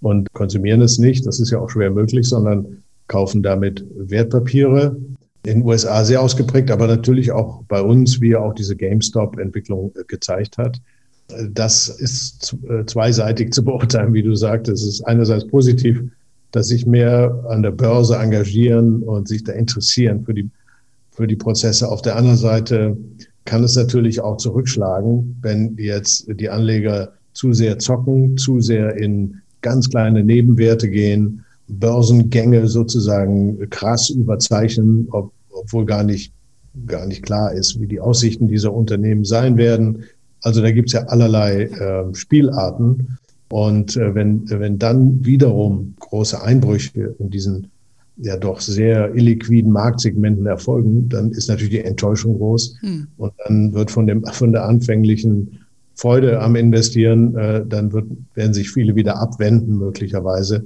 und 0.00 0.32
konsumieren 0.34 0.82
es 0.82 0.98
nicht. 0.98 1.26
Das 1.26 1.40
ist 1.40 1.50
ja 1.50 1.58
auch 1.58 1.70
schwer 1.70 1.90
möglich, 1.90 2.28
sondern 2.28 2.82
kaufen 3.08 3.42
damit 3.42 3.84
Wertpapiere. 3.96 4.96
In 5.46 5.60
den 5.60 5.66
USA 5.66 6.04
sehr 6.04 6.22
ausgeprägt, 6.22 6.70
aber 6.70 6.86
natürlich 6.86 7.32
auch 7.32 7.62
bei 7.68 7.80
uns, 7.80 8.20
wie 8.20 8.36
auch 8.36 8.54
diese 8.54 8.76
GameStop-Entwicklung 8.76 9.92
äh, 9.96 10.04
gezeigt 10.06 10.58
hat. 10.58 10.80
Das 11.50 11.88
ist 11.88 12.54
äh, 12.68 12.84
zweiseitig 12.84 13.52
zu 13.52 13.64
beurteilen, 13.64 14.12
wie 14.12 14.22
du 14.22 14.34
sagtest. 14.34 14.82
Es 14.82 14.88
ist 14.88 15.02
einerseits 15.02 15.46
positiv, 15.46 16.02
dass 16.54 16.68
sich 16.68 16.86
mehr 16.86 17.44
an 17.48 17.64
der 17.64 17.72
Börse 17.72 18.14
engagieren 18.14 19.02
und 19.02 19.26
sich 19.26 19.42
da 19.42 19.52
interessieren 19.52 20.24
für 20.24 20.34
die, 20.34 20.48
für 21.10 21.26
die 21.26 21.34
Prozesse. 21.34 21.88
Auf 21.88 22.00
der 22.00 22.14
anderen 22.14 22.36
Seite 22.36 22.96
kann 23.44 23.64
es 23.64 23.74
natürlich 23.74 24.20
auch 24.20 24.36
zurückschlagen, 24.36 25.36
wenn 25.42 25.76
jetzt 25.78 26.28
die 26.28 26.48
Anleger 26.48 27.12
zu 27.32 27.52
sehr 27.52 27.80
zocken, 27.80 28.36
zu 28.36 28.60
sehr 28.60 28.96
in 28.96 29.40
ganz 29.62 29.90
kleine 29.90 30.22
Nebenwerte 30.22 30.88
gehen, 30.88 31.44
Börsengänge 31.66 32.68
sozusagen 32.68 33.68
krass 33.70 34.10
überzeichnen, 34.10 35.08
ob, 35.10 35.32
obwohl 35.50 35.84
gar 35.84 36.04
nicht, 36.04 36.32
gar 36.86 37.04
nicht 37.04 37.24
klar 37.24 37.52
ist, 37.52 37.80
wie 37.80 37.88
die 37.88 37.98
Aussichten 37.98 38.46
dieser 38.46 38.72
Unternehmen 38.72 39.24
sein 39.24 39.56
werden. 39.56 40.04
Also 40.42 40.62
da 40.62 40.70
gibt 40.70 40.90
es 40.90 40.92
ja 40.92 41.02
allerlei 41.06 41.64
äh, 41.64 42.14
Spielarten. 42.14 43.18
Und 43.48 43.96
äh, 43.96 44.14
wenn, 44.14 44.48
wenn 44.48 44.78
dann 44.78 45.24
wiederum 45.24 45.94
große 46.00 46.42
Einbrüche 46.42 47.14
in 47.18 47.30
diesen 47.30 47.68
ja 48.16 48.36
doch 48.36 48.60
sehr 48.60 49.14
illiquiden 49.14 49.72
Marktsegmenten 49.72 50.46
erfolgen, 50.46 51.08
dann 51.08 51.30
ist 51.32 51.48
natürlich 51.48 51.72
die 51.72 51.84
Enttäuschung 51.84 52.38
groß. 52.38 52.76
Hm. 52.80 53.08
Und 53.16 53.32
dann 53.44 53.74
wird 53.74 53.90
von, 53.90 54.06
dem, 54.06 54.24
von 54.24 54.52
der 54.52 54.64
anfänglichen 54.64 55.58
Freude 55.96 56.40
am 56.40 56.56
Investieren, 56.56 57.36
äh, 57.36 57.64
dann 57.66 57.92
wird, 57.92 58.06
werden 58.34 58.54
sich 58.54 58.70
viele 58.70 58.94
wieder 58.94 59.18
abwenden, 59.18 59.78
möglicherweise. 59.78 60.64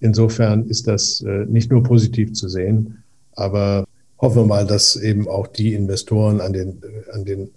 Insofern 0.00 0.66
ist 0.66 0.86
das 0.86 1.20
äh, 1.22 1.44
nicht 1.46 1.70
nur 1.70 1.82
positiv 1.82 2.32
zu 2.32 2.48
sehen, 2.48 3.02
aber 3.34 3.86
hoffen 4.18 4.42
wir 4.42 4.46
mal, 4.46 4.66
dass 4.66 4.96
eben 4.96 5.28
auch 5.28 5.46
die 5.46 5.74
Investoren 5.74 6.40
an 6.40 6.52
den, 6.52 6.80
an 7.12 7.24
den 7.24 7.50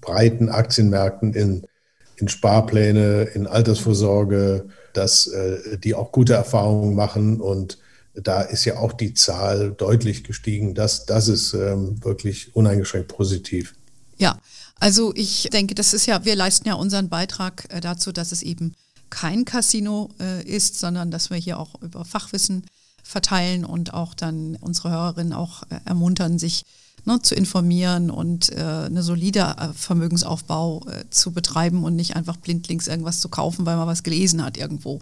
breiten 0.00 0.48
Aktienmärkten 0.48 1.34
in 1.34 1.62
in 2.20 2.28
Sparpläne, 2.28 3.22
in 3.34 3.46
Altersvorsorge, 3.46 4.66
dass 4.92 5.26
äh, 5.26 5.78
die 5.78 5.94
auch 5.94 6.12
gute 6.12 6.34
Erfahrungen 6.34 6.94
machen. 6.94 7.40
Und 7.40 7.78
da 8.14 8.42
ist 8.42 8.64
ja 8.64 8.78
auch 8.78 8.92
die 8.92 9.14
Zahl 9.14 9.72
deutlich 9.72 10.24
gestiegen. 10.24 10.74
Das, 10.74 11.06
das 11.06 11.28
ist 11.28 11.54
ähm, 11.54 12.02
wirklich 12.04 12.54
uneingeschränkt 12.54 13.08
positiv. 13.08 13.74
Ja, 14.18 14.38
also 14.78 15.12
ich 15.14 15.48
denke, 15.52 15.74
das 15.74 15.94
ist 15.94 16.06
ja, 16.06 16.24
wir 16.24 16.36
leisten 16.36 16.68
ja 16.68 16.74
unseren 16.74 17.08
Beitrag 17.08 17.66
äh, 17.70 17.80
dazu, 17.80 18.12
dass 18.12 18.32
es 18.32 18.42
eben 18.42 18.74
kein 19.08 19.44
Casino 19.44 20.10
äh, 20.20 20.42
ist, 20.44 20.78
sondern 20.78 21.10
dass 21.10 21.30
wir 21.30 21.36
hier 21.36 21.58
auch 21.58 21.80
über 21.82 22.04
Fachwissen 22.04 22.64
verteilen 23.02 23.64
und 23.64 23.92
auch 23.92 24.14
dann 24.14 24.56
unsere 24.60 24.90
Hörerinnen 24.90 25.32
auch 25.32 25.64
äh, 25.64 25.80
ermuntern, 25.84 26.38
sich 26.38 26.64
ne, 27.04 27.20
zu 27.22 27.34
informieren 27.34 28.10
und 28.10 28.50
äh, 28.50 28.60
eine 28.60 29.02
solide 29.02 29.56
äh, 29.58 29.72
Vermögensaufbau 29.72 30.86
äh, 30.88 31.04
zu 31.10 31.32
betreiben 31.32 31.84
und 31.84 31.96
nicht 31.96 32.16
einfach 32.16 32.36
blindlings 32.36 32.86
irgendwas 32.86 33.20
zu 33.20 33.28
kaufen, 33.28 33.66
weil 33.66 33.76
man 33.76 33.86
was 33.86 34.02
gelesen 34.02 34.44
hat 34.44 34.56
irgendwo. 34.56 35.00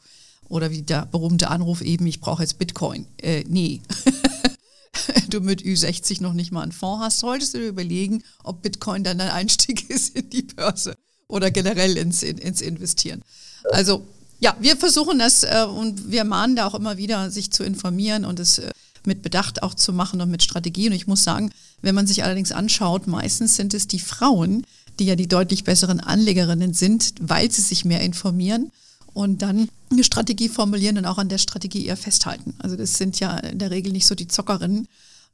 Oder 0.48 0.70
wie 0.70 0.82
der 0.82 1.06
berühmte 1.06 1.48
Anruf 1.48 1.82
eben, 1.82 2.06
ich 2.06 2.20
brauche 2.20 2.42
jetzt 2.42 2.58
Bitcoin. 2.58 3.06
Äh, 3.20 3.44
nee. 3.48 3.82
du 5.30 5.40
mit 5.40 5.62
Ü60 5.62 6.22
noch 6.22 6.32
nicht 6.32 6.52
mal 6.52 6.62
einen 6.62 6.72
Fonds 6.72 7.04
hast, 7.04 7.18
solltest 7.20 7.54
du 7.54 7.58
dir 7.58 7.68
überlegen, 7.68 8.22
ob 8.42 8.62
Bitcoin 8.62 9.04
dann 9.04 9.20
ein 9.20 9.30
Einstieg 9.30 9.90
ist 9.90 10.16
in 10.16 10.30
die 10.30 10.42
Börse 10.42 10.94
oder 11.28 11.50
generell 11.50 11.96
ins, 11.96 12.22
in, 12.22 12.38
ins 12.38 12.60
Investieren. 12.60 13.22
Also 13.70 14.06
ja, 14.40 14.56
wir 14.60 14.76
versuchen 14.76 15.18
das 15.18 15.42
äh, 15.42 15.66
und 15.68 16.10
wir 16.10 16.24
mahnen 16.24 16.56
da 16.56 16.66
auch 16.66 16.74
immer 16.74 16.96
wieder, 16.96 17.30
sich 17.30 17.50
zu 17.50 17.64
informieren 17.64 18.24
und 18.24 18.38
es 18.40 18.58
äh, 18.58 18.70
mit 19.08 19.22
Bedacht 19.22 19.64
auch 19.64 19.74
zu 19.74 19.92
machen 19.92 20.20
und 20.20 20.30
mit 20.30 20.44
Strategie. 20.44 20.86
Und 20.86 20.92
ich 20.92 21.08
muss 21.08 21.24
sagen, 21.24 21.50
wenn 21.82 21.96
man 21.96 22.06
sich 22.06 22.22
allerdings 22.22 22.52
anschaut, 22.52 23.08
meistens 23.08 23.56
sind 23.56 23.74
es 23.74 23.88
die 23.88 23.98
Frauen, 23.98 24.64
die 25.00 25.06
ja 25.06 25.16
die 25.16 25.26
deutlich 25.26 25.64
besseren 25.64 25.98
Anlegerinnen 25.98 26.74
sind, 26.74 27.14
weil 27.20 27.50
sie 27.50 27.62
sich 27.62 27.84
mehr 27.84 28.00
informieren 28.00 28.70
und 29.14 29.42
dann 29.42 29.68
eine 29.90 30.04
Strategie 30.04 30.48
formulieren 30.48 30.98
und 30.98 31.06
auch 31.06 31.18
an 31.18 31.28
der 31.28 31.38
Strategie 31.38 31.86
eher 31.86 31.96
festhalten. 31.96 32.54
Also 32.58 32.76
das 32.76 32.94
sind 32.94 33.18
ja 33.18 33.36
in 33.38 33.58
der 33.58 33.70
Regel 33.70 33.92
nicht 33.92 34.06
so 34.06 34.14
die 34.14 34.28
Zockerinnen. 34.28 34.86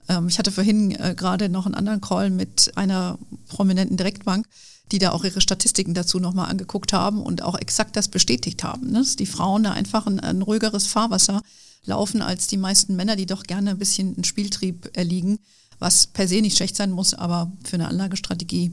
Ähm, 0.09 0.29
ich 0.29 0.39
hatte 0.39 0.53
vorhin 0.53 0.93
äh, 0.93 1.15
gerade 1.17 1.49
noch 1.49 1.67
einen 1.67 1.75
anderen 1.75 2.01
Call 2.01 2.31
mit 2.31 2.73
einer 2.77 3.19
prominenten 3.49 3.97
Direktbank, 3.97 4.47
die 4.93 4.99
da 4.99 5.11
auch 5.11 5.25
ihre 5.25 5.41
Statistiken 5.41 5.95
dazu 5.95 6.21
nochmal 6.21 6.51
angeguckt 6.51 6.93
haben 6.93 7.23
und 7.23 7.43
auch 7.43 7.59
exakt 7.59 7.97
das 7.97 8.09
bestätigt 8.09 8.63
haben, 8.65 8.91
ne? 8.91 8.99
dass 8.99 9.17
die 9.17 9.27
Frauen 9.27 9.65
da 9.65 9.73
einfach 9.73 10.07
ein, 10.07 10.21
ein 10.21 10.43
ruhigeres 10.43 10.87
Fahrwasser 10.87 11.43
laufen 11.85 12.23
als 12.23 12.47
die 12.47 12.57
meisten 12.57 12.97
Männer, 12.97 13.17
die 13.17 13.27
doch 13.27 13.43
gerne 13.43 13.71
ein 13.71 13.79
bisschen 13.79 14.15
einen 14.15 14.25
Spieltrieb 14.25 14.91
erliegen 14.95 15.39
was 15.79 16.07
per 16.07 16.29
se 16.29 16.41
nicht 16.41 16.57
schlecht 16.57 16.77
sein 16.77 16.91
muss, 16.91 17.15
aber 17.15 17.53
für 17.65 17.75
eine 17.75 17.89
Anlagestrategie, 17.89 18.73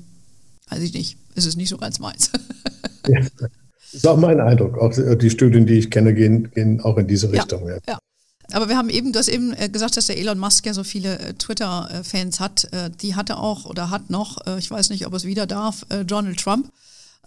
weiß 0.70 0.82
ich 0.82 0.94
nicht, 0.94 1.18
ist 1.36 1.46
es 1.46 1.56
nicht 1.56 1.70
so 1.70 1.78
ganz 1.78 2.00
meins. 2.00 2.32
ja, 3.08 3.20
ist 3.92 4.08
auch 4.08 4.18
mein 4.18 4.40
Eindruck. 4.40 4.78
Auch 4.78 4.94
die 4.94 5.30
Studien, 5.30 5.66
die 5.66 5.76
ich 5.76 5.92
kenne, 5.92 6.14
gehen, 6.14 6.52
gehen 6.52 6.82
auch 6.82 6.98
in 6.98 7.08
diese 7.08 7.32
Richtung. 7.32 7.68
Ja, 7.68 7.78
ja. 7.88 8.00
aber 8.54 8.70
wir 8.70 8.78
haben 8.78 8.90
eben, 8.90 9.12
du 9.12 9.20
hast 9.20 9.28
eben 9.28 9.54
äh, 9.54 9.70
gesagt, 9.70 9.98
dass 9.98 10.08
der 10.08 10.18
Elon 10.18 10.40
Musk 10.40 10.66
ja 10.66 10.74
so 10.74 10.84
viele 10.84 11.20
äh, 11.20 11.34
Twitter-Fans 11.34 12.40
hat. 12.40 12.72
Äh, 12.72 12.90
die 12.90 13.16
hatte 13.16 13.38
auch 13.38 13.66
oder 13.66 13.90
hat 13.90 14.10
noch, 14.10 14.46
ich 14.58 14.72
weiß 14.72 14.90
nicht, 14.90 15.06
ob 15.06 15.14
es 15.14 15.26
wieder 15.26 15.48
darf, 15.48 15.86
Donald 16.06 16.40
Trump. 16.40 16.72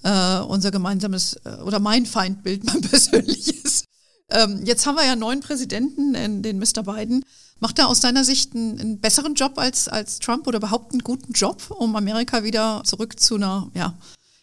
Äh, 0.03 0.41
unser 0.41 0.71
gemeinsames 0.71 1.41
oder 1.65 1.79
mein 1.79 2.05
Feindbild, 2.05 2.65
mein 2.73 2.81
persönliches. 2.81 3.84
Ähm, 4.31 4.61
jetzt 4.65 4.87
haben 4.87 4.97
wir 4.97 5.05
ja 5.05 5.13
einen 5.13 5.21
neuen 5.21 5.41
Präsidenten, 5.41 6.43
den 6.43 6.59
Mr. 6.59 6.83
Biden. 6.83 7.25
Macht 7.61 7.79
er 7.79 7.89
aus 7.89 8.01
deiner 8.01 8.25
Sicht 8.25 8.55
einen, 8.55 8.81
einen, 8.81 9.01
besseren 9.01 9.35
Job 9.35 9.59
als, 9.59 9.89
als 9.89 10.19
Trump 10.19 10.47
oder 10.47 10.59
überhaupt 10.59 10.93
einen 10.93 11.03
guten 11.03 11.33
Job, 11.33 11.63
um 11.71 11.95
Amerika 11.97 12.43
wieder 12.43 12.83
zurück 12.85 13.19
zu 13.21 13.37
einer, 13.37 13.71
ja, 13.75 13.95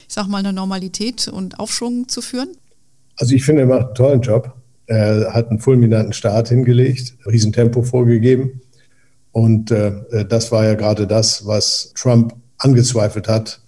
ich 0.07 0.13
sag 0.13 0.27
mal, 0.27 0.37
einer 0.37 0.51
Normalität 0.51 1.27
und 1.27 1.59
Aufschwung 1.59 2.07
zu 2.07 2.21
führen? 2.21 2.49
Also 3.17 3.35
ich 3.35 3.43
finde, 3.43 3.63
er 3.63 3.67
macht 3.67 3.85
einen 3.85 3.95
tollen 3.95 4.21
Job. 4.21 4.55
Er 4.87 5.33
hat 5.33 5.49
einen 5.49 5.59
fulminanten 5.59 6.13
Start 6.13 6.49
hingelegt, 6.49 7.15
Riesentempo 7.25 7.83
vorgegeben. 7.83 8.61
Und 9.31 9.71
äh, 9.71 10.25
das 10.27 10.51
war 10.51 10.65
ja 10.65 10.75
gerade 10.75 11.07
das, 11.07 11.45
was 11.45 11.93
Trump 11.95 12.35
angezweifelt 12.57 13.27
hat 13.27 13.61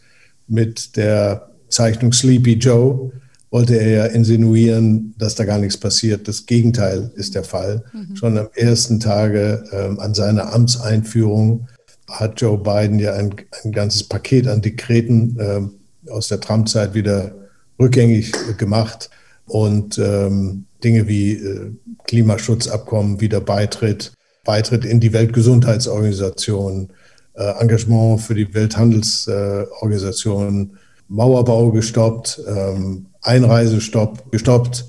mit 0.48 0.96
der 0.98 1.50
Zeichnung 1.70 2.14
Sleepy 2.14 2.54
Joe. 2.54 3.12
Wollte 3.54 3.80
er 3.80 3.90
ja 3.90 4.06
insinuieren, 4.06 5.14
dass 5.20 5.36
da 5.36 5.46
gar 5.46 5.60
nichts 5.60 5.78
passiert. 5.78 6.28
Das 6.28 6.48
Gegenteil 6.48 7.12
ist 7.14 7.36
der 7.36 7.44
Fall. 7.44 7.84
Mhm. 7.94 8.16
Schon 8.16 8.36
am 8.40 8.48
ersten 8.56 9.00
Tage 9.00 9.64
äh, 9.72 10.02
an 10.02 10.16
seiner 10.16 10.52
Amtseinführung 10.52 11.68
hat 12.10 12.42
Joe 12.42 12.58
Biden 12.58 12.98
ja 12.98 13.14
ein, 13.14 13.36
ein 13.64 13.72
ganzes 13.72 14.06
Paket 14.06 14.48
an 14.48 14.64
Dekreten 14.64 15.40
äh, 15.40 15.62
aus 16.10 16.30
der 16.30 16.40
Trump-Zeit 16.40 16.96
wieder 16.96 17.36
rückgängig 17.80 18.32
gemacht 18.58 19.12
und 19.46 20.00
ähm, 20.00 20.66
Dinge 20.84 21.08
wie 21.08 21.34
äh, 21.34 21.74
Klimaschutzabkommen, 22.06 23.22
wieder 23.22 23.40
Beitritt, 23.40 24.14
Beitritt 24.44 24.84
in 24.84 25.00
die 25.00 25.14
Weltgesundheitsorganisation, 25.14 26.90
äh, 27.36 27.52
Engagement 27.60 28.20
für 28.20 28.34
die 28.34 28.52
Welthandelsorganisation, 28.52 30.76
Mauerbau 31.08 31.72
gestoppt, 31.72 32.42
ähm, 32.48 33.06
Einreisestopp 33.24 34.32
gestoppt. 34.32 34.86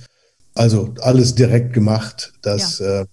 Also 0.54 0.94
alles 1.00 1.34
direkt 1.34 1.72
gemacht. 1.72 2.32
Das, 2.42 2.78
ja. 2.78 3.02
äh, 3.02 3.06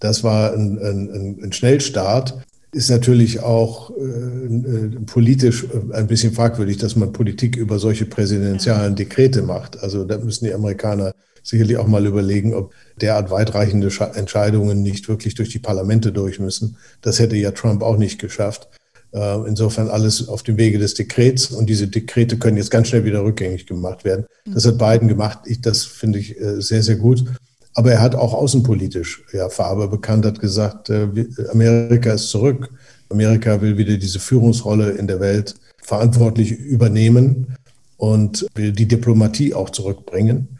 das 0.00 0.24
war 0.24 0.52
ein, 0.52 0.78
ein, 0.78 1.38
ein 1.42 1.52
Schnellstart 1.52 2.34
ist 2.76 2.90
natürlich 2.90 3.40
auch 3.40 3.90
äh, 3.90 4.02
äh, 4.02 4.88
politisch 5.06 5.64
äh, 5.64 5.94
ein 5.94 6.06
bisschen 6.08 6.34
fragwürdig, 6.34 6.76
dass 6.76 6.94
man 6.94 7.10
Politik 7.10 7.56
über 7.56 7.78
solche 7.78 8.04
präsidentialen 8.04 8.94
Dekrete 8.94 9.40
macht. 9.40 9.82
Also 9.82 10.04
da 10.04 10.18
müssen 10.18 10.44
die 10.44 10.52
Amerikaner 10.52 11.14
sicherlich 11.42 11.78
auch 11.78 11.86
mal 11.86 12.04
überlegen, 12.04 12.54
ob 12.54 12.74
derart 13.00 13.30
weitreichende 13.30 13.90
Entscheidungen 14.14 14.82
nicht 14.82 15.08
wirklich 15.08 15.34
durch 15.34 15.48
die 15.48 15.58
Parlamente 15.58 16.12
durch 16.12 16.38
müssen. 16.38 16.76
Das 17.00 17.18
hätte 17.18 17.36
ja 17.36 17.52
Trump 17.52 17.82
auch 17.82 17.96
nicht 17.96 18.18
geschafft. 18.18 18.68
Äh, 19.16 19.48
insofern 19.48 19.88
alles 19.88 20.28
auf 20.28 20.42
dem 20.42 20.58
Wege 20.58 20.78
des 20.78 20.92
Dekrets 20.92 21.50
und 21.50 21.70
diese 21.70 21.88
Dekrete 21.88 22.36
können 22.36 22.58
jetzt 22.58 22.70
ganz 22.70 22.88
schnell 22.88 23.06
wieder 23.06 23.24
rückgängig 23.24 23.66
gemacht 23.66 24.04
werden. 24.04 24.26
Das 24.44 24.66
hat 24.66 24.76
Biden 24.76 25.08
gemacht. 25.08 25.38
Ich, 25.46 25.62
das 25.62 25.84
finde 25.84 26.18
ich 26.18 26.38
äh, 26.38 26.60
sehr, 26.60 26.82
sehr 26.82 26.96
gut. 26.96 27.24
Aber 27.72 27.92
er 27.92 28.02
hat 28.02 28.14
auch 28.14 28.34
außenpolitisch 28.34 29.22
ja, 29.32 29.48
Farbe 29.48 29.88
bekannt, 29.88 30.26
hat 30.26 30.38
gesagt, 30.38 30.90
äh, 30.90 31.08
Amerika 31.50 32.12
ist 32.12 32.28
zurück. 32.28 32.68
Amerika 33.08 33.62
will 33.62 33.78
wieder 33.78 33.96
diese 33.96 34.18
Führungsrolle 34.18 34.90
in 34.90 35.06
der 35.06 35.18
Welt 35.20 35.54
verantwortlich 35.82 36.52
übernehmen 36.52 37.56
und 37.96 38.46
will 38.54 38.72
die 38.72 38.86
Diplomatie 38.86 39.54
auch 39.54 39.70
zurückbringen. 39.70 40.58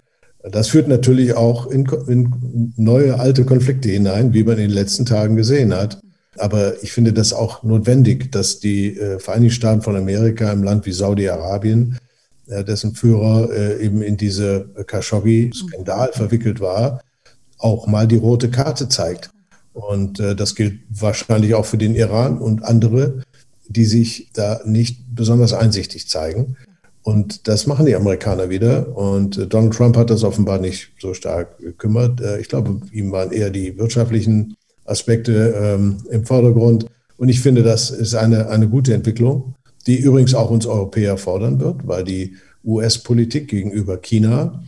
Das 0.50 0.68
führt 0.68 0.88
natürlich 0.88 1.34
auch 1.34 1.66
in, 1.66 1.84
in 2.07 2.72
neue 2.76 3.18
alte 3.18 3.44
Konflikte 3.44 3.90
hinein, 3.90 4.32
wie 4.32 4.44
man 4.44 4.54
in 4.54 4.68
den 4.68 4.70
letzten 4.70 5.04
Tagen 5.04 5.36
gesehen 5.36 5.74
hat. 5.74 6.00
Aber 6.39 6.82
ich 6.82 6.93
finde 6.93 7.12
das 7.12 7.32
auch 7.32 7.62
notwendig, 7.62 8.32
dass 8.32 8.61
die 8.61 8.99
äh, 8.99 9.18
Vereinigten 9.18 9.55
Staaten 9.55 9.82
von 9.82 9.97
Amerika 9.97 10.51
im 10.53 10.62
Land 10.62 10.87
wie 10.87 10.93
Saudi-Arabien, 10.93 11.99
äh, 12.49 12.64
dessen 12.64 12.95
Führer 12.95 13.51
äh, 13.53 13.84
eben 13.84 14.03
in 14.03 14.16
diese 14.16 14.68
Khashoggi-Skandal 14.87 16.12
verwickelt 16.12 16.61
war, 16.61 17.01
auch 17.59 17.87
mal 17.87 18.07
die 18.07 18.16
rote 18.16 18.51
Karte 18.51 18.89
zeigt. 18.89 19.30
Und 19.72 20.20
äh, 20.20 20.34
das 20.34 20.55
gilt 20.55 20.80
wahrscheinlich 20.89 21.55
auch 21.55 21.66
für 21.66 21.78
den 21.78 21.95
Iran 21.95 22.39
und 22.39 22.64
andere, 22.64 23.22
die 23.68 23.84
sich 23.84 24.30
da 24.32 24.61
nicht 24.64 25.14
besonders 25.14 25.53
einsichtig 25.53 26.09
zeigen. 26.09 26.57
Und 27.03 27.47
das 27.47 27.66
machen 27.66 27.87
die 27.87 27.95
Amerikaner 27.95 28.49
wieder. 28.51 28.97
Und 28.97 29.39
äh, 29.39 29.47
Donald 29.47 29.74
Trump 29.74 29.97
hat 29.97 30.11
das 30.11 30.24
offenbar 30.24 30.59
nicht 30.59 30.91
so 30.99 31.14
stark 31.14 31.59
gekümmert. 31.59 32.20
Äh, 32.20 32.41
ich 32.41 32.49
glaube, 32.49 32.80
ihm 32.91 33.12
waren 33.12 33.32
eher 33.32 33.51
die 33.51 33.78
wirtschaftlichen 33.78 34.57
Aspekte 34.87 35.55
ähm, 35.57 35.99
im 36.11 36.24
Vordergrund. 36.24 36.87
Und 37.18 37.28
ich 37.28 37.41
finde, 37.41 37.62
das 37.62 37.91
ist 37.91 38.14
eine, 38.14 38.49
eine 38.49 38.68
gute 38.68 38.95
Entwicklung, 38.95 39.55
die 39.87 39.99
übrigens 39.99 40.34
auch 40.34 40.51
uns 40.51 40.66
Europäer 40.66 41.16
fordern 41.16 41.61
wird, 41.61 41.87
weil 41.87 42.05
die 42.05 42.37
US-Politik 42.64 43.49
gegenüber 43.49 43.97
China 43.99 44.62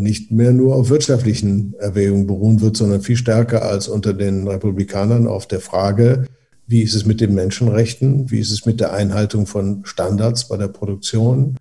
nicht 0.00 0.32
mehr 0.32 0.52
nur 0.52 0.74
auf 0.74 0.90
wirtschaftlichen 0.90 1.74
Erwägungen 1.78 2.26
beruhen 2.26 2.60
wird, 2.60 2.76
sondern 2.76 3.00
viel 3.00 3.16
stärker 3.16 3.62
als 3.62 3.86
unter 3.86 4.12
den 4.12 4.48
Republikanern 4.48 5.28
auf 5.28 5.46
der 5.46 5.60
Frage, 5.60 6.24
wie 6.66 6.82
ist 6.82 6.94
es 6.94 7.06
mit 7.06 7.20
den 7.20 7.34
Menschenrechten, 7.34 8.30
wie 8.30 8.40
ist 8.40 8.50
es 8.50 8.66
mit 8.66 8.80
der 8.80 8.92
Einhaltung 8.92 9.46
von 9.46 9.84
Standards 9.84 10.48
bei 10.48 10.56
der 10.56 10.68
Produktion 10.68 11.56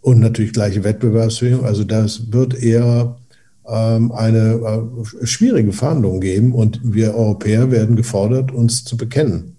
und 0.00 0.18
natürlich 0.18 0.52
gleiche 0.52 0.82
Wettbewerbsfähigkeit. 0.82 1.64
Also 1.64 1.84
das 1.84 2.32
wird 2.32 2.60
eher 2.60 3.16
eine 3.70 4.60
äh, 5.22 5.26
schwierige 5.26 5.72
Verhandlung 5.72 6.20
geben 6.20 6.52
und 6.52 6.80
wir 6.82 7.14
Europäer 7.14 7.70
werden 7.70 7.96
gefordert, 7.96 8.52
uns 8.52 8.84
zu 8.84 8.96
bekennen. 8.96 9.56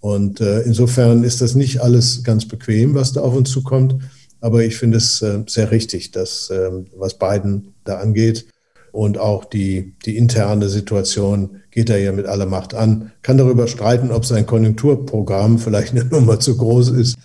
Und 0.00 0.40
äh, 0.40 0.62
insofern 0.62 1.24
ist 1.24 1.40
das 1.40 1.54
nicht 1.54 1.82
alles 1.82 2.24
ganz 2.24 2.46
bequem, 2.46 2.94
was 2.94 3.12
da 3.12 3.20
auf 3.20 3.34
uns 3.34 3.50
zukommt. 3.50 3.96
Aber 4.40 4.64
ich 4.64 4.76
finde 4.76 4.96
es 4.96 5.20
äh, 5.20 5.42
sehr 5.46 5.70
richtig, 5.70 6.10
dass 6.12 6.50
ähm, 6.50 6.86
was 6.96 7.18
Biden 7.18 7.74
da 7.84 7.98
angeht 7.98 8.46
und 8.92 9.18
auch 9.18 9.44
die, 9.44 9.94
die 10.04 10.16
interne 10.16 10.68
Situation 10.68 11.60
geht 11.70 11.90
er 11.90 11.98
ja 11.98 12.12
mit 12.12 12.26
aller 12.26 12.46
Macht 12.46 12.74
an. 12.74 13.12
Kann 13.22 13.38
darüber 13.38 13.68
streiten, 13.68 14.10
ob 14.10 14.24
sein 14.24 14.46
Konjunkturprogramm 14.46 15.58
vielleicht 15.58 15.92
eine 15.94 16.04
Nummer 16.04 16.40
zu 16.40 16.56
groß 16.56 16.90
ist. 16.90 17.16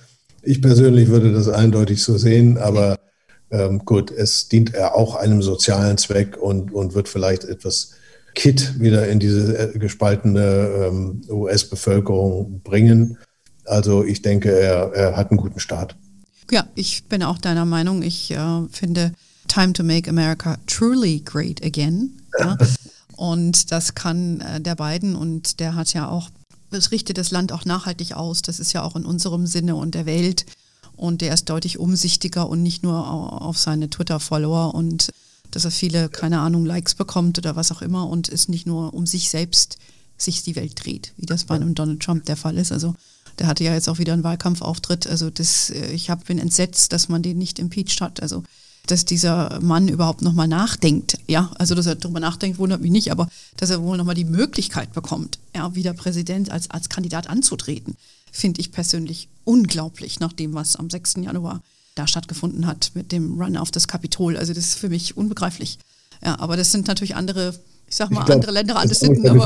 Ich 0.44 0.62
persönlich 0.62 1.10
würde 1.10 1.32
das 1.32 1.50
eindeutig 1.50 2.04
so 2.04 2.18
sehen, 2.18 2.58
aber 2.58 2.98
ähm, 3.56 3.86
gut, 3.86 4.12
es 4.12 4.48
dient 4.50 4.74
er 4.74 4.96
auch 4.96 5.16
einem 5.16 5.42
sozialen 5.42 5.98
Zweck 5.98 6.38
und, 6.38 6.74
und 6.74 6.94
wird 6.94 7.10
vielleicht 7.10 7.44
etwas 7.44 7.92
Kit 8.36 8.80
wieder 8.80 9.08
in 9.08 9.20
diese 9.20 9.58
äh, 9.58 9.78
gespaltene 9.78 10.88
ähm, 10.88 11.22
US-Bevölkerung 11.30 12.62
bringen. 12.62 13.18
Also 13.64 14.04
ich 14.04 14.22
denke, 14.22 14.52
er, 14.52 14.94
er 14.94 15.18
hat 15.18 15.32
einen 15.32 15.40
guten 15.40 15.60
Start. 15.60 15.96
Ja, 16.52 16.68
ich 16.76 17.06
bin 17.06 17.24
auch 17.24 17.40
deiner 17.40 17.66
Meinung. 17.66 18.04
Ich 18.04 18.32
äh, 18.32 18.68
finde 18.72 19.14
Time 19.48 19.74
to 19.74 19.84
Make 19.84 20.10
America 20.10 20.58
Truly 20.68 21.22
Great 21.24 21.64
Again. 21.66 22.22
Ja? 22.38 22.58
Und 23.16 23.72
das 23.72 23.96
kann 23.96 24.42
äh, 24.42 24.60
der 24.60 24.76
beiden 24.76 25.16
und 25.16 25.62
der 25.62 25.76
hat 25.76 25.94
ja 25.94 26.10
auch, 26.10 26.30
es 26.72 26.92
richtet 26.92 27.18
das 27.18 27.32
Land 27.32 27.54
auch 27.54 27.64
nachhaltig 27.64 28.14
aus. 28.14 28.42
Das 28.42 28.60
ist 28.60 28.74
ja 28.74 28.84
auch 28.84 28.98
in 28.98 29.06
unserem 29.06 29.48
Sinne 29.48 29.78
und 29.78 29.96
der 29.96 30.06
Welt. 30.06 30.46
Und 30.96 31.22
der 31.22 31.34
ist 31.34 31.50
deutlich 31.50 31.80
umsichtiger 31.80 32.50
und 32.50 32.64
nicht 32.64 32.84
nur 32.84 33.10
auf 33.42 33.58
seine 33.58 33.90
Twitter-Follower 33.90 34.74
und 34.74 35.12
dass 35.52 35.66
er 35.66 35.72
viele, 35.72 36.10
keine 36.10 36.40
Ahnung, 36.40 36.66
Likes 36.66 36.96
bekommt 36.96 37.38
oder 37.38 37.56
was 37.56 37.72
auch 37.72 37.82
immer 37.82 38.10
und 38.10 38.30
es 38.30 38.50
nicht 38.50 38.66
nur 38.66 38.94
um 38.94 39.06
sich 39.06 39.30
selbst 39.30 39.78
sich 40.18 40.44
die 40.44 40.56
Welt 40.56 40.74
dreht, 40.84 41.14
wie 41.18 41.26
das 41.26 41.46
bei 41.46 41.56
einem 41.56 41.76
Donald 41.76 42.02
Trump 42.02 42.26
der 42.26 42.38
Fall 42.38 42.58
ist. 42.58 42.72
Also 42.72 42.96
der 43.40 43.48
hatte 43.48 43.64
ja 43.64 43.74
jetzt 43.74 43.90
auch 43.90 44.00
wieder 44.00 44.14
einen 44.14 44.24
Wahlkampfauftritt. 44.24 45.08
Also 45.08 45.30
das, 45.30 45.70
äh, 45.70 45.92
ich 45.92 46.10
hab, 46.10 46.26
bin 46.26 46.40
entsetzt, 46.40 46.94
dass 46.94 47.10
man 47.10 47.22
den 47.22 47.38
nicht 47.38 47.60
impeached 47.60 48.02
hat. 48.02 48.22
Also 48.22 48.44
dass 48.88 49.06
dieser 49.06 49.60
Mann 49.62 49.88
überhaupt 49.88 50.22
nochmal 50.22 50.48
nachdenkt. 50.48 51.18
Ja, 51.28 51.52
also 51.58 51.76
dass 51.76 51.86
er 51.86 51.96
darüber 51.96 52.20
nachdenkt, 52.20 52.60
wundert 52.60 52.82
mich 52.82 52.92
nicht, 52.92 53.12
aber 53.12 53.28
dass 53.58 53.70
er 53.70 53.82
wohl 53.82 53.98
nochmal 53.98 54.16
die 54.16 54.26
Möglichkeit 54.26 54.94
bekommt, 54.94 55.40
ja, 55.56 55.74
wieder 55.76 55.94
Präsident 55.94 56.52
als, 56.52 56.70
als 56.70 56.90
Kandidat 56.90 57.28
anzutreten, 57.28 57.96
finde 58.36 58.60
ich 58.60 58.72
persönlich 58.72 59.30
unglaublich, 59.44 60.20
nach 60.20 60.34
dem, 60.34 60.54
was 60.54 60.76
am 60.76 60.90
6. 60.90 61.16
Januar 61.22 61.62
da 61.96 62.06
stattgefunden 62.06 62.68
hat 62.68 62.92
mit 62.94 63.12
dem 63.12 63.42
Run 63.42 63.56
auf 63.56 63.72
das 63.72 63.88
Kapitol. 63.88 64.36
Also 64.36 64.54
das 64.54 64.66
ist 64.66 64.80
für 64.80 64.90
mich 64.90 65.16
unbegreiflich. 65.16 65.80
Ja, 66.24 66.40
aber 66.40 66.58
das 66.58 66.72
sind 66.72 66.88
natürlich 66.88 67.16
andere, 67.16 67.56
ich 67.88 67.96
sag 67.96 68.12
mal, 68.12 68.22
ich 68.22 68.26
glaub, 68.26 68.36
andere 68.36 68.52
Länder, 68.52 68.76
andere 68.76 68.96
Sitten. 68.96 69.28
Aber, 69.30 69.46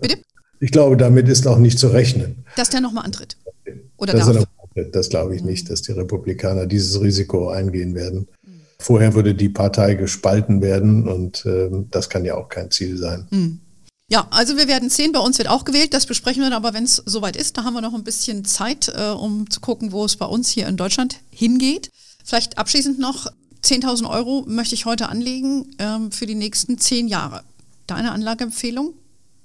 Bitte? 0.00 0.18
Ich 0.60 0.70
glaube, 0.70 0.96
damit 0.96 1.28
ist 1.28 1.46
auch 1.46 1.58
nicht 1.58 1.78
zu 1.78 1.88
rechnen. 1.88 2.44
Dass 2.56 2.70
der 2.70 2.80
nochmal 2.80 3.04
antritt. 3.04 3.36
Oder 3.98 4.14
das 4.14 4.26
darf. 4.26 4.46
Das 4.92 5.10
glaube 5.10 5.36
ich 5.36 5.42
nicht, 5.42 5.68
dass 5.68 5.82
die 5.82 5.92
Republikaner 5.92 6.66
dieses 6.66 6.98
Risiko 6.98 7.50
eingehen 7.50 7.94
werden. 7.94 8.26
Vorher 8.78 9.12
würde 9.12 9.34
die 9.34 9.50
Partei 9.50 9.94
gespalten 9.94 10.62
werden 10.62 11.06
und 11.06 11.44
äh, 11.44 11.68
das 11.90 12.08
kann 12.08 12.24
ja 12.24 12.36
auch 12.36 12.48
kein 12.48 12.70
Ziel 12.70 12.96
sein. 12.96 13.26
Mhm. 13.30 13.60
Ja, 14.12 14.26
also 14.28 14.58
wir 14.58 14.68
werden 14.68 14.90
sehen, 14.90 15.12
bei 15.12 15.20
uns 15.20 15.38
wird 15.38 15.48
auch 15.48 15.64
gewählt, 15.64 15.94
das 15.94 16.04
besprechen 16.04 16.42
wir 16.42 16.50
dann 16.50 16.62
aber, 16.62 16.74
wenn 16.74 16.84
es 16.84 16.96
soweit 16.96 17.34
ist. 17.34 17.56
Da 17.56 17.64
haben 17.64 17.72
wir 17.72 17.80
noch 17.80 17.94
ein 17.94 18.04
bisschen 18.04 18.44
Zeit, 18.44 18.92
äh, 18.94 19.08
um 19.08 19.48
zu 19.48 19.60
gucken, 19.60 19.90
wo 19.90 20.04
es 20.04 20.16
bei 20.16 20.26
uns 20.26 20.50
hier 20.50 20.68
in 20.68 20.76
Deutschland 20.76 21.20
hingeht. 21.30 21.90
Vielleicht 22.22 22.58
abschließend 22.58 22.98
noch, 22.98 23.28
10.000 23.64 24.10
Euro 24.10 24.44
möchte 24.46 24.74
ich 24.74 24.84
heute 24.84 25.08
anlegen 25.08 25.64
ähm, 25.78 26.12
für 26.12 26.26
die 26.26 26.34
nächsten 26.34 26.76
zehn 26.76 27.08
Jahre. 27.08 27.40
Deine 27.86 28.12
Anlageempfehlung? 28.12 28.92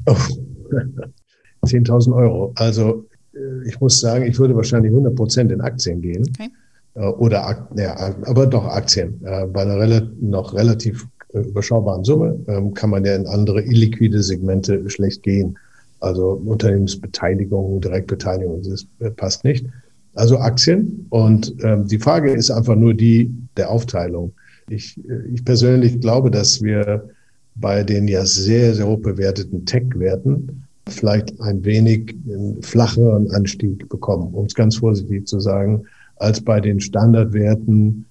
Oh. 0.05 0.11
10.000 1.65 2.13
Euro. 2.13 2.51
Also 2.55 3.05
äh, 3.33 3.69
ich 3.69 3.79
muss 3.79 4.01
sagen, 4.01 4.25
ich 4.25 4.37
würde 4.37 4.53
wahrscheinlich 4.53 4.91
100 4.91 5.15
Prozent 5.15 5.49
in 5.53 5.61
Aktien 5.61 6.01
gehen. 6.01 6.27
Okay. 6.27 6.49
Äh, 6.95 7.07
oder, 7.07 7.69
ja, 7.77 7.95
aber 8.25 8.45
doch 8.45 8.65
Aktien. 8.65 9.23
Äh, 9.23 9.45
bei 9.45 9.61
einer 9.61 10.01
noch 10.19 10.53
relativ 10.53 11.07
überschaubaren 11.33 12.03
Summe 12.03 12.39
ähm, 12.47 12.73
kann 12.73 12.89
man 12.89 13.05
ja 13.05 13.15
in 13.15 13.27
andere 13.27 13.61
illiquide 13.61 14.23
Segmente 14.23 14.89
schlecht 14.89 15.23
gehen. 15.23 15.57
Also 15.99 16.41
Unternehmensbeteiligung, 16.45 17.81
Direktbeteiligung, 17.81 18.61
das 18.63 18.85
passt 19.15 19.43
nicht. 19.43 19.65
Also 20.13 20.37
Aktien. 20.37 21.05
Und 21.09 21.53
ähm, 21.63 21.87
die 21.87 21.99
Frage 21.99 22.31
ist 22.31 22.51
einfach 22.51 22.75
nur 22.75 22.93
die 22.93 23.31
der 23.55 23.71
Aufteilung. 23.71 24.33
Ich, 24.69 24.99
ich 25.33 25.43
persönlich 25.43 25.99
glaube, 25.99 26.29
dass 26.29 26.61
wir 26.61 27.09
bei 27.55 27.83
den 27.83 28.07
ja 28.07 28.25
sehr, 28.25 28.75
sehr 28.75 28.87
hoch 28.87 28.99
bewerteten 28.99 29.65
Tech-Werten 29.65 30.63
vielleicht 30.89 31.39
ein 31.41 31.63
wenig 31.65 32.15
einen 32.27 32.61
flacheren 32.61 33.29
Anstieg 33.31 33.89
bekommen, 33.89 34.33
um 34.33 34.45
es 34.45 34.53
ganz 34.53 34.77
vorsichtig 34.77 35.27
zu 35.27 35.39
sagen, 35.39 35.83
als 36.17 36.41
bei 36.41 36.59
den 36.59 36.79
Standardwerten, 36.79 38.05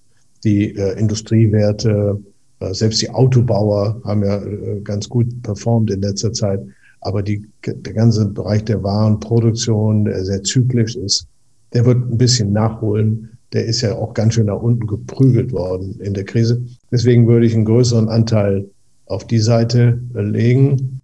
die 0.44 0.76
äh, 0.76 0.98
Industriewerte, 0.98 2.20
äh, 2.20 2.30
selbst 2.72 3.02
die 3.02 3.10
Autobauer 3.10 4.00
haben 4.04 4.24
ja 4.24 4.42
äh, 4.42 4.80
ganz 4.82 5.08
gut 5.08 5.26
performt 5.42 5.90
in 5.90 6.02
letzter 6.02 6.32
Zeit. 6.32 6.60
Aber 7.00 7.22
die, 7.22 7.46
der 7.64 7.92
ganze 7.92 8.26
Bereich 8.26 8.64
der 8.64 8.82
Warenproduktion, 8.82 10.06
der 10.06 10.24
sehr 10.24 10.42
zyklisch 10.42 10.96
ist, 10.96 11.26
der 11.72 11.84
wird 11.84 11.98
ein 11.98 12.18
bisschen 12.18 12.52
nachholen. 12.52 13.30
Der 13.52 13.66
ist 13.66 13.82
ja 13.82 13.94
auch 13.94 14.14
ganz 14.14 14.34
schön 14.34 14.46
nach 14.46 14.60
unten 14.60 14.86
geprügelt 14.86 15.52
worden 15.52 16.00
in 16.00 16.14
der 16.14 16.24
Krise. 16.24 16.64
Deswegen 16.90 17.28
würde 17.28 17.46
ich 17.46 17.54
einen 17.54 17.64
größeren 17.64 18.08
Anteil 18.08 18.66
auf 19.06 19.26
die 19.26 19.38
Seite 19.38 20.00
legen 20.14 21.00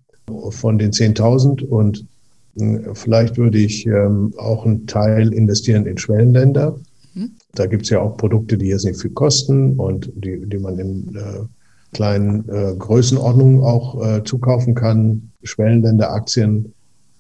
von 0.50 0.78
den 0.78 0.90
10.000 0.90 1.64
und 1.64 2.05
hm, 2.59 2.94
vielleicht 2.94 3.36
würde 3.36 3.59
ich 3.59 3.86
ähm, 3.86 4.32
auch 4.36 4.66
einen 4.66 4.86
Teil 4.86 5.32
investieren 5.32 5.86
in 5.86 5.98
Schwellenländer. 5.98 6.76
Mhm. 7.14 7.32
Da 7.54 7.66
gibt 7.66 7.84
es 7.84 7.90
ja 7.90 8.00
auch 8.00 8.16
Produkte, 8.16 8.56
die 8.58 8.66
jetzt 8.66 8.84
nicht 8.84 9.00
viel 9.00 9.10
kosten 9.10 9.78
und 9.78 10.10
die, 10.14 10.46
die 10.46 10.58
man 10.58 10.78
in 10.78 11.14
äh, 11.14 11.44
kleinen 11.92 12.48
äh, 12.48 12.74
Größenordnungen 12.78 13.60
auch 13.60 14.02
äh, 14.04 14.24
zukaufen 14.24 14.74
kann. 14.74 15.30
Schwellenländer-Aktien, 15.42 16.72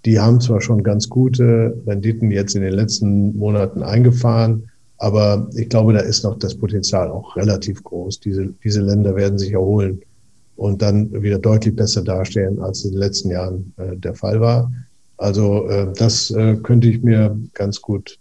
die 0.04 0.18
haben 0.18 0.40
zwar 0.40 0.60
schon 0.60 0.82
ganz 0.82 1.08
gute 1.08 1.80
Renditen 1.86 2.30
jetzt 2.30 2.54
in 2.54 2.62
den 2.62 2.72
letzten 2.74 3.36
Monaten 3.36 3.82
eingefahren, 3.82 4.68
aber 4.98 5.48
ich 5.54 5.68
glaube, 5.68 5.92
da 5.92 6.00
ist 6.00 6.22
noch 6.22 6.38
das 6.38 6.54
Potenzial 6.54 7.10
auch 7.10 7.36
relativ 7.36 7.82
groß. 7.82 8.20
Diese, 8.20 8.54
diese 8.62 8.82
Länder 8.82 9.16
werden 9.16 9.38
sich 9.38 9.52
erholen 9.52 10.00
und 10.56 10.80
dann 10.80 11.22
wieder 11.22 11.38
deutlich 11.38 11.74
besser 11.74 12.02
dastehen, 12.02 12.60
als 12.60 12.84
in 12.84 12.92
den 12.92 13.00
letzten 13.00 13.30
Jahren 13.30 13.72
äh, 13.78 13.96
der 13.96 14.14
Fall 14.14 14.40
war. 14.40 14.70
Also 15.16 15.68
äh, 15.68 15.92
das 15.96 16.30
äh, 16.30 16.56
könnte 16.62 16.88
ich 16.88 17.02
mir 17.02 17.36
ganz 17.54 17.80
gut 17.80 18.18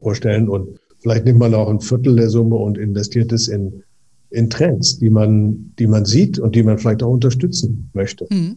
vorstellen. 0.00 0.48
Und 0.48 0.78
vielleicht 1.02 1.24
nimmt 1.24 1.40
man 1.40 1.54
auch 1.54 1.68
ein 1.68 1.80
Viertel 1.80 2.16
der 2.16 2.30
Summe 2.30 2.56
und 2.56 2.78
investiert 2.78 3.32
es 3.32 3.48
in, 3.48 3.82
in 4.30 4.48
Trends, 4.48 4.98
die 4.98 5.10
man, 5.10 5.72
die 5.78 5.86
man 5.86 6.04
sieht 6.04 6.38
und 6.38 6.54
die 6.54 6.62
man 6.62 6.78
vielleicht 6.78 7.02
auch 7.02 7.12
unterstützen 7.12 7.90
möchte. 7.92 8.26
Mhm. 8.30 8.56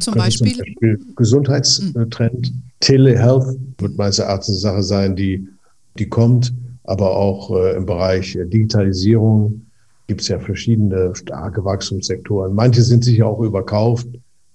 Zum 0.00 0.14
Beispiel? 0.14 0.52
zum 0.52 0.64
Beispiel? 0.64 1.00
Gesundheitstrend, 1.16 2.52
mhm. 2.52 2.62
Telehealth 2.80 3.58
wird 3.78 3.96
meines 3.98 4.18
Erachtens 4.18 4.48
eine 4.48 4.58
Sache 4.58 4.82
sein, 4.82 5.16
die, 5.16 5.46
die 5.98 6.08
kommt, 6.08 6.52
aber 6.84 7.14
auch 7.16 7.54
äh, 7.54 7.76
im 7.76 7.86
Bereich 7.86 8.38
Digitalisierung, 8.46 9.62
gibt 10.08 10.22
es 10.22 10.28
ja 10.28 10.38
verschiedene 10.38 11.14
starke 11.14 11.64
Wachstumssektoren. 11.64 12.54
Manche 12.54 12.82
sind 12.82 13.04
sicher 13.04 13.26
auch 13.26 13.40
überkauft, 13.40 14.08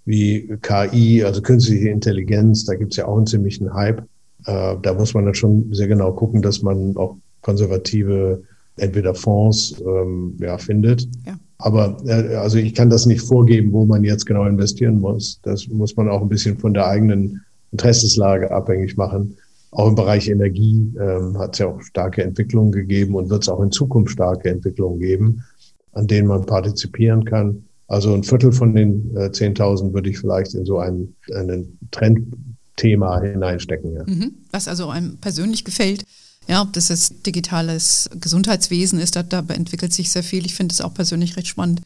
wie 0.05 0.49
KI, 0.61 1.23
also 1.23 1.41
künstliche 1.41 1.89
Intelligenz. 1.89 2.65
Da 2.65 2.75
gibt 2.75 2.93
es 2.93 2.97
ja 2.97 3.07
auch 3.07 3.17
einen 3.17 3.27
ziemlichen 3.27 3.73
Hype. 3.73 4.01
Äh, 4.45 4.75
da 4.81 4.93
muss 4.93 5.13
man 5.13 5.25
dann 5.25 5.35
schon 5.35 5.73
sehr 5.73 5.87
genau 5.87 6.11
gucken, 6.13 6.41
dass 6.41 6.61
man 6.61 6.95
auch 6.97 7.17
konservative 7.41 8.43
entweder 8.77 9.15
Fonds 9.15 9.81
ähm, 9.85 10.37
ja, 10.39 10.57
findet. 10.57 11.07
Ja. 11.25 11.37
Aber 11.59 11.97
äh, 12.05 12.35
also 12.35 12.57
ich 12.57 12.73
kann 12.73 12.89
das 12.89 13.05
nicht 13.05 13.21
vorgeben, 13.21 13.71
wo 13.71 13.85
man 13.85 14.03
jetzt 14.03 14.25
genau 14.25 14.45
investieren 14.45 14.99
muss. 14.99 15.39
Das 15.43 15.67
muss 15.67 15.95
man 15.95 16.09
auch 16.09 16.21
ein 16.21 16.29
bisschen 16.29 16.57
von 16.57 16.73
der 16.73 16.87
eigenen 16.87 17.41
Interessenslage 17.71 18.51
abhängig 18.51 18.95
machen. 18.97 19.37
Auch 19.71 19.89
im 19.89 19.95
Bereich 19.95 20.29
Energie 20.29 20.93
ähm, 20.99 21.37
hat 21.37 21.53
es 21.53 21.59
ja 21.59 21.67
auch 21.67 21.81
starke 21.81 22.23
Entwicklungen 22.23 22.71
gegeben 22.71 23.15
und 23.15 23.29
wird 23.29 23.43
es 23.43 23.49
auch 23.49 23.61
in 23.61 23.71
Zukunft 23.71 24.11
starke 24.11 24.49
Entwicklungen 24.49 24.99
geben, 24.99 25.43
an 25.91 26.07
denen 26.07 26.27
man 26.27 26.45
partizipieren 26.45 27.25
kann. 27.25 27.63
Also 27.87 28.13
ein 28.13 28.23
Viertel 28.23 28.51
von 28.51 28.75
den 28.75 29.15
äh, 29.15 29.29
10.000 29.29 29.93
würde 29.93 30.09
ich 30.09 30.19
vielleicht 30.19 30.53
in 30.53 30.65
so 30.65 30.77
ein, 30.77 31.15
ein 31.33 31.77
Trendthema 31.91 33.21
hineinstecken. 33.21 33.93
Ja. 33.93 34.03
Mhm. 34.05 34.35
Was 34.51 34.67
also 34.67 34.89
einem 34.89 35.17
persönlich 35.17 35.65
gefällt. 35.65 36.05
Ja, 36.47 36.61
ob 36.61 36.73
das 36.73 36.87
jetzt 36.89 37.25
digitales 37.25 38.09
Gesundheitswesen 38.19 38.99
ist, 38.99 39.15
da, 39.15 39.23
da 39.23 39.39
entwickelt 39.49 39.93
sich 39.93 40.11
sehr 40.11 40.23
viel. 40.23 40.45
Ich 40.45 40.55
finde 40.55 40.73
es 40.73 40.81
auch 40.81 40.93
persönlich 40.93 41.35
recht 41.35 41.47
spannend. 41.47 41.81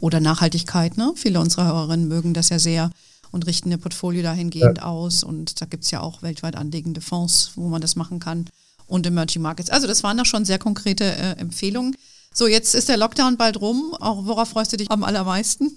Oder 0.00 0.20
Nachhaltigkeit. 0.20 0.96
Ne? 0.96 1.12
Viele 1.16 1.40
unserer 1.40 1.66
Hörerinnen 1.66 2.08
mögen 2.08 2.34
das 2.34 2.48
ja 2.48 2.58
sehr 2.58 2.90
und 3.30 3.46
richten 3.46 3.70
ihr 3.70 3.78
Portfolio 3.78 4.22
dahingehend 4.22 4.78
ja. 4.78 4.84
aus. 4.84 5.24
Und 5.24 5.60
da 5.60 5.66
gibt 5.66 5.84
es 5.84 5.90
ja 5.90 6.00
auch 6.00 6.22
weltweit 6.22 6.56
anlegende 6.56 7.00
Fonds, 7.00 7.52
wo 7.56 7.68
man 7.68 7.80
das 7.80 7.96
machen 7.96 8.18
kann 8.20 8.46
und 8.86 9.06
Emerging 9.06 9.42
Markets. 9.42 9.70
Also 9.70 9.86
das 9.86 10.02
waren 10.02 10.16
doch 10.16 10.26
schon 10.26 10.44
sehr 10.44 10.58
konkrete 10.58 11.04
äh, 11.04 11.38
Empfehlungen. 11.38 11.96
So, 12.32 12.46
jetzt 12.46 12.74
ist 12.74 12.88
der 12.88 12.96
Lockdown 12.96 13.36
bald 13.36 13.60
rum. 13.60 13.94
Auch 14.00 14.26
worauf 14.26 14.48
freust 14.48 14.72
du 14.72 14.76
dich 14.76 14.90
am 14.90 15.04
allermeisten? 15.04 15.70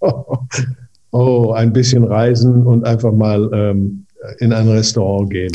Oh, 0.00 0.38
oh 1.12 1.52
ein 1.52 1.72
bisschen 1.72 2.04
reisen 2.04 2.66
und 2.66 2.84
einfach 2.84 3.12
mal 3.12 3.50
ähm, 3.52 4.06
in 4.38 4.52
ein 4.52 4.68
Restaurant 4.68 5.30
gehen. 5.30 5.52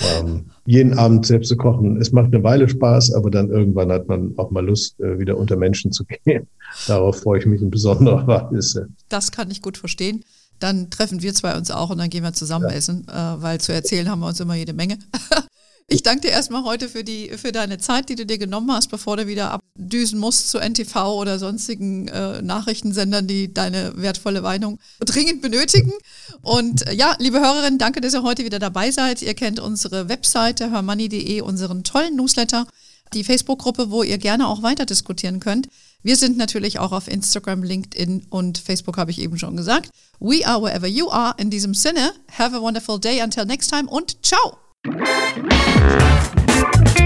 Ähm, 0.00 0.46
jeden 0.64 0.96
Abend 0.98 1.26
selbst 1.26 1.48
zu 1.48 1.56
kochen. 1.56 2.00
Es 2.00 2.12
macht 2.12 2.32
eine 2.32 2.44
Weile 2.44 2.68
Spaß, 2.68 3.14
aber 3.14 3.30
dann 3.30 3.50
irgendwann 3.50 3.90
hat 3.90 4.08
man 4.08 4.34
auch 4.36 4.50
mal 4.50 4.64
Lust, 4.64 5.00
äh, 5.00 5.18
wieder 5.18 5.36
unter 5.36 5.56
Menschen 5.56 5.92
zu 5.92 6.04
gehen. 6.24 6.46
Darauf 6.86 7.20
freue 7.20 7.40
ich 7.40 7.46
mich 7.46 7.62
in 7.62 7.70
besonderer 7.70 8.26
Weise. 8.26 8.88
Das 9.08 9.32
kann 9.32 9.50
ich 9.50 9.62
gut 9.62 9.76
verstehen. 9.76 10.24
Dann 10.60 10.90
treffen 10.90 11.22
wir 11.22 11.34
zwei 11.34 11.56
uns 11.56 11.70
auch 11.70 11.90
und 11.90 11.98
dann 11.98 12.10
gehen 12.10 12.24
wir 12.24 12.32
zusammen 12.32 12.68
ja. 12.68 12.76
essen, 12.76 13.06
äh, 13.08 13.12
weil 13.12 13.60
zu 13.60 13.72
erzählen 13.72 14.08
haben 14.08 14.20
wir 14.20 14.26
uns 14.26 14.40
immer 14.40 14.54
jede 14.54 14.72
Menge. 14.72 14.98
Ich 15.90 16.02
danke 16.02 16.20
dir 16.20 16.32
erstmal 16.32 16.64
heute 16.64 16.86
für, 16.86 17.02
die, 17.02 17.30
für 17.38 17.50
deine 17.50 17.78
Zeit, 17.78 18.10
die 18.10 18.14
du 18.14 18.26
dir 18.26 18.36
genommen 18.36 18.70
hast, 18.70 18.88
bevor 18.88 19.16
du 19.16 19.26
wieder 19.26 19.52
abdüsen 19.52 20.18
musst 20.18 20.50
zu 20.50 20.58
NTV 20.58 21.14
oder 21.14 21.38
sonstigen 21.38 22.08
äh, 22.08 22.42
Nachrichtensendern, 22.42 23.26
die 23.26 23.54
deine 23.54 23.94
wertvolle 23.96 24.42
Meinung 24.42 24.78
dringend 25.00 25.40
benötigen. 25.40 25.94
Und 26.42 26.86
äh, 26.86 26.94
ja, 26.94 27.16
liebe 27.18 27.40
Hörerinnen, 27.40 27.78
danke, 27.78 28.02
dass 28.02 28.12
ihr 28.12 28.22
heute 28.22 28.44
wieder 28.44 28.58
dabei 28.58 28.90
seid. 28.90 29.22
Ihr 29.22 29.32
kennt 29.32 29.60
unsere 29.60 30.10
Webseite 30.10 30.70
hörmoney.de, 30.70 31.40
unseren 31.40 31.84
tollen 31.84 32.16
Newsletter, 32.16 32.66
die 33.14 33.24
Facebook-Gruppe, 33.24 33.90
wo 33.90 34.02
ihr 34.02 34.18
gerne 34.18 34.46
auch 34.46 34.62
weiter 34.62 34.84
diskutieren 34.84 35.40
könnt. 35.40 35.70
Wir 36.02 36.16
sind 36.16 36.36
natürlich 36.36 36.78
auch 36.78 36.92
auf 36.92 37.08
Instagram, 37.08 37.62
LinkedIn 37.62 38.26
und 38.28 38.58
Facebook, 38.58 38.98
habe 38.98 39.10
ich 39.10 39.22
eben 39.22 39.38
schon 39.38 39.56
gesagt. 39.56 39.88
We 40.20 40.46
are 40.46 40.60
wherever 40.60 40.86
you 40.86 41.08
are. 41.08 41.34
In 41.38 41.48
diesem 41.48 41.72
Sinne, 41.72 42.12
have 42.36 42.54
a 42.54 42.60
wonderful 42.60 43.00
day. 43.00 43.22
Until 43.22 43.46
next 43.46 43.70
time 43.70 43.88
und 43.88 44.22
ciao. 44.22 44.67
Thank 44.90 46.88
you. 46.88 46.97